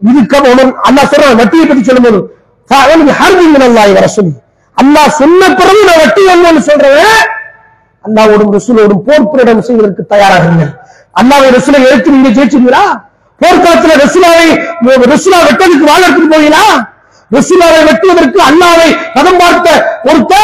இதுக்கு 0.00 0.36
ஒமன் 0.50 0.72
அல்லா 0.88 1.02
சொல்றான் 1.12 1.40
வட்டியை 1.40 1.64
பத்தி 1.66 1.82
சொல்லும்போது 1.82 2.20
அவனுக்கு 2.70 3.14
ஹர்மின் 3.20 3.64
அல்லாஹ் 3.68 4.14
சொல்லி 4.14 4.34
அல்லா 4.76 5.02
சொன்ன 5.18 5.48
பிறகு 5.58 5.80
நான் 5.88 6.00
வட்டி 6.02 6.22
வேணும்னு 6.28 6.62
சொல்றேன் 6.68 7.18
அல்லாவோடும் 8.04 8.54
ரசூலோடும் 8.56 9.02
போர் 9.06 9.28
பிரகடனம் 9.32 9.66
செய்வதற்கு 9.68 10.04
தயாராகுங்கள் 10.12 10.72
அல்லாவை 11.16 11.48
ரசூலை 11.50 11.80
எடுத்து 11.88 12.14
நீங்க 12.16 12.30
ஜெயிச்சிருந்தீங்களா 12.36 12.84
போர்க்காலத்துல 13.44 13.94
ரசூலாவை 14.04 14.48
ரசூலா 15.14 15.38
வெட்டதுக்கு 15.48 15.90
வாழ 15.90 16.02
எடுத்துட்டு 16.06 16.34
போவீங்களா 16.34 16.64
ரசூலாவை 17.30 17.80
வெட்டுவதற்கு 17.88 18.40
அல்லாவை 18.50 18.88
பதம் 19.14 19.40
பார்த்த 19.42 19.68
ஒருத்த 20.10 20.34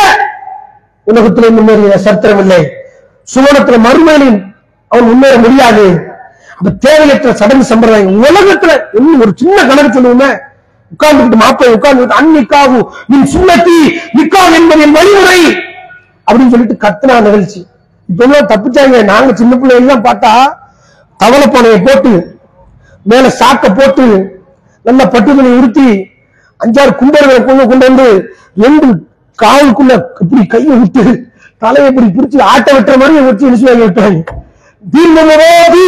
உலகத்திலே 1.07 1.49
முன்னேறிய 1.49 1.97
சரித்திரம் 2.05 2.41
இல்லை. 2.43 2.59
சுவனத்துல 3.35 3.77
மறுமையிலும் 3.87 4.37
அவன் 4.91 5.09
முன்னேற 5.09 5.35
முடியாது. 5.39 5.85
அப்ப 6.59 6.71
தேவையற்ற 6.85 7.33
சடங்கு 7.41 7.65
சம்பிரதாயம். 7.71 8.23
உலகத்துல 8.25 8.73
இன்னும் 8.99 9.21
ஒரு 9.21 9.33
சின்ன 9.41 9.57
கணக்கு 9.69 9.91
சொல்லுவோமே. 9.97 10.31
உட்கார்ந்துக்கிட்டு 10.95 11.41
மாப்பிள்ளை 11.43 11.73
உட்கார்ந்துக்கிட்டு 11.77 12.19
அன்னிக்காகு 12.21 12.81
நீ 13.07 13.19
சுண்ணத்தி 13.35 13.77
நிக்கா 14.19 14.43
என்பது 14.59 14.85
என் 14.87 14.97
வழிமுறை. 14.99 15.41
அப்படின்னு 16.27 16.53
சொல்லிட்டு 16.55 16.77
கத்துனா 16.85 17.17
நிகழ்ச்சி. 17.27 17.61
இப்ப 18.09 18.25
எல்லாம் 18.25 18.51
தப்பிச்சாங்க. 18.53 19.03
நாங்க 19.13 19.37
சின்ன 19.41 19.57
பிள்ளைங்க 19.57 19.97
பார்த்தா 20.09 20.33
தவளை 21.21 21.49
பானையை 21.49 21.81
போட்டு 21.81 22.13
மேல 23.07 23.29
சாக்க 23.41 23.75
போட்டு 23.75 24.07
நல்ல 24.83 25.05
பட்டுமணி 25.05 25.51
உறுத்தி 25.59 25.89
அஞ்சாறு 26.61 26.93
கும்பர்களை 27.01 27.45
கொண்டு 27.45 27.65
கொண்டு 27.71 27.89
வந்து 27.89 28.07
ரெண்டு 28.63 28.87
காலுக்குள்ள 29.43 29.93
இப்படி 30.23 30.47
கையை 30.47 30.77
விட்டு 30.79 31.05
தலையை 31.59 31.89
இப்படி 31.91 32.07
பிரிச்சு 32.17 32.39
ஆட்ட 32.43 32.69
வெட்டுற 32.77 32.97
மாதிரி 33.01 33.25
வச்சு 33.27 33.49
இடிச்சு 33.49 33.69
வாங்கி 33.69 33.85
விட்டாங்க. 33.87 34.21
தீர்மமோதி 34.93 35.83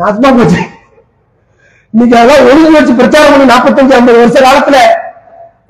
நாசமா 0.00 0.30
போச்சு. 0.38 0.60
இன்னைக்கு 1.94 2.16
அதெல்லாம் 2.18 2.46
ஒழுங்கு 2.48 2.76
வச்சு 2.76 2.92
பிரச்சாரம் 3.00 3.32
பண்ணி 3.32 3.46
நாற்பத்தஞ்சு 3.52 3.96
ஐம்பது 3.96 4.18
வருஷ 4.18 4.38
காலத்துல 4.46 4.78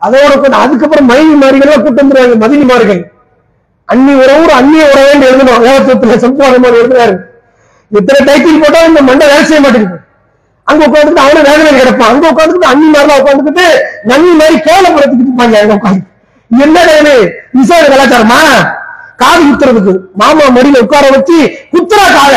அதோட 0.07 0.41
கொஞ்சம் 0.41 0.63
அதுக்கப்புறம் 0.65 1.07
மனைவி 1.07 1.35
மாறிகள் 1.43 1.83
கூட்டம் 1.85 2.11
வந்துருவாங்க 2.11 2.37
மதினி 2.45 2.65
மார்கள். 2.73 3.03
அன்னி 3.85 4.13
உறவு 4.15 4.53
அந்நிய 4.59 4.85
உறவுன்னு 4.93 5.29
எழுதணும். 5.31 5.65
ஏகத்துவத்துல 5.71 6.17
சம்பாதம் 6.25 6.79
எழுதுறாரு. 6.81 7.15
இத்தனை 7.93 8.21
டைட்டில் 8.29 8.63
போட்டா 8.63 8.81
இந்த 8.83 9.01
மண்டை 9.03 9.27
வேலை 9.27 9.45
செய்ய 9.45 9.61
மாட்டேங்குது. 9.61 9.99
அங்க 10.67 10.83
உட்காந்துட்டு 10.87 11.23
அவனும் 11.25 11.47
வேதனை 11.49 11.71
கிடப்பான். 11.73 12.11
அங்க 12.13 12.27
உட்காந்துட்டு 12.31 12.67
அண்ணி 12.67 12.87
மாதிரிலாம் 12.89 13.21
உட்காந்துக்கிட்டு 13.23 13.67
நன்னி 14.11 14.31
மாதிரி 14.41 14.57
கேவலப்படுத்திக்கிட்டு 14.67 15.31
இருப்பாங்க 15.31 15.57
அங்க 15.63 15.75
உட்காந்து 15.75 16.09
என்ன 16.51 16.79
இது 17.01 17.15
விசாரணை 17.55 17.89
கலாச்சாரமா? 17.93 18.41
காது 19.17 19.43
குத்துறதுக்கு. 19.43 19.93
மாமா 20.15 20.45
மடியில 20.57 20.81
உட்கார 20.81 21.05
வச்சு 21.11 21.39
குத்துறா 21.73 22.07
காத. 22.13 22.35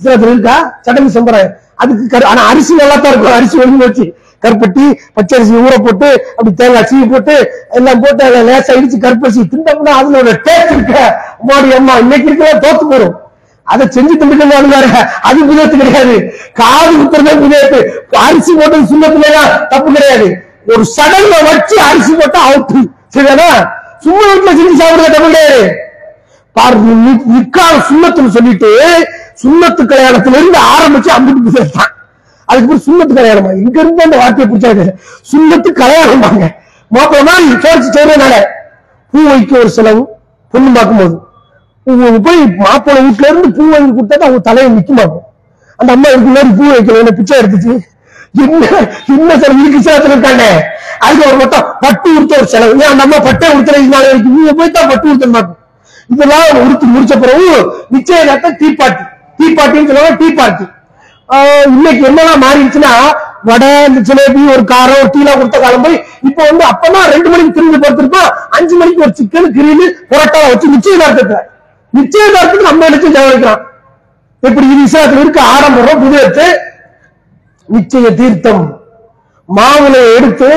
இஸ்லாத்துல 0.00 0.32
இருக்கா? 0.32 0.56
சடங்கு 0.80 1.10
சம்பிரதாயம் 1.10 1.52
அதுக்கு 1.76 2.04
கரு- 2.08 2.28
ஆனா 2.28 2.42
அரிசி 2.50 2.72
நல்லா 2.74 2.96
தான் 2.96 3.12
இருக்கும். 3.12 3.36
அரிசி 3.36 3.56
ஒழுங்கு 3.58 3.86
வச்சு. 3.86 4.04
கருப்பட்டி 4.42 4.84
பச்சரிசி 5.14 5.52
ஊற 5.58 5.74
போட்டு 5.82 6.08
அப்படி 6.30 6.52
தேங்காய் 6.54 6.86
சீவி 6.90 7.06
போட்டு 7.08 7.34
எல்லாம் 7.70 8.00
போட்டு 8.00 8.22
அதை 8.24 8.38
லேசா 8.48 8.72
இடிச்சு 8.78 8.98
கருப்பரிசி 8.98 9.42
திண்டம்னா 9.52 9.92
அதுல 9.98 10.18
ஒரு 10.18 10.32
டேஸ்ட் 10.46 10.72
இருக்க. 10.72 10.94
மாடி 11.42 11.68
அம்மா 11.72 11.94
இன்னைக்கு 11.96 12.26
இருக்கிற 12.26 12.48
தோத்து 12.64 12.86
போறோம் 12.92 13.14
அதை 13.66 13.84
செஞ்சு 13.86 14.14
திண்டுக்கலாம் 14.14 14.68
வேற 14.68 14.86
அது 15.22 15.40
புதத்து 15.44 15.76
கிடையாது. 15.76 16.14
காது 16.52 16.92
குத்துறதே 16.92 17.34
புதத்து 17.42 17.78
அரிசி 18.22 18.52
போட்டது 18.54 18.84
சுண்ணத்துலயா 18.92 19.42
தப்பு 19.68 19.92
கிடையாது. 19.92 20.26
ஒரு 20.66 20.84
சடல்ல 20.96 21.34
வச்சு 21.44 21.76
அரிசி 21.80 22.12
போட்டா 22.12 22.40
அவுட்டு 22.48 22.80
சரிதானா 23.14 23.48
சும்மா 24.04 24.24
வீட்டுல 24.28 24.52
செஞ்சு 24.58 24.76
சாப்பிடுறது 24.82 25.14
தப்பு 25.14 25.28
கிடையாது. 25.28 25.62
பாரு 26.56 26.76
நி- 27.04 27.20
சுண்ணத்துன்னு 27.88 28.28
சொல்லிட்டு 28.28 28.70
சுண்ணத்து 29.42 29.82
கல்யாணத்துல 29.84 30.36
இருந்து 30.36 30.58
ஆரம்பிச்சு 30.72 31.10
அம்பிட்டு 31.10 31.56
சேர்த்தான் 31.56 31.92
அதுக்கு 32.48 32.84
சுண்ணத்து 32.86 33.14
கல்யாணமா? 33.14 33.50
இங்க 33.54 33.80
இருந்து 33.80 34.02
அந்த 34.02 34.16
வார்த்தையை 34.16 34.46
பிடிச்சாங்க 34.48 34.84
சுண்ணத்து 35.30 35.70
கல்யாணமாங்க 35.72 36.44
மாப்பிள்ள 36.90 37.24
தான் 37.24 37.44
சோரிச்சு 37.64 37.90
செய்யறதுனால 37.96 38.34
பூ 39.12 39.20
வைக்க 39.28 39.58
ஒரு 39.58 39.70
செலவு 39.70 40.02
பொண்ணு 40.54 40.70
பார்க்கும்போது. 40.74 41.14
போது 41.14 41.31
போய் 41.86 42.40
மாப்பிள்ளை 42.58 43.00
வீட்டுல 43.04 43.28
இருந்து 43.28 43.48
பூ 43.56 43.64
வாங்கி 43.72 43.92
கொடுத்தா 43.92 44.26
அவங்க 44.26 44.42
தலையை 44.48 44.68
நிக்குமாங்க 44.74 45.16
அந்த 45.78 45.90
அம்மா 45.94 46.08
இதுக்கு 46.10 46.28
முன்னாடி 46.28 46.52
பூ 46.58 46.64
வைக்கல 46.70 47.00
என்ன 47.02 47.12
பிச்சை 47.16 47.34
எடுத்துச்சு? 47.40 47.72
என்ன 48.44 48.66
என்ன 49.14 49.32
சார் 49.40 49.54
இருக்கு 49.56 49.80
சேலத்துல 49.86 50.14
இருக்காங்க? 50.14 50.44
அதுக்கு 51.04 51.24
ஒரு 51.28 51.38
மட்டும் 51.40 51.64
பட்டு 51.82 52.08
உடுத்த 52.12 52.34
ஒரு 52.38 52.48
செலவு. 52.52 52.74
ஏன் 52.82 52.92
அந்த 52.92 53.02
அம்மா 53.06 53.18
பட்டை 53.26 53.46
உடுத்துறதுனால 53.52 54.04
நீங்க 54.28 54.52
போய் 54.58 54.76
தான் 54.76 54.90
பட்டு 54.92 55.10
உடுத்த 55.10 55.28
மாட்டோம் 55.34 55.58
இதெல்லாம் 56.10 56.60
உடுத்து 56.62 56.86
முடிச்ச 56.92 57.14
பிறகு 57.20 57.48
நிச்சயதார்த்தம் 57.94 58.56
டீ 58.60 58.68
பார்ட்டி 58.80 59.04
டீ 59.38 59.46
பார்ட்டின்னு 59.58 59.90
சொல்லுவாங்க 59.90 60.16
டீ 60.22 60.28
பார்ட்டி 60.38 60.66
இன்னைக்கு 61.70 62.02
என்னெல்லாம் 62.08 62.42
மாறிடுச்சுன்னா 62.44 62.92
வடை 63.48 63.70
இந்த 63.86 64.00
ஜிலேபி 64.08 64.42
ஒரு 64.54 64.64
காரம் 64.70 64.98
ஒரு 64.98 65.10
டீலாம் 65.14 65.38
கொடுத்த 65.40 65.58
காலம் 65.60 65.84
போய் 65.84 65.96
இப்போ 66.28 66.42
வந்து 66.48 66.64
அப்பதான் 66.70 67.08
ரெண்டு 67.14 67.28
மணிக்கு 67.32 67.56
திரும்பி 67.56 67.78
பார்த்திருப்போம் 67.78 68.28
அஞ்சு 68.56 68.74
மணிக்கு 68.80 69.04
ஒரு 69.06 69.14
சிக்கன் 69.20 69.48
கிரீனு 69.56 69.86
புரோட்டா 70.10 70.42
வச்சு 70.48 70.74
நிச்சயதார்த்தத்தை 70.74 71.38
நிச்சயதார்த்தத்துக்கு 71.94 72.68
நம்ம 72.68 72.88
லட்சம் 72.88 73.16
செலவழிக்கிறான் 73.16 73.62
எப்படி 74.42 74.66
இது 74.66 74.82
விசாரத்தில் 74.82 75.22
இருக்க? 75.22 75.40
ஆடம்பரம் 75.54 76.02
புதியத்து 76.02 76.46
நிச்சய 77.68 78.06
தீர்த்தம். 78.16 78.64
மாவுளை 79.48 80.00
எடுத்து 80.16 80.48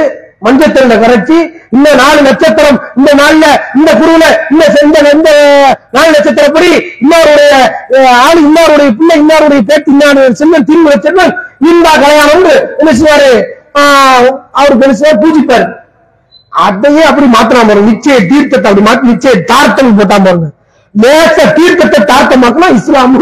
மஞ்சத்தண்டை 0.46 0.96
கரைச்சி 0.98 1.38
இந்த 1.76 1.90
நாலு 2.00 2.20
நட்சத்திரம் 2.22 2.78
இந்த 2.98 3.12
நாள்ல 3.20 3.46
இந்த 3.78 3.92
குருவில 4.00 4.26
இந்த 4.52 4.64
இந்த 4.86 4.98
இந்த 5.14 5.30
நாலு 5.96 6.10
நட்சத்திரப்படி 6.16 6.70
இன்னொருடைய 7.04 7.54
ஆள் 8.20 8.42
இன்னொருடைய 8.44 8.90
பிள்ளை 9.00 9.16
இன்னொருடைய 9.22 9.62
பேட்டு 9.70 9.92
இன்னொரு 9.94 10.24
செல்வன் 10.40 10.68
திரும்ப 10.70 10.98
செல்வன் 11.06 11.34
இந்த 11.70 11.88
கல்யாணம் 12.04 12.46
என்ன 12.80 12.92
செய்வாரு? 13.00 13.32
ஆஹ், 13.80 14.28
அவர் 14.54 14.80
பெருசா 14.82 15.10
பூஜிப்பாரு. 15.22 15.66
அதையே 16.54 17.04
அப்படி 17.04 17.28
மாத்திராம 17.30 17.68
பாருங்க. 17.68 17.90
நிச்சய 17.92 18.18
தீர்த்தத்தை 18.30 18.68
அப்படி 18.70 18.86
மாத்தி 18.88 19.12
நிச்சய 19.12 19.34
தார்த்தம் 19.50 19.98
போட்டா 19.98 20.18
பாருங்க. 20.20 20.48
நேச 20.96 21.38
தீர்க்கத்தை 21.58 22.00
தார்த்தமாக்கினா 22.12 22.68
இஸ்லாம் 22.80 23.16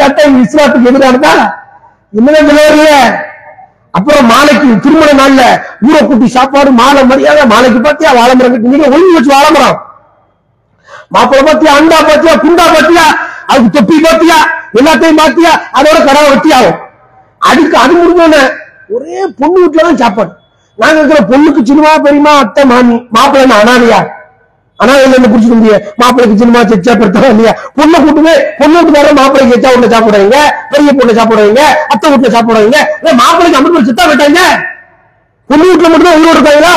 சட்டம் 0.00 0.34
இஸ்லாத்துக்கு 0.44 0.90
எதிரானதா? 0.90 1.34
என்னதான் 2.12 3.14
அப்புறம் 3.98 4.26
மாலைக்கு 4.32 4.68
திருமண 4.84 5.10
நாள்ல 5.18 5.42
ஊரை 5.86 6.00
கூட்டி 6.02 6.28
சாப்பாடு 6.36 6.70
மாலை 6.80 7.02
மரியாதை 7.10 7.42
மாலைக்கு 7.52 7.80
பாத்தியா 7.86 8.10
வாழமரம் 8.18 8.52
கட்டி? 8.54 8.72
நீங்க 8.72 8.86
ஒழுங்கு 8.94 9.16
வச்சு 9.16 9.32
வாழமரம். 9.34 9.76
மாப்பிள்ளை 11.14 11.44
பாத்தியா 11.48 11.72
அண்டா 11.80 11.98
பாத்தியா 12.08 12.34
குண்டா 12.44 12.64
பாத்தியா 12.74 13.04
அதுக்கு 13.50 13.74
தொப்பி 13.76 13.96
பாத்தியா 14.06 14.38
எல்லாத்தையும் 14.78 15.20
பாத்தியா 15.22 15.52
அதோட 15.78 15.98
கடவை 16.08 16.28
வெட்டி 16.32 16.50
ஆகும். 16.58 16.78
அதுக்கு 17.42 17.76
அது 17.82 17.92
முடிஞ்சோன்னு 18.00 18.42
ஒரே 18.94 19.18
பொண்ணு 19.40 19.60
வீட்டுல 19.62 19.84
தான் 19.88 20.00
சாப்பாடு. 20.02 20.32
நாங்க 20.78 20.98
இருக்கிற 21.00 21.20
பொண்ணுக்கு 21.30 21.60
சின்னமா 21.68 21.92
பெரியமா 22.06 22.32
அத்தை 22.44 22.64
மாமி 22.72 22.96
மாப்பிள்ளை 23.16 23.56
அனாதையா? 23.62 24.00
ஆனா 24.80 24.92
என்ன 25.06 25.28
புடிச்சிட்டு 25.32 25.58
முடிய 25.58 25.74
மாப்பிள்ளைக்கு 26.00 26.40
சினிமா 26.40 26.60
செச்சா 26.70 26.92
பெருத்தா 27.00 27.28
இல்லையா? 27.32 27.52
பொண்ணை 27.78 27.98
கூட்டுமே 28.04 28.32
பொண்ணு 28.60 28.78
வீட்டு 28.78 28.98
வர 28.98 29.12
மாப்பிள்ளைக்கு 29.18 29.54
செச்சா 29.54 29.70
வீட்டுல 29.72 29.90
சாப்பிடுறீங்க 29.94 30.38
பெரிய 30.72 30.92
பொண்ணு 30.98 31.18
சாப்பிடுறீங்க 31.18 31.60
அத்தை 31.92 32.06
வீட்டுல 32.12 32.32
சாப்பிடுறீங்க 32.36 32.78
ஏன் 33.08 33.18
மாப்பிள்ளைக்கு 33.22 33.58
அமிர்த 33.58 33.74
பேர் 33.76 33.88
செத்தா 33.90 34.04
விட்டாங்க. 34.10 34.40
பொண்ணு 35.50 35.64
வீட்டுல 35.70 35.88
மட்டும்தான் 35.90 36.18
உயிரோடு 36.18 36.38
இருக்காங்களா? 36.38 36.74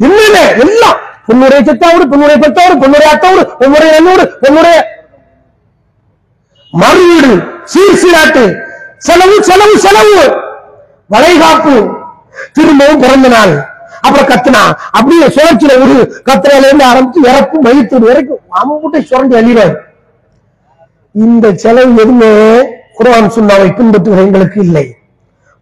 இல்லையே 0.00 0.44
எல்லாம். 0.64 0.98
பொண்ணுடைய 1.28 1.60
செத்தாவோடு 1.68 2.04
பொண்ணுடைய 2.12 2.36
பெத்தோடு 2.42 2.74
பொண்ணுடைய 2.82 3.08
அத்தோடு 3.14 3.40
பொண்ணுடைய 3.60 3.90
என்னோடு 3.98 4.22
பொண்ணுடைய 4.42 4.76
மறுவீடு 6.72 7.32
சீர் 7.64 8.00
சீராட்டு. 8.02 8.44
செலவு 8.98 9.36
செலவு 9.48 9.74
செலவு. 9.78 10.20
வளைகாப்பு. 11.10 11.74
திரும்பவும் 12.52 13.00
பிறந்த 13.00 13.28
நாள். 13.28 13.52
அப்புறம் 14.06 14.28
கத்துனா. 14.30 14.62
அப்படியே 14.96 15.26
சுழற்சியில 15.36 15.76
ஒரு 15.84 15.96
கத்துறால 16.28 16.68
இருந்து 16.68 16.84
ஆரம்பிச்சு 16.90 17.20
இறக்கும் 17.30 17.64
மயித்தூர் 17.66 18.08
வரைக்கும் 18.10 18.42
அம்புட்டை 18.60 19.00
சுரண்டி 19.10 19.36
அள்ளிடுவார். 19.40 19.76
இந்த 21.14 21.46
செலவு 21.62 21.92
எதுவுமே 22.02 22.32
குரான் 22.98 23.34
சுன்னாவை 23.36 23.68
பின்பற்றுகிற 23.78 24.24
எங்களுக்கு 24.26 24.58
இல்லை. 24.66 24.86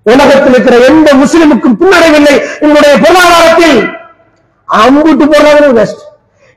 உலகத்தில் 0.07 0.55
இருக்கிற 0.55 0.77
எந்த 0.89 1.09
முஸ்லிமுக்கும் 1.21 1.79
பின்னடைவில்லை. 1.81 2.35
எங்களுடைய 2.65 2.95
பொருளாதாரத்தில் 3.05 3.79
அம்புட்டு 4.69 5.25
பொருளாதாரம் 5.33 5.77
பெஸ்ட் 5.79 6.03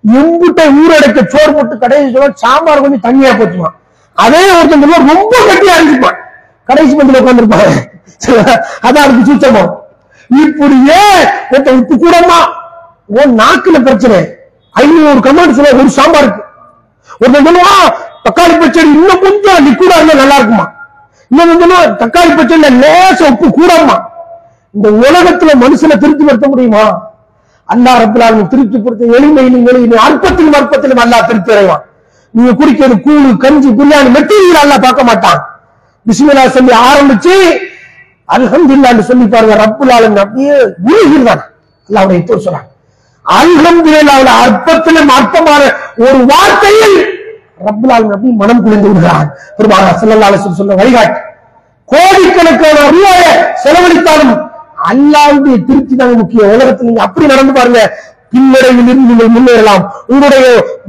இம்புட்டை 0.04 0.66
ஊரடைக்க 0.82 1.20
சோறு 1.34 1.52
போட்டு 1.56 1.76
கடைசி 1.84 2.08
சொல்ல 2.14 2.28
சாம்பார் 2.44 2.84
கொஞ்சம் 2.84 3.06
தண்ணியா 3.08 3.32
போச்சுவான் 3.40 3.76
அதே 4.18 4.42
ஒருத்தன் 4.58 5.10
ரொம்ப 5.14 5.34
கட்டியா 5.50 5.74
இருந்துப்பான். 5.80 6.18
கடைசி 6.70 6.94
பந்தில 6.98 7.22
உட்காந்துருப்பான் 7.22 7.68
அதான் 8.88 9.04
அதுக்கு 9.04 9.28
சூச்சமோ 9.30 9.64
இப்படியே 10.30 11.02
உப்பு 11.80 11.96
கூடமா? 11.96 12.40
உன் 13.20 13.34
நாக்குல 13.42 13.78
பிரச்சனை. 13.88 14.20
ஐநூறு 14.76 15.20
கமெண்ட் 15.28 15.56
சொல்ல 15.58 15.72
ஒரு 15.82 15.90
சாம்பாருக்கு 15.98 16.42
ஒருத்தன் 17.22 17.48
சொல்லுவான் 17.48 17.88
தக்காளி 18.26 18.56
பச்சடி 18.62 18.90
இன்னும் 18.98 19.22
கொஞ்சம் 19.24 19.78
கூட 19.82 19.92
இருந்தா 19.96 20.16
நல்லா 20.22 20.38
இருக்குமா? 20.40 20.66
இன்னும் 21.32 21.62
சொல்லுவான் 21.64 21.96
தக்காளி 22.02 22.34
பச்சடியில 22.40 22.70
லேச 22.84 23.20
உப்பு 23.32 23.48
கூடமா? 23.58 23.96
இந்த 24.76 24.90
உலகத்துல 25.04 25.54
மனுஷனை 25.64 25.96
திருப்தி 26.04 26.24
படுத்த 26.26 26.48
முடியுமா? 26.48 26.84
அல்லா 27.70 27.92
ரப்பலாலும் 28.02 28.50
திருப்தி 28.54 28.78
படுத்த 28.78 29.18
எளிமையிலும் 29.18 29.66
எளிமையிலும் 29.72 30.04
அற்பத்திலும் 30.08 30.58
அற்பத்திலும் 30.60 31.02
அல்லா 31.04 31.18
திருப்தி 31.30 31.52
அடைவான். 31.56 31.84
நீங்க 32.34 32.52
குடிக்கிறது 32.60 32.96
கூழு 33.06 33.30
கஞ்சி 33.44 33.70
பிரியாணி 33.80 34.10
மெட்டீரியல் 34.18 34.62
அல்லா 34.64 34.78
பார்க்க 34.86 35.10
மாட்டான். 35.10 35.40
பிஸ்மில்லா 36.06 36.46
சொல்லி 36.58 36.74
ஆரம்பிச்சு 36.90 37.36
அல்ஹம்துல்லான்னு 38.30 39.04
சொல்லி 39.10 39.26
பாருங்க 39.28 39.56
ரப்புல் 39.64 39.94
ஆலமீன் 39.96 40.24
அப்படியே 40.26 40.56
உருகிறான் 40.90 41.44
அல்லாஹ்வுடைய 41.90 42.20
தூர் 42.28 42.44
சொல்றான் 42.46 42.68
அல்ஹம்துலில்லாஹ்வுடைய 43.26 44.36
அற்பத்திலும் 44.44 45.12
அற்பமான 45.18 45.62
ஒரு 46.06 46.20
வார்த்தையில் 46.32 46.98
ரப்புல் 47.68 47.94
ஆலமீன் 47.96 48.14
அப்படியே 48.16 48.36
மனம் 48.44 48.62
குளிர்ந்து 48.66 48.90
விடுகிறான் 48.90 49.28
பெருமாள் 49.58 49.98
ஸல்லல்லாஹு 50.02 50.32
அலைஹி 50.32 50.80
வழிகாட்டு 50.82 51.20
கோடிக்கணக்கான 51.90 52.78
ரூபாய 52.94 53.22
செலவழித்தாலும் 53.64 54.34
அல்லாவுடைய 54.90 55.56
திருப்தி 55.68 55.94
தாங்க 55.96 56.16
முக்கியம். 56.20 56.52
உலகத்தில் 56.56 56.88
நீங்க 56.90 57.02
அப்படி 57.06 57.26
நடந்து 57.32 57.54
பாருங்க. 57.58 57.80
பின்னடைவில் 58.34 58.90
இருந்து 58.90 59.10
நீங்கள் 59.10 59.32
முன்னேறலாம். 59.36 59.84
உங்களுடைய 60.12 60.44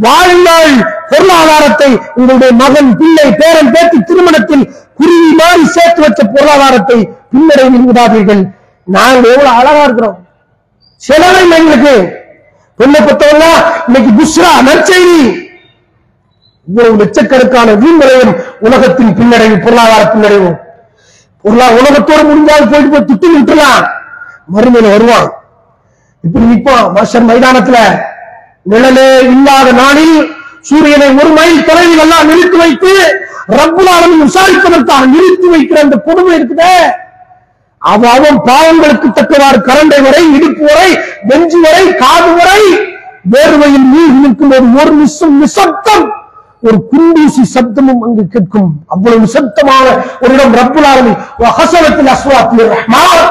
வாழ்நாள் 0.05 0.74
பொருளாதாரத்தை 1.12 1.88
உங்களுடைய 2.18 2.51
மகன் 2.61 2.91
பிள்ளை 3.01 3.26
பேரன் 3.41 3.72
பேத்தி 3.74 3.99
திருமணத்தில் 4.11 4.64
குருவி 5.01 5.30
மாறி 5.41 5.64
சேர்த்து 5.76 6.01
வச்ச 6.05 6.20
பொருளாதாரத்தை 6.34 6.99
பின்னடைவில் 7.33 7.89
விடாதீர்கள் 7.91 8.43
நாங்கள் 8.97 9.31
எவ்வளவு 9.35 9.57
அழகா 9.61 9.83
இருக்கிறோம். 9.87 10.16
செலவை 11.07 11.43
எங்களுக்கு 11.59 11.95
பொண்ணை 12.78 13.01
பொறுத்தவங்க 13.05 13.47
இன்னைக்கு 13.87 14.11
புஷ்ரா 14.18 14.51
நற்செய்தி. 14.68 15.22
இவ்வளவு 16.68 16.99
லட்சக்கணக்கான 17.03 17.68
வீண்முறையும் 17.83 18.33
உலகத்தின் 18.66 19.14
பின்னடைவு 19.18 19.57
பொருளாதார 19.64 20.03
பின்னடைவு. 20.12 20.51
பொருளா 21.45 21.66
உலகத்தோடு 21.81 22.22
முடிஞ்சால் 22.31 22.70
போயிட்டு 22.70 22.91
போய் 22.95 23.09
துட்டி 23.11 23.28
விட்டுலாம் 23.35 23.85
மறுமையில 24.55 24.91
வருவான். 24.95 25.28
இப்படி 26.24 26.45
நிற்பான். 26.51 26.89
மஷர் 26.97 27.28
மைதானத்துல 27.31 27.78
நிழலே 28.70 29.09
இல்லாத 29.33 29.68
நாளில் 29.83 30.16
சூரியனை 30.68 31.07
ஒரு 31.20 31.31
மைல் 31.37 31.66
தொலைவில் 31.68 32.03
எல்லாம் 32.05 32.26
நிறுத்தி 32.31 32.59
வைத்து 32.62 32.91
ரப்புலாலும் 33.59 34.18
விசாரிப்பதற்காக 34.24 35.07
நிறுத்தி 35.14 35.49
வைக்கிற 35.55 35.78
அந்த 35.85 35.97
கொடுமை 36.09 36.33
இருக்குதே. 36.39 36.74
அவன் 37.83 38.39
பாவங்களுக்கு 38.47 39.09
தக்கவாறு 39.11 39.59
கரண்டை 39.68 39.99
வரை 40.07 40.22
இடுப்பு 40.37 40.64
வரை 40.68 40.89
நெஞ்சு 41.28 41.59
வரை 41.64 41.85
காது 42.03 42.31
வரை 42.39 42.62
வேர்வையில் 43.33 43.87
நீர் 43.93 44.16
நிற்கும் 44.20 44.53
ஒரு 44.57 44.68
ஒரு 44.81 44.93
நிசம் 44.99 45.37
நிசப்தம் 45.43 46.05
ஒரு 46.62 46.78
குண்டூசி 46.91 47.43
சப்தமும் 47.53 48.03
அங்கு 48.07 48.24
கேட்கும். 48.26 48.70
அவ்வளவு 48.95 49.20
நிசப்தமான 49.22 49.87
ஒரு 50.22 50.33
இடம் 50.35 50.57
ரப்புலாரமி 50.59 51.12
ஹசரத்தில் 51.59 52.11
அஸ்வாத்தில் 52.14 52.66
ரஹ்மான். 52.72 53.22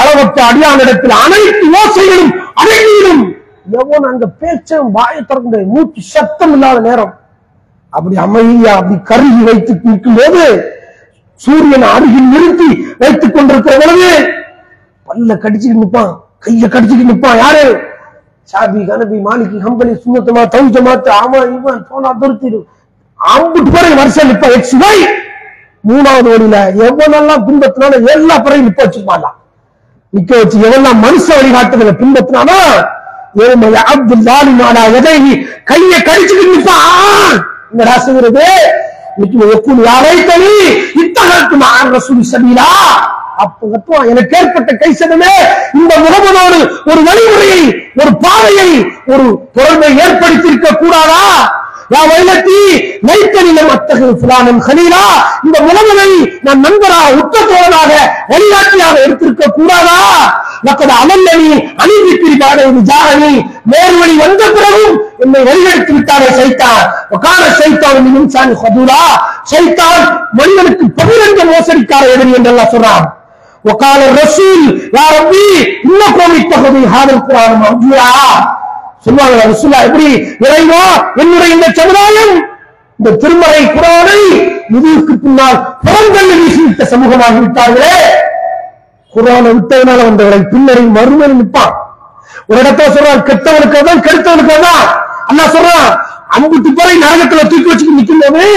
அளவற்ற 0.00 0.38
அடியானிடத்தில் 0.48 1.14
அனைத்து 1.24 1.66
ஓசைகளும் 1.78 2.30
அடங்கிடும் 2.60 3.24
எவன் 3.74 4.08
அங்க 4.10 4.26
பேச்சும் 4.40 4.90
வாயை 4.96 5.22
திறந்த 5.22 5.56
மூச்சு 5.72 6.02
சத்தம் 6.12 6.52
இல்லாத 6.56 6.78
நேரம் 6.80 7.12
அப்படி 7.92 8.16
அமைதியா 8.24 8.72
அப்படி 8.78 8.96
கருகி 9.10 9.42
வைத்து 9.48 9.74
நிற்கும் 9.86 10.18
போது 10.18 10.44
சூரியன் 11.40 11.86
அருகில் 11.90 12.30
நிறுத்தி 12.32 12.68
வைத்துக் 13.00 13.34
கொண்டிருக்கிற 13.34 13.74
பொழுது 13.82 14.10
பல்ல 15.08 15.36
கடிச்சுட்டு 15.42 15.82
நிப்பான் 15.82 16.12
கைய 16.44 16.66
கடிச்சுட்டு 16.68 17.06
நிப்பான் 17.10 17.38
யாரு? 17.42 17.64
சாபி 18.48 18.80
கனபி 18.88 19.16
மாலிகி 19.24 19.58
ஹம்பலி 19.64 19.94
சுண்ணத்தமா 20.02 20.42
தௌஜமாத்து 20.52 21.10
ஆமா 21.16 21.38
இவன் 21.48 21.80
போனா 21.88 22.10
துருத்திடு. 22.20 22.58
அம்புட்டு 23.20 23.70
பிறகு 23.74 23.94
வருஷம் 24.00 24.28
நிப்பா 24.30 24.48
எக்ஸ் 24.56 24.76
ஒய் 24.82 25.02
மூணாவது 25.84 26.28
வழியில 26.32 26.56
எவ்வளவு 26.86 27.34
பின்பத்தினாலும் 27.46 28.08
எல்லா 28.14 28.36
பிறகு 28.38 28.66
நிப்ப 28.66 28.80
வச்சிருப்பாங்க 28.84 29.28
நிக்க 30.12 30.30
வச்சு 30.38 30.56
எவெல்லாம் 30.66 31.00
மனுஷ 31.04 31.26
வழிகாட்டுதல 31.38 31.92
பின்பற்றினானா 32.00 32.58
ஏழுமைய 33.42 33.80
அப்துல் 33.92 34.24
ஜாலிமானா 34.28 34.82
எதை 34.98 35.16
கைய 35.70 35.94
கடிச்சுட்டு 36.06 36.44
நிற்பான். 36.48 37.36
இந்த 37.72 37.82
ராசுகிறது 37.88 38.44
எனக்கு 44.06 44.36
ஏற்பட்ட 44.36 44.72
கைசனமே 44.74 45.32
இந்த 45.72 45.92
முகமதோடு 45.98 46.58
ஒரு 46.90 47.00
வழிமுறையை 47.02 47.62
ஒரு 47.94 48.12
பாதையை 48.16 48.70
ஒரு 49.06 49.26
பொருளை 49.52 49.90
ஏற்படுத்தியிருக்க 49.98 50.76
கூடாதா? 50.76 51.22
யா 51.93 52.01
வைலத்தி 52.09 52.59
நைத்தனிலும் 53.07 53.71
அத்தகு 53.73 54.07
புலானம் 54.21 54.61
ஹலீலா 54.67 55.03
இந்த 55.45 55.57
முகமதை 55.65 56.09
நான் 56.45 56.63
நண்பரா 56.65 56.99
உத்த 57.19 57.45
தோழனாக 57.49 57.91
வழிகாட்டியாக 58.31 59.03
எடுத்திருக்க 59.05 59.47
கூடாதா 59.57 59.97
லக்கது 60.67 60.93
அமல்லனி 60.99 61.49
அணிவிப்பிரி 61.83 62.35
பாடவி 62.43 62.83
ஜாரணி 62.89 63.33
நேர்வழி 63.71 64.15
வந்த 64.21 64.43
பிறகும் 64.55 64.95
என்னை 65.23 65.41
வழிகெடுத்து 65.47 65.93
விட்டாரே 65.93 66.29
சைத்தான் 66.39 66.83
உக்கார 67.15 67.43
சைத்தான் 67.59 67.99
மின்சான் 68.07 68.55
ஹதுலா 68.61 69.01
சைத்தான் 69.51 70.05
மனிதனுக்கு 70.39 70.87
பகிரங்க 70.99 71.43
மோசடிக்கார 71.51 72.13
எதிரி 72.15 72.33
என்றெல்லாம் 72.39 72.73
சொல்றான் 72.75 73.05
وقال 73.65 73.99
الرسول 74.03 74.61
يا 74.93 75.05
ربي 75.15 75.49
انكم 75.85 76.31
اتخذوا 76.37 76.87
هذا 76.87 77.11
القران 77.13 77.51
مهجورا 77.59 78.11
சொல்லுவாங்க 79.04 79.36
ரசுல்லா 79.42 79.80
எப்படி? 79.88 80.08
இறைவா 80.44 80.82
என்னுடைய 81.22 81.50
இந்த 81.56 81.68
சமுதாயம். 81.80 82.32
இந்த 82.98 83.10
திருமலை 83.22 83.60
குரானை 83.74 84.20
முதுகுக்கு 84.72 85.14
பின்னால் 85.24 85.58
புறந்தள்ளி 85.84 86.34
வீசிவிட்ட 86.40 86.84
சமூகமாகி 86.92 87.38
விட்டார்களே. 87.44 87.94
குரானை 89.14 89.50
விட்டதுனால 89.56 90.00
வந்தவரை 90.08 90.40
பின்னரை 90.52 90.84
மறுமணி 90.96 91.36
நிற்பான். 91.40 91.74
ஒரு 92.48 92.58
இடத்துல 92.62 92.88
சொல்றான் 92.96 93.24
கெட்டவனுக்கு 93.28 93.78
தான் 93.88 94.04
கெடுத்தவனுக்கு 94.06 94.56
தான் 94.66 94.82
அண்ணா 95.30 95.44
சொல்றான் 95.54 95.88
அம்புட்டு 96.34 96.70
பேரை 96.78 96.94
நரகத்துல 97.04 97.42
தூக்கி 97.50 97.70
வச்சுட்டு 97.70 97.98
நிற்கும் 97.98 98.22
போது 98.26 98.50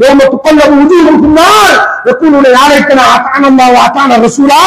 يوم 0.00 0.18
تقلب 0.18 0.70
وجوههم 0.72 1.20
في 1.20 1.26
النار 1.26 1.70
يقولون 2.06 2.44
يا 2.46 2.64
ليتنا 2.70 3.02
اطعنا 3.16 3.48
الله 3.48 3.68
واطعنا 3.72 4.14
الرسولا 4.16 4.64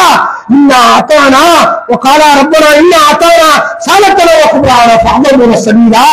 انا 0.52 0.80
اطعنا 1.00 1.44
وقال 1.90 2.22
ربنا 2.42 2.68
انا 2.80 3.00
اطعنا 3.12 3.50
سالتنا 3.80 4.34
وكبرانا 4.42 4.96
فاعظمنا 4.98 5.54
السبيلا 5.54 6.08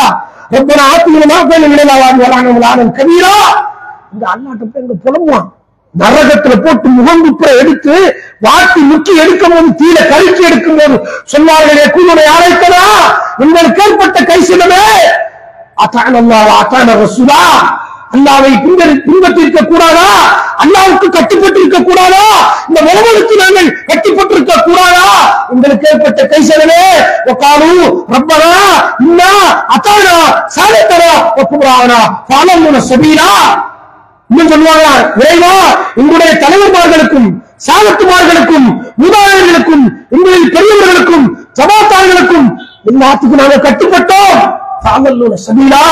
ربنا 0.57 0.83
آتنا 0.95 1.27
ما 1.27 1.39
بين 1.51 1.71
من 1.71 1.81
الأوان 1.81 2.15
ولعنهم 2.21 2.57
لعنا 2.61 2.85
كبيرا 2.99 3.39
இந்த 4.15 4.25
அல்லாட்ட 4.33 4.65
போய் 4.73 4.83
இங்க 4.83 4.95
புலம்புவான் 5.05 5.49
நரகத்துல 5.95 6.55
போட்டு 6.65 6.89
முகங்குப்புற 6.99 7.49
எடுத்து 7.63 7.95
வாட்டி 8.45 8.81
முக்கி 8.91 9.13
எடுக்கும் 9.25 9.55
போது 9.55 9.71
தீர 9.81 9.97
கழிச்சு 10.11 10.43
எடுக்கும் 10.49 10.79
போது 10.81 10.97
சொன்னார்களே 11.33 11.85
கூடுதலை 11.95 12.25
அழைத்தனா 12.37 12.83
உங்களுக்கு 13.45 13.83
ஏற்பட்ட 13.87 14.21
கை 14.31 14.39
சிலமே 14.51 14.85
அத்தான 15.85 16.15
அல்லாஹ் 16.23 16.55
அத்தான 16.63 16.97
ரசூலா 17.03 17.43
அல்லாவை 18.16 18.52
பின்பற்றிருக்க 19.06 19.62
கூடாதா 19.70 20.08
அல்லாவுக்கு 20.64 21.08
கட்டுப்பட்டிருக்க 21.16 21.78
கூடாதா 21.88 22.26
இந்த 22.70 22.80
முகமதுக்கு 22.88 23.36
நாங்கள் 23.44 23.70
கட்டுப்பட்டிருக்க 23.90 24.56
கூடாதா 24.68 25.08
உங்களுக்கு 25.54 25.88
ஏற்பட்ட 25.92 26.26
கை 26.34 26.42
செலவே 26.50 26.82
ஒக்காலு 27.32 27.70
ரப்பனா 28.14 28.52
இன்னா 29.06 29.30
அத்தானா 29.76 30.16
சாலத்தனா 30.56 31.12
ஒப்புறானா 31.44 32.00
பாலமுன 32.32 32.82
சபீலா. 32.90 33.32
இன்னும் 34.30 34.52
சொல்லுவாங்க 34.54 34.88
இறைவா 35.22 35.54
உங்களுடைய 36.02 36.34
தலைவர்மார்களுக்கும் 36.44 37.30
சாகத்துமார்களுக்கும் 37.68 38.68
மூதாதையர்களுக்கும் 39.02 39.84
உங்களில் 40.16 40.54
பெரியவர்களுக்கும் 40.56 41.26
ஜமாத்தார்களுக்கும் 41.58 42.48
எல்லாத்துக்கும் 42.92 43.42
நாங்கள் 43.42 43.66
கட்டுப்பட்டோம். 43.68 44.40
தாங்கள் 44.86 45.20
சபீலா 45.48 45.84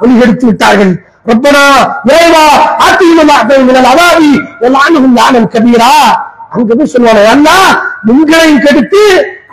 வழிகெடுத்து 0.00 0.46
விட்டார்கள். 0.48 0.92
ரப்பனா 1.28 1.64
இறைவா 2.10 2.44
ஆத்தியும் 2.84 3.30
மினல் 3.68 3.88
அதாவி 3.92 4.30
வல்லானுகும் 4.62 5.16
லானம் 5.18 5.48
கபீரா 5.54 5.92
அங்க 6.54 6.70
போய் 6.74 6.92
சொல்லுவாங்க 6.92 7.24
அண்ணா 7.34 7.56
உங்களையும் 8.12 8.62
கெடுத்து 8.66 9.02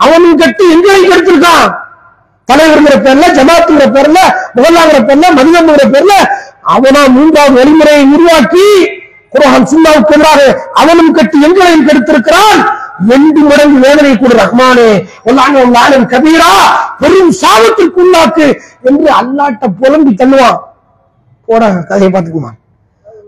அவனும் 0.03 0.37
கெட்டு 0.41 0.63
எங்களையும் 0.75 1.09
கெடுத்திருக்கான். 1.11 1.65
தலைவருங்கிற 2.49 2.95
பேர்ல 3.05 3.25
ஜமாத்துங்கிற 3.37 3.85
பேர்ல 3.95 4.19
முகல்லாங்கிற 4.55 4.99
பேர்ல 5.09 5.25
மதினம்ங்கிற 5.37 5.85
பேர்ல 5.95 6.13
அவனா 6.73 7.01
மூன்றாவது 7.15 7.55
வழிமுறையை 7.59 8.03
உருவாக்கி 8.15 8.67
குரான் 9.33 9.69
சுண்ணாவுக்கு 9.71 10.15
எதிராக 10.17 10.41
அவனும் 10.81 11.15
கட்டி 11.17 11.37
எங்களையும் 11.47 11.87
கெடுத்திருக்கிறான். 11.87 12.59
ரெண்டு 13.11 13.39
மடங்கு 13.49 13.77
வேதனை 13.85 14.11
கூட 14.17 14.33
ரஹ்மானே. 14.41 14.89
ஒல்லான 15.29 15.53
ஒல்லானன் 15.63 16.05
கபீரா 16.13 16.51
பெரும் 17.01 17.33
சாபத்திற்கு 17.41 17.99
உள்ளாக்கு 18.03 18.47
என்று 18.89 19.09
அல்லாட்ட 19.19 19.65
புலம்பி 19.81 20.13
தள்ளுவான். 20.21 20.59
போட 21.47 21.61
கதையை 21.89 22.09
பார்த்துக்குமா? 22.09 22.51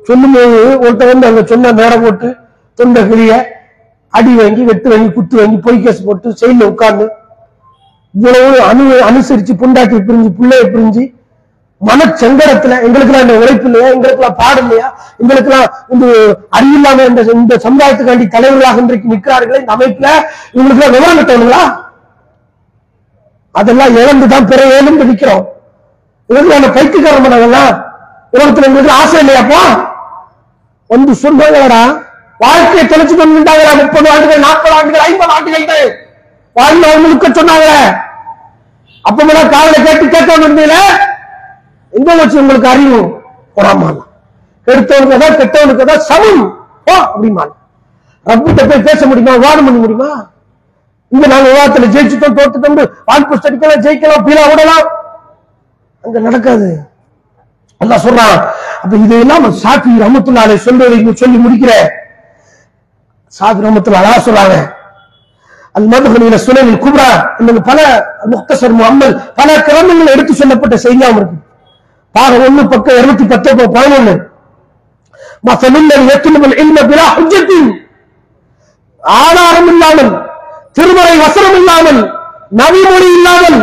சொல்லும்போது 0.07 0.55
ஒருத்தன் 0.83 1.11
வந்து 1.11 1.27
அங்க 1.29 1.41
சொன்ன 1.45 1.71
நேரம் 1.79 2.03
போட்டு 2.03 2.27
தொண்டை 2.79 3.01
கிளிய 3.07 3.31
அடி 4.13 4.31
வாங்கி 4.37 4.61
வெட்டு 4.67 4.87
வாங்கி 4.91 5.09
குத்து 5.15 5.35
வாங்கி 5.39 5.57
பொய் 5.65 5.83
கேஸ் 5.83 6.05
போட்டு 6.05 6.27
செயல 6.39 6.67
உட்கார்ந்து 6.71 7.05
இவ்வளவு 8.13 8.59
அணு 8.67 8.83
அனுசரிச்சு 9.07 9.53
பொண்டாட்டி 9.61 9.97
பிரிஞ்சு 10.07 10.29
பிள்ளைய 10.37 10.63
பிரிஞ்சு 10.73 11.03
மனச்சங்கடத்துல 11.81 12.75
எங்களுக்கெல்லாம் 12.85 13.25
இந்த 13.25 13.35
உழைப்பு 13.39 13.67
இல்லையா? 13.69 13.87
எங்களுக்கெல்லாம் 13.95 14.37
பாடு 14.39 14.61
இல்லையா? 14.63 14.87
எங்களுக்கெல்லாம் 15.21 15.65
இந்த 15.93 16.05
அறிவில்லாம 16.57 17.03
இந்த 17.09 17.21
இந்த 17.35 17.55
சமுதாயத்துக்காண்டி 17.65 18.25
தலைவர்களாக 18.35 18.81
இன்றைக்கு 18.83 19.11
நிற்கிறார்களே 19.11 19.59
இந்த 19.61 19.73
அமைப்புல 19.75 20.07
இவங்களுக்கெல்லாம் 20.53 20.95
விவரம் 20.95 21.19
கட்டணுங்களா? 21.19 21.61
அதெல்லாம் 23.55 23.93
இழந்துதான் 23.99 24.49
பிற 24.49 24.61
எழுந்து 24.77 25.05
நிக்கிறோம் 25.11 25.45
இதுக்கு 26.29 26.57
அந்த 26.57 26.69
பைத்தியக்காரன் 26.75 27.25
பண்ணதெல்லாம் 27.25 27.71
உலகத்துல 28.33 28.69
உங்களுக்கு 28.69 28.93
ஆசை 28.99 29.19
இல்லையாப்பா? 29.23 29.61
வந்து 30.89 31.13
சொல்றாங்கடா 31.21 31.81
வாழ்க்கையை 32.39 32.83
தொலைச்சு 32.85 33.15
கொண்டுட்டாங்களா 33.15 33.71
முப்பது 33.79 34.07
ஆண்டுகள் 34.13 34.43
நாற்பது 34.45 34.75
ஆண்டுகள் 34.77 35.05
ஐம்பது 35.05 35.33
ஆண்டுகள் 35.35 35.87
வாழ்ந்த 36.55 36.91
முழுக்க 37.03 37.27
சொன்னாங்க 37.31 37.67
அப்ப 39.05 39.19
காதல 39.53 39.75
கேட்டு 39.85 40.05
கேட்காம 40.07 40.45
இருந்தீங்களே? 40.45 40.81
எங்க 41.93 42.09
வச்சு 42.19 42.41
உங்களுக்கு 42.41 42.69
அறிவு? 42.71 42.99
போடாம 43.55 43.91
கெடுத்தவனுக்கு 44.67 45.19
தான் 45.23 45.37
கெட்டவனுக்கு 45.41 45.83
தான் 45.85 46.03
சமம். 46.09 46.41
போ 46.87 46.95
அப்படிமா 47.05 47.43
ரப்பிட்ட 48.25 48.61
போய் 48.69 48.87
பேச 48.87 48.99
முடியுமா? 49.05 49.33
விவாதம் 49.37 49.67
பண்ண 49.67 49.79
முடியுமா? 49.79 50.09
இங்க 51.11 51.25
நாங்க 51.27 51.47
விவாதத்துல 51.51 51.89
ஜெயிச்சுட்டோம் 51.93 52.37
தோத்துட்டோம் 52.39 52.77
வாய்ப்பு 53.09 53.37
அடிக்கலாம் 53.41 53.83
ஜெயிக்கலாம் 53.85 54.25
பீலா 54.25 54.43
விடலாம் 54.51 54.87
அங்க 56.03 56.17
நடக்காது. 56.19 56.67
அல்லாஹ் 57.81 58.05
சொல்றான் 58.05 58.37
அப்ப 58.83 58.93
இதெல்லாம் 59.05 59.45
சாக்கி 59.63 59.91
ரமத்துல்லாலே 60.03 60.55
சொல்றதை 60.65 60.95
இங்க 60.99 61.13
சொல்லி 61.21 61.37
முடிக்கிற? 61.43 61.71
சாக்கி 63.33 63.65
ரமத்துல்லா 63.65 64.01
அழகா 64.01 64.19
சொல்றாங்க 64.27 64.55
அல்மதுகளில 65.75 66.37
சுனனில் 66.45 66.83
குப்ரா 66.83 67.09
இன்னும் 67.39 67.59
பல 67.67 67.79
முக்தசர் 68.31 68.77
முகம்மது 68.77 69.09
பல 69.39 69.49
கிரமங்கள் 69.67 70.13
எடுத்து 70.13 70.33
சொல்லப்பட்ட 70.33 70.75
செய்தியாவும் 70.85 71.19
இருக்கு. 71.19 71.37
பாக 72.15 72.39
ஒண்ணு 72.45 72.61
பக்கம் 72.71 72.97
இருநூத்தி 72.99 73.25
பத்து 73.27 73.49
பதினொன்னு. 73.75 74.13
மசமில்லல் 75.47 76.09
எத்துலுமல் 76.13 76.55
இல்ம 76.63 76.77
பிலா 76.89 77.05
ஹுஜ்ஜத்தின். 77.17 77.69
ஆதாரம் 79.03 79.69
இல்லாமல் 79.73 80.11
திருமறை 80.77 81.15
வசனம் 81.25 81.57
இல்லாமல் 81.59 81.99
நவிமொழி 82.59 83.09
இல்லாமல் 83.17 83.59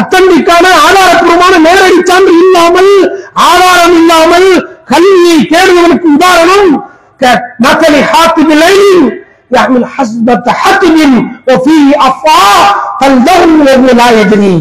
அத்தன்மைக்கான 0.00 0.66
ஆதாரப்பூர்வமான 0.86 1.54
நேரடி 1.66 2.00
சான்று 2.10 2.32
இல்லாமல் 2.42 2.90
ஆதாரம் 3.45 3.95
இல்லாமல் 3.95 4.49
கல்வியை 4.87 5.39
தேடுவதற்கு 5.45 6.07
உதாரணம் 6.15 6.69
மக்களி 7.61 7.99
ஹாத்திபிலை 8.11 8.75
يعمل 9.51 9.83
حسبة 9.87 10.45
حتم 10.53 10.97
وفيه 11.47 11.87
أفعى 12.01 12.57
فالدهن 12.99 13.51
وهو 13.67 13.87
لا 13.93 14.09
يدري 14.13 14.57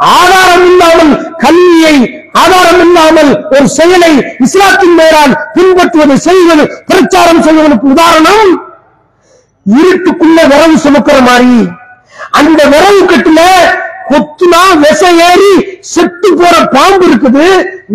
ஆதாரம் 0.00 0.64
இல்லாமல் 0.70 1.12
கல்வியை 1.42 1.96
ஆதாரம் 2.36 2.80
இல்லாமல் 2.86 3.30
ஒரு 3.54 3.66
செயலை 3.70 4.12
இஸ்லாத்தின் 4.46 4.96
மேலால் 5.00 5.34
பின்பற்றுவது 5.54 6.16
செய்வது 6.20 6.64
பிரச்சாரம் 6.88 7.42
செய்வதற்கு 7.42 7.86
உதாரணம் 7.94 8.50
இருட்டுக்குள்ள 9.66 10.38
விரவு 10.44 10.76
சுமக்கிற 10.78 11.18
மாதிரி 11.22 11.60
அந்த 12.32 12.60
விரவு 12.72 13.02
கட்டுல 13.04 13.40
கொத்துனா 14.09 14.61
விச 14.83 15.01
ஏறி 15.29 15.53
செத்து 15.93 16.29
போற 16.39 16.55
பாம்பு 16.75 17.05
இருக்குது 17.09 17.47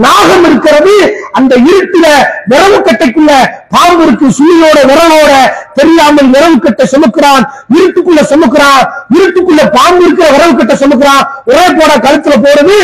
நாகம் 0.04 0.44
இருக்கிறது. 0.48 0.94
அந்த 1.32 1.56
இருட்டுல 1.68 2.06
விரவு 2.50 2.78
கட்டைக்குள்ள 2.78 3.32
பாம்பு 3.74 4.02
இருக்கு. 4.06 4.26
சுழியோட 4.38 4.78
விரவோட 4.90 5.32
தெரியாமல் 5.74 6.32
விரவு 6.34 6.58
கட்டை 6.58 6.86
சுமக்கிறான். 6.94 7.44
இருட்டுக்குள்ள 7.76 8.22
சுமக்கிறான். 8.32 8.82
இருட்டுக்குள்ள 9.16 9.64
பாம்பு 9.78 10.02
இருக்கிற 10.04 10.28
விரவு 10.36 10.56
கட்டை 10.56 10.76
சுமக்கிறான். 10.82 11.24
ஒரே 11.46 11.64
போட 11.78 11.92
கழுத்துல 12.06 12.36
போறது 12.46 12.76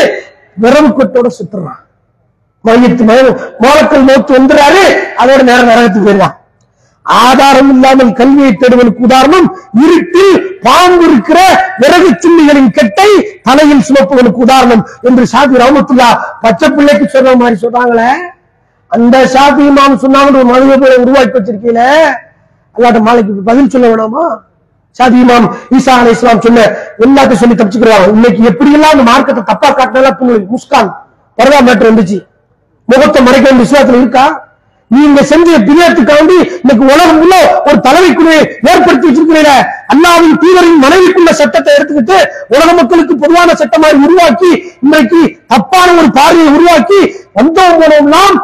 விரவு 0.65 0.89
கட்டோட 0.99 1.29
சுத்துறான். 1.39 1.79
மையத்து 2.65 3.03
மோலக்கல் 3.63 4.07
மோத்து 4.07 4.31
வந்துறாரு 4.37 4.81
அதோட 5.21 5.41
நேரம் 5.49 5.69
நரகத்துக்கு 5.69 6.07
போயிடலாம் 6.07 6.35
ஆதாரம் 7.09 7.69
இல்லாமல் 7.73 8.11
கல்வியை 8.19 8.51
தேடுவதற்கு 8.53 9.05
உதாரணம் 9.07 9.47
இருட்டில் 9.83 10.33
பாம்பு 10.65 11.03
இருக்கிற 11.09 11.39
விறகு 11.81 12.09
சில்லிகளின் 12.23 12.71
கெட்டை 12.77 13.09
தலையில் 13.47 13.85
சுமப்புகளுக்கு 13.87 14.43
உதாரணம் 14.45 14.83
என்று 15.09 15.23
சாதி 15.33 15.61
ரஹமத்துல்லா 15.61 16.09
பச்சை 16.43 16.69
பிள்ளைக்கு 16.75 17.05
சொன்ன 17.13 17.35
மாதிரி 17.41 17.57
சொல்றாங்களே. 17.63 18.09
அந்த 18.91 19.15
சாதி 19.35 19.63
இமாம் 19.69 20.01
சொன்னாங்க 20.03 20.37
ஒரு 20.41 20.45
மதுரை 20.51 20.97
உருவாக்கி 21.03 21.37
வச்சிருக்கீங்கள. 21.37 21.81
அல்லாட்ட 22.75 22.99
மாலைக்கு 23.07 23.49
பதில் 23.49 23.71
சொல்ல 23.73 23.87
வேணாமா? 23.91 24.25
ஷாதி 24.97 25.17
இமாம் 25.23 25.47
ஈசா 25.77 25.95
அலி 26.01 26.11
இஸ்லாம் 26.15 26.43
சொன்ன 26.45 26.65
எல்லாத்தையும் 27.05 27.41
சொல்லி 27.41 27.55
தப்பிச்சுக்கிறாங்க. 27.55 28.07
இன்னைக்கு 28.15 28.41
எப்படி 28.51 28.71
எல்லாம் 28.77 28.93
அந்த 28.95 29.05
மார்க்கத்தை 29.11 29.43
தப்பா 29.51 29.69
காட்டினா 29.79 30.37
முஸ்கான் 30.53 30.91
பரதா 31.37 31.59
மேட்டர் 31.67 31.89
வந்துச்சு. 31.91 32.19
முகத்தை 32.87 33.19
மறைக்க 33.27 33.45
வேண்டிய 33.49 33.67
இஸ்லாத்துல 33.67 33.99
இருக்கா? 34.01 34.25
நீங்க 34.91 35.21
செஞ்ச 35.31 35.49
பிரியத்துக்காண்டி 35.65 36.37
இன்னைக்கு 36.53 36.83
உலகம் 36.85 37.19
உள்ள 37.23 37.35
ஒரு 37.65 37.77
தலைமைக்குழு 37.85 38.31
ஏற்படுத்தி 38.69 39.05
வச்சிருக்கிறீங்க. 39.07 39.51
அல்லாவின் 39.93 40.39
தீவரின் 40.41 40.81
மனைவிக்குள்ள 40.83 41.31
சட்டத்தை 41.39 41.71
எடுத்துக்கிட்டு 41.75 42.17
உலக 42.49 42.69
மக்களுக்கு 42.73 43.15
பொதுவான 43.15 43.55
சட்டமாக 43.55 44.03
உருவாக்கி 44.05 44.51
இன்றைக்கு 44.85 45.21
தப்பான 45.47 45.87
ஒரு 45.99 46.09
பார்வையை 46.17 46.49
உருவாக்கி 46.53 47.01
வந்தோம் 47.33 47.77
போனோம்லாம் 47.81 48.37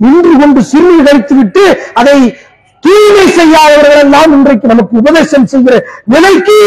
நின்று 0.00 0.34
கொண்டு 0.36 0.60
சிறுமி 0.68 1.02
கழித்துவிட்டு 1.02 1.64
அதை 1.94 2.16
தூய்மை 2.84 3.26
செய்யாதவர்கள் 3.38 4.02
எல்லாம் 4.02 4.32
இன்றைக்கு 4.32 4.66
நமக்கு 4.66 5.00
உபதேசம் 5.00 5.46
செய்கிற 5.46 5.76
நிலைக்கு 6.06 6.58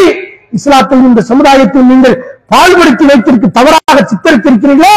இஸ்லாத்தில் 0.54 1.06
இந்த 1.06 1.22
சமுதாயத்தில் 1.30 1.90
நீங்கள் 1.92 2.16
பால்படுத்தி 2.50 3.06
வைத்திருக்கு 3.06 3.50
தவறாக 3.52 4.00
சித்தரித்திருக்கிறீர்களே 4.10 4.96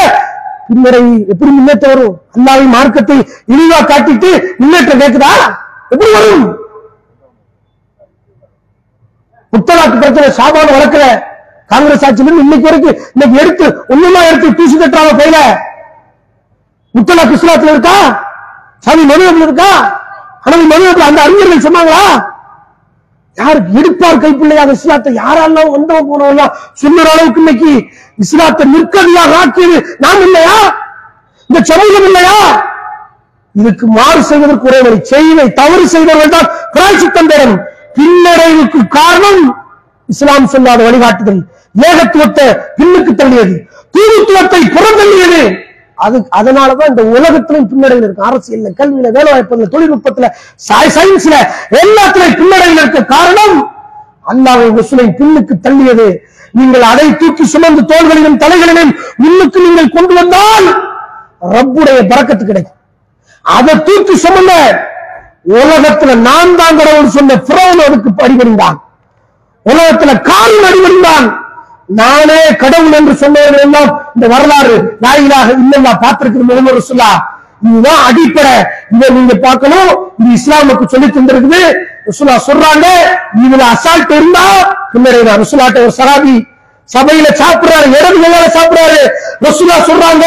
பின்னரை 0.69 1.01
எப்படி 1.33 1.51
முன்னேற்றம் 1.51 1.93
வரும்? 1.93 2.15
அல்லாவின் 2.37 2.75
மார்க்கத்தை 2.77 3.17
இழிவா 3.55 3.79
காட்டிட்டு 3.91 4.31
முன்னேற்றம் 4.61 5.03
கேட்குதா? 5.03 5.33
எப்படி 5.93 6.11
வரும்? 6.17 6.45
முத்தலாக்கு 9.53 9.97
பிரச்சனை 9.99 10.29
சாபான 10.39 10.69
வளர்க்கல 10.77 11.05
காங்கிரஸ் 11.71 12.05
ஆட்சியில் 12.07 12.41
இன்னைக்கு 12.45 12.67
வரைக்கும் 12.69 12.99
இன்னைக்கு 13.15 13.37
எடுத்து 13.43 13.67
ஒண்ணுமா 13.93 14.21
எடுத்து 14.31 14.57
தூசி 14.59 14.77
கட்டுறாங்க 14.77 15.13
பையில? 15.21 15.39
முத்தலாக்கு 16.95 17.37
இஸ்லாத்துல 17.39 17.75
இருக்கா? 17.75 17.97
சாமி 18.87 19.05
மனு 19.11 19.45
இருக்கா? 19.47 19.71
ஆனால் 20.47 20.67
மனு 20.73 20.87
அந்த 21.09 21.21
அறிஞர்கள் 21.27 21.67
சொன்னாங்களா? 21.67 22.03
யாருக்கு 23.39 23.79
எடுப்பார் 23.81 24.21
கைப்பிள்ளையாக 24.23 24.71
இஸ்லாத்தை 24.71 25.13
யாரெல்லாம் 25.15 25.71
வந்தவங்க 25.71 26.11
போனவங்க 26.11 26.45
சொல்லுற 26.83 27.07
அளவுக்கு 27.15 27.41
இன்னைக்கு 27.41 27.71
இஸ்லாத்தை 28.19 28.65
நிற்கதியாக 28.73 29.33
ஆக்கியது 29.43 29.79
நாம் 29.99 30.23
இல்லையா? 30.23 30.59
இந்த 31.51 31.61
சமூகம் 31.71 32.07
இல்லையா? 32.09 32.39
இதுக்கு 33.55 33.87
மாறு 33.87 34.23
செய்வதற்கு 34.23 34.69
ஒரே 34.69 34.79
வழி 34.81 34.99
செய்வை 35.13 35.53
தவறு 35.53 35.85
செய்தவர்கள் 35.89 36.35
தான் 36.37 36.49
பிராய்ச்சித்தம் 36.75 37.31
பெறும். 37.33 37.59
பின்னடைவுக்கு 37.97 38.81
காரணம் 38.89 39.43
இஸ்லாம் 40.09 40.47
சொல்லாத 40.47 40.83
வழிகாட்டுதல். 40.83 41.43
ஏகத்துவத்தை 41.89 42.47
பின்னுக்கு 42.77 43.13
தள்ளியது. 43.15 43.55
தூதுத்துவத்தை 43.91 44.61
புறந்தள்ளியது. 44.77 45.43
அது 46.05 46.17
அதனாலதான் 46.39 46.91
இந்த 46.93 47.03
உலகத்திலும் 47.15 47.69
பின்னடைவில் 47.71 48.07
இருக்கு 48.07 48.29
அரசியல்ல 48.29 48.71
கல்வியில 48.79 49.11
வேலை 49.17 49.31
வாய்ப்புல 49.33 49.69
தொழில்நுட்பத்துல 49.75 50.29
சயின்ஸ்ல 50.67 51.35
எல்லாத்திலும் 51.81 52.39
பின்னடைவில் 52.41 52.83
இருக்க 52.83 53.03
காரணம் 53.15 53.57
அல்லாவை 54.33 54.67
ரசூலை 54.77 55.07
பின்னுக்கு 55.19 55.55
தள்ளியது. 55.65 56.07
நீங்கள் 56.55 56.85
அதை 56.91 57.07
தூக்கி 57.21 57.45
சுமந்து 57.53 57.83
தோள்களிலும் 57.91 58.41
தலைகளிலும் 58.43 58.93
முன்னுக்கு 59.23 59.59
நீங்கள் 59.67 59.95
கொண்டு 59.97 60.15
வந்தால் 60.19 60.67
ரப்புடைய 61.55 61.99
பறக்கத்து 62.11 62.45
கிடைக்கும். 62.45 62.79
அதை 63.45 63.75
தூக்கி 63.89 64.15
சுமந்த 64.25 64.53
உலகத்துல 65.55 66.13
நான் 66.29 66.57
தான் 66.61 66.79
கடவுள் 66.79 67.15
சொன்ன 67.17 67.37
பிறவன் 67.49 67.83
அதுக்கு 67.87 68.11
அடிபடிந்தான் 68.27 68.79
உலகத்துல 69.67 70.13
காரணம் 70.29 70.69
அடிபடிந்தான் 70.71 71.27
நானே 71.89 72.55
கடவுள் 72.57 72.93
என்று 72.93 73.15
சொன்னவர்கள் 73.15 73.65
எல்லாம் 73.67 73.91
இந்த 74.15 74.27
வரலாறு 74.35 74.97
நாயிலாக 75.01 75.55
இல்லைன்னா 75.63 75.93
பார்த்திருக்கிற 76.05 76.45
முகமது 76.51 76.79
ரசூல்லா 76.81 77.11
இதுதான் 77.67 78.01
அடிப்படை. 78.07 78.55
இதை 78.95 79.09
நீங்க 79.11 79.35
பார்க்கணும். 79.35 79.91
இது 80.19 80.31
இஸ்லாமுக்கு 80.39 80.87
சொல்லி 80.87 81.07
தந்திருக்குது. 81.07 81.61
ரசூலா 82.09 82.35
சொல்றாங்க. 82.47 82.87
இதுல 83.45 83.63
அசால்ட் 83.75 84.13
இருந்தா 84.13 84.47
பின்னாடி 84.93 85.21
ரசூலாட்ட 85.43 85.79
ஒரு 85.85 85.95
சராபி 85.99 86.35
சபையில 86.95 87.29
சாப்பிடுறாரு 87.41 87.87
இடது 87.99 88.19
கையால 88.25 88.47
சாப்பிடுறாரு. 88.57 89.01
ரசூலா 89.47 89.77
சொல்றாங்க 89.91 90.25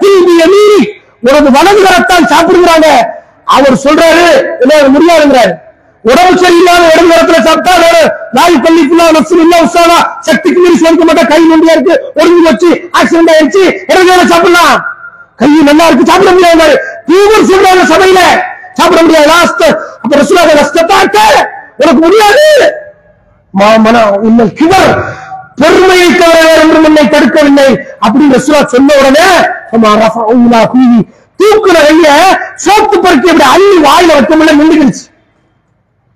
குல்பி 0.00 0.34
மீறி 0.36 0.98
உனது 1.20 1.50
வலது 1.50 1.80
கரத்தான் 1.86 2.30
சாப்பிடுகிறாங்க. 2.34 2.88
அவர் 3.44 3.82
சொல்றாரு 3.84 4.26
என்ன 4.60 4.98
முடியாதுங்கிறாரு. 4.98 5.52
உடம்பு 6.04 6.34
சரியில்லாத 6.42 6.84
உடம்பு 6.92 7.14
இடத்துல 7.16 7.38
சாப்பிட்டா 7.46 7.72
வேற 7.84 7.96
நாய் 8.36 8.62
பள்ளிக்குள்ள 8.64 9.06
நப்சு 9.16 9.34
இல்ல 9.44 9.56
உற்சாகா 9.64 9.98
சக்திக்கு 10.28 10.60
மீறி 10.64 10.76
சேர்க்க 10.82 11.08
மாட்டா 11.08 11.24
கை 11.32 11.40
நொண்டியா 11.50 11.74
இருக்கு. 11.76 11.94
ஒடுங்கி 12.20 12.42
வச்சு 12.48 12.70
ஆக்சிடென்ட் 12.98 13.32
ஆயிடுச்சு 13.34 13.64
இடது 13.90 14.30
சாப்பிடலாம். 14.32 14.76
கை 15.40 15.48
நல்லா 15.68 15.86
இருக்கு. 15.88 16.08
சாப்பிட 16.10 16.30
முடியாது 16.36 16.68
தீவிர 17.08 17.40
சொல்றாங்க 17.50 17.84
சபையில 17.92 18.20
சாப்பிட 18.78 19.00
முடியாது. 19.02 19.28
லாஸ்ட் 19.34 19.64
அப்ப 20.02 20.12
ரசூலாக 20.20 20.54
இருக்க 21.00 21.18
உனக்கு 21.82 22.00
முடியாது. 22.06 22.46
மாமனா 23.54 24.02
இன்னல் 24.28 24.54
கிவர். 24.60 24.90
பெருமையை 25.60 26.08
தவிர 26.20 26.36
வேறு 26.48 26.60
ஒன்றும் 26.64 26.86
என்னை 26.88 27.04
தடுக்கவில்லை. 27.14 27.68
அப்படின்னு 28.04 28.36
ரசூலா 28.38 28.60
சொன்ன 28.74 28.96
உடனே 29.00 29.26
தூக்குற 31.40 31.76
கைய 31.84 32.08
சோத்து 32.64 32.96
பருக்கி 33.04 33.28
அப்படி 33.32 33.46
அள்ளி 33.54 33.76
வாயில 33.86 34.14
வைக்க 34.16 34.32
முடியல 34.36 34.56
நின்றுக்கிடுச்சு 34.60 35.04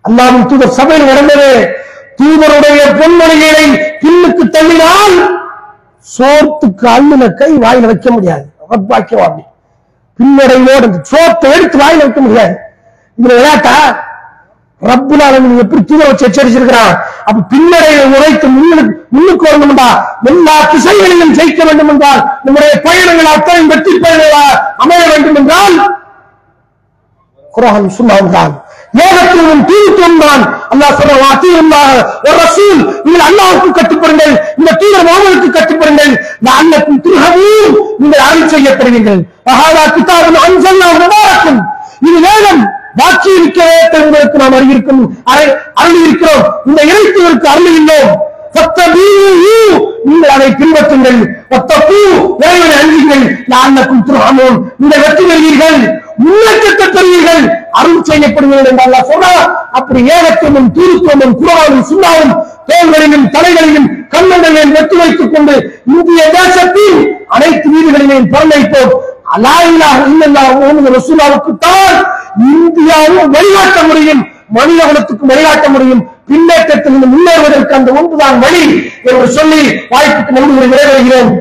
அல்லாவின் 0.05 0.49
தூதர் 0.51 0.77
சபையில் 0.79 1.11
நடந்தது. 1.11 1.51
தூதருடைய 2.19 2.81
பொன்மொழிகளை 2.99 3.67
பின்னுக்கு 4.03 4.45
தள்ளினால் 4.57 5.17
சோத்துக்கு 6.07 6.87
அள்ளின 6.97 7.29
கை 7.41 7.51
வாயில் 7.65 7.89
வைக்க 7.91 8.09
முடியாது. 8.17 8.45
ரப்பாக்கியம் 8.73 9.27
அப்படி 9.27 9.45
பின்னடைவோடு 10.19 10.87
அந்த 10.89 10.99
சோத்தை 11.13 11.49
எடுத்து 11.57 11.77
வாயில் 11.83 12.03
வைக்க 12.05 12.21
முடியாது. 12.27 12.55
இதுல 13.19 13.33
விளையாட்டா? 13.39 13.77
ரப்புல் 14.83 15.23
ஆலமீன் 15.27 15.61
எப்படி 15.63 15.83
தூர 15.91 16.01
வச்சு 16.09 16.25
எச்சரிச்சிருக்கிறான் 16.29 16.95
அப்ப 17.29 17.45
பின்னடையை 17.53 18.03
உரைத்து 18.17 18.47
முன்னுக்கு 18.57 18.95
முன்னுக்கு 19.17 19.45
வரணும்டா. 19.49 19.89
எல்லா 20.31 20.57
திசைகளிலும் 20.73 21.35
ஜெயிக்க 21.39 21.61
வேண்டும் 21.69 21.91
என்றால் 21.93 22.23
நம்முடைய 22.45 22.73
பயணங்கள் 22.87 23.33
அத்தனை 23.35 23.63
வெற்றி 23.73 23.93
பயணங்களா 24.05 24.45
அமைய 24.85 25.03
வேண்டும் 25.13 25.39
என்றால் 25.43 25.77
குரான் 27.55 28.31
தான். 28.37 28.55
ஏகத்துவம் 29.05 29.63
தூதுத்துவம் 29.69 30.21
தான் 30.25 30.43
அல்லா 30.73 30.89
சொல்லலாம் 30.99 31.23
வாத்தியுல்லாஹ் 31.25 31.95
ஒரு 32.27 32.37
ரசூல் 32.43 32.81
நீங்கள் 33.05 33.27
அல்லாவுக்கு 33.29 33.71
கட்டுப்படுங்கள். 33.79 34.35
இந்த 34.59 34.71
தூதர் 34.81 35.07
முகமதுக்கு 35.09 35.49
கட்டுப்படுங்கள். 35.57 36.13
லஅல்லக்கும் 36.47 37.01
திருகவும் 37.07 37.75
நீங்கள் 38.01 38.25
அருள் 38.29 38.53
செய்யப்படுவீர்கள். 38.55 39.21
மகாதா 39.49 39.85
கிதாபுன் 39.97 40.41
அன்சல்னாஹு 40.47 41.55
இது 42.07 42.19
வேதம். 42.27 42.63
வாக்கி 42.99 43.31
இருக்கிறே 43.39 44.01
உங்களுக்கு 44.05 44.37
நாம் 44.43 44.57
அரை 45.33 45.47
அருள் 45.81 46.01
இருக்கிறோம் 46.05 46.45
இந்த 46.69 46.81
இறைத்தவருக்கு 46.91 47.49
அருள் 47.55 47.77
இல்லோம் 47.81 48.13
நீங்கள் 50.09 50.33
அதை 50.35 50.49
பின்பற்றுங்கள். 50.61 51.19
ஒத்தப்பூ 51.57 51.99
இறைவனை 52.43 52.75
அஞ்சுங்கள் 52.83 53.25
லால்லக்கும் 53.53 54.03
துர்ஹமூன் 54.09 54.59
இந்த 54.83 54.95
வெற்றி 55.03 55.25
பெறுவீர்கள். 55.31 55.79
முன்னேற்றத்தை 56.25 56.87
பெறுவீர்கள். 56.97 57.45
அருள் 57.75 58.05
செய்யப்படுவீர்கள் 58.09 58.71
என்று 58.71 58.85
அல்லாஹ் 58.85 59.11
சொன்னார் 59.13 59.47
அப்படி 59.79 60.01
ஏகத்துவமும் 60.11 60.69
தூருத்துவமும் 60.77 61.35
குரவாலும் 61.41 61.87
சுண்ணாவும் 61.89 62.35
தோள்களிலும் 62.69 63.27
தலைகளிலும் 63.29 63.89
கண்ணங்களிலும் 64.15 64.75
வெற்றி 64.77 64.97
வைத்துக் 64.97 65.33
கொண்டு 65.35 65.55
இந்திய 65.95 66.21
தேசத்தில் 66.37 66.99
அனைத்து 67.31 67.69
வீடுகளிலும் 67.75 68.29
பிறந்தைப்போம் 68.35 68.95
அலாயிலாக 69.35 70.01
இல்லல்லா 70.07 70.45
முகமது 70.53 70.91
ரசூலாவுக்கு 70.97 71.53
தான் 71.59 71.97
இந்தியாவும் 72.53 73.31
வழிகாட்ட 73.35 73.79
முடியும் 73.83 74.23
மனித 74.51 74.81
குலத்துக்கு 74.83 75.31
வழிகாட்ட 75.31 75.67
முடியும் 75.69 76.03
பின்னேற்றத்திலிருந்து 76.29 77.09
முன்னேறுவதற்கு 77.15 77.77
அந்த 77.79 77.91
ஒன்றுதான் 77.93 78.39
வழி 78.45 78.65
என்று 79.07 79.27
சொல்லி 79.39 79.63
வாய்ப்புக்கு 79.93 80.37
நன்றி 80.37 80.69
விரைவுகிறேன் 80.69 81.33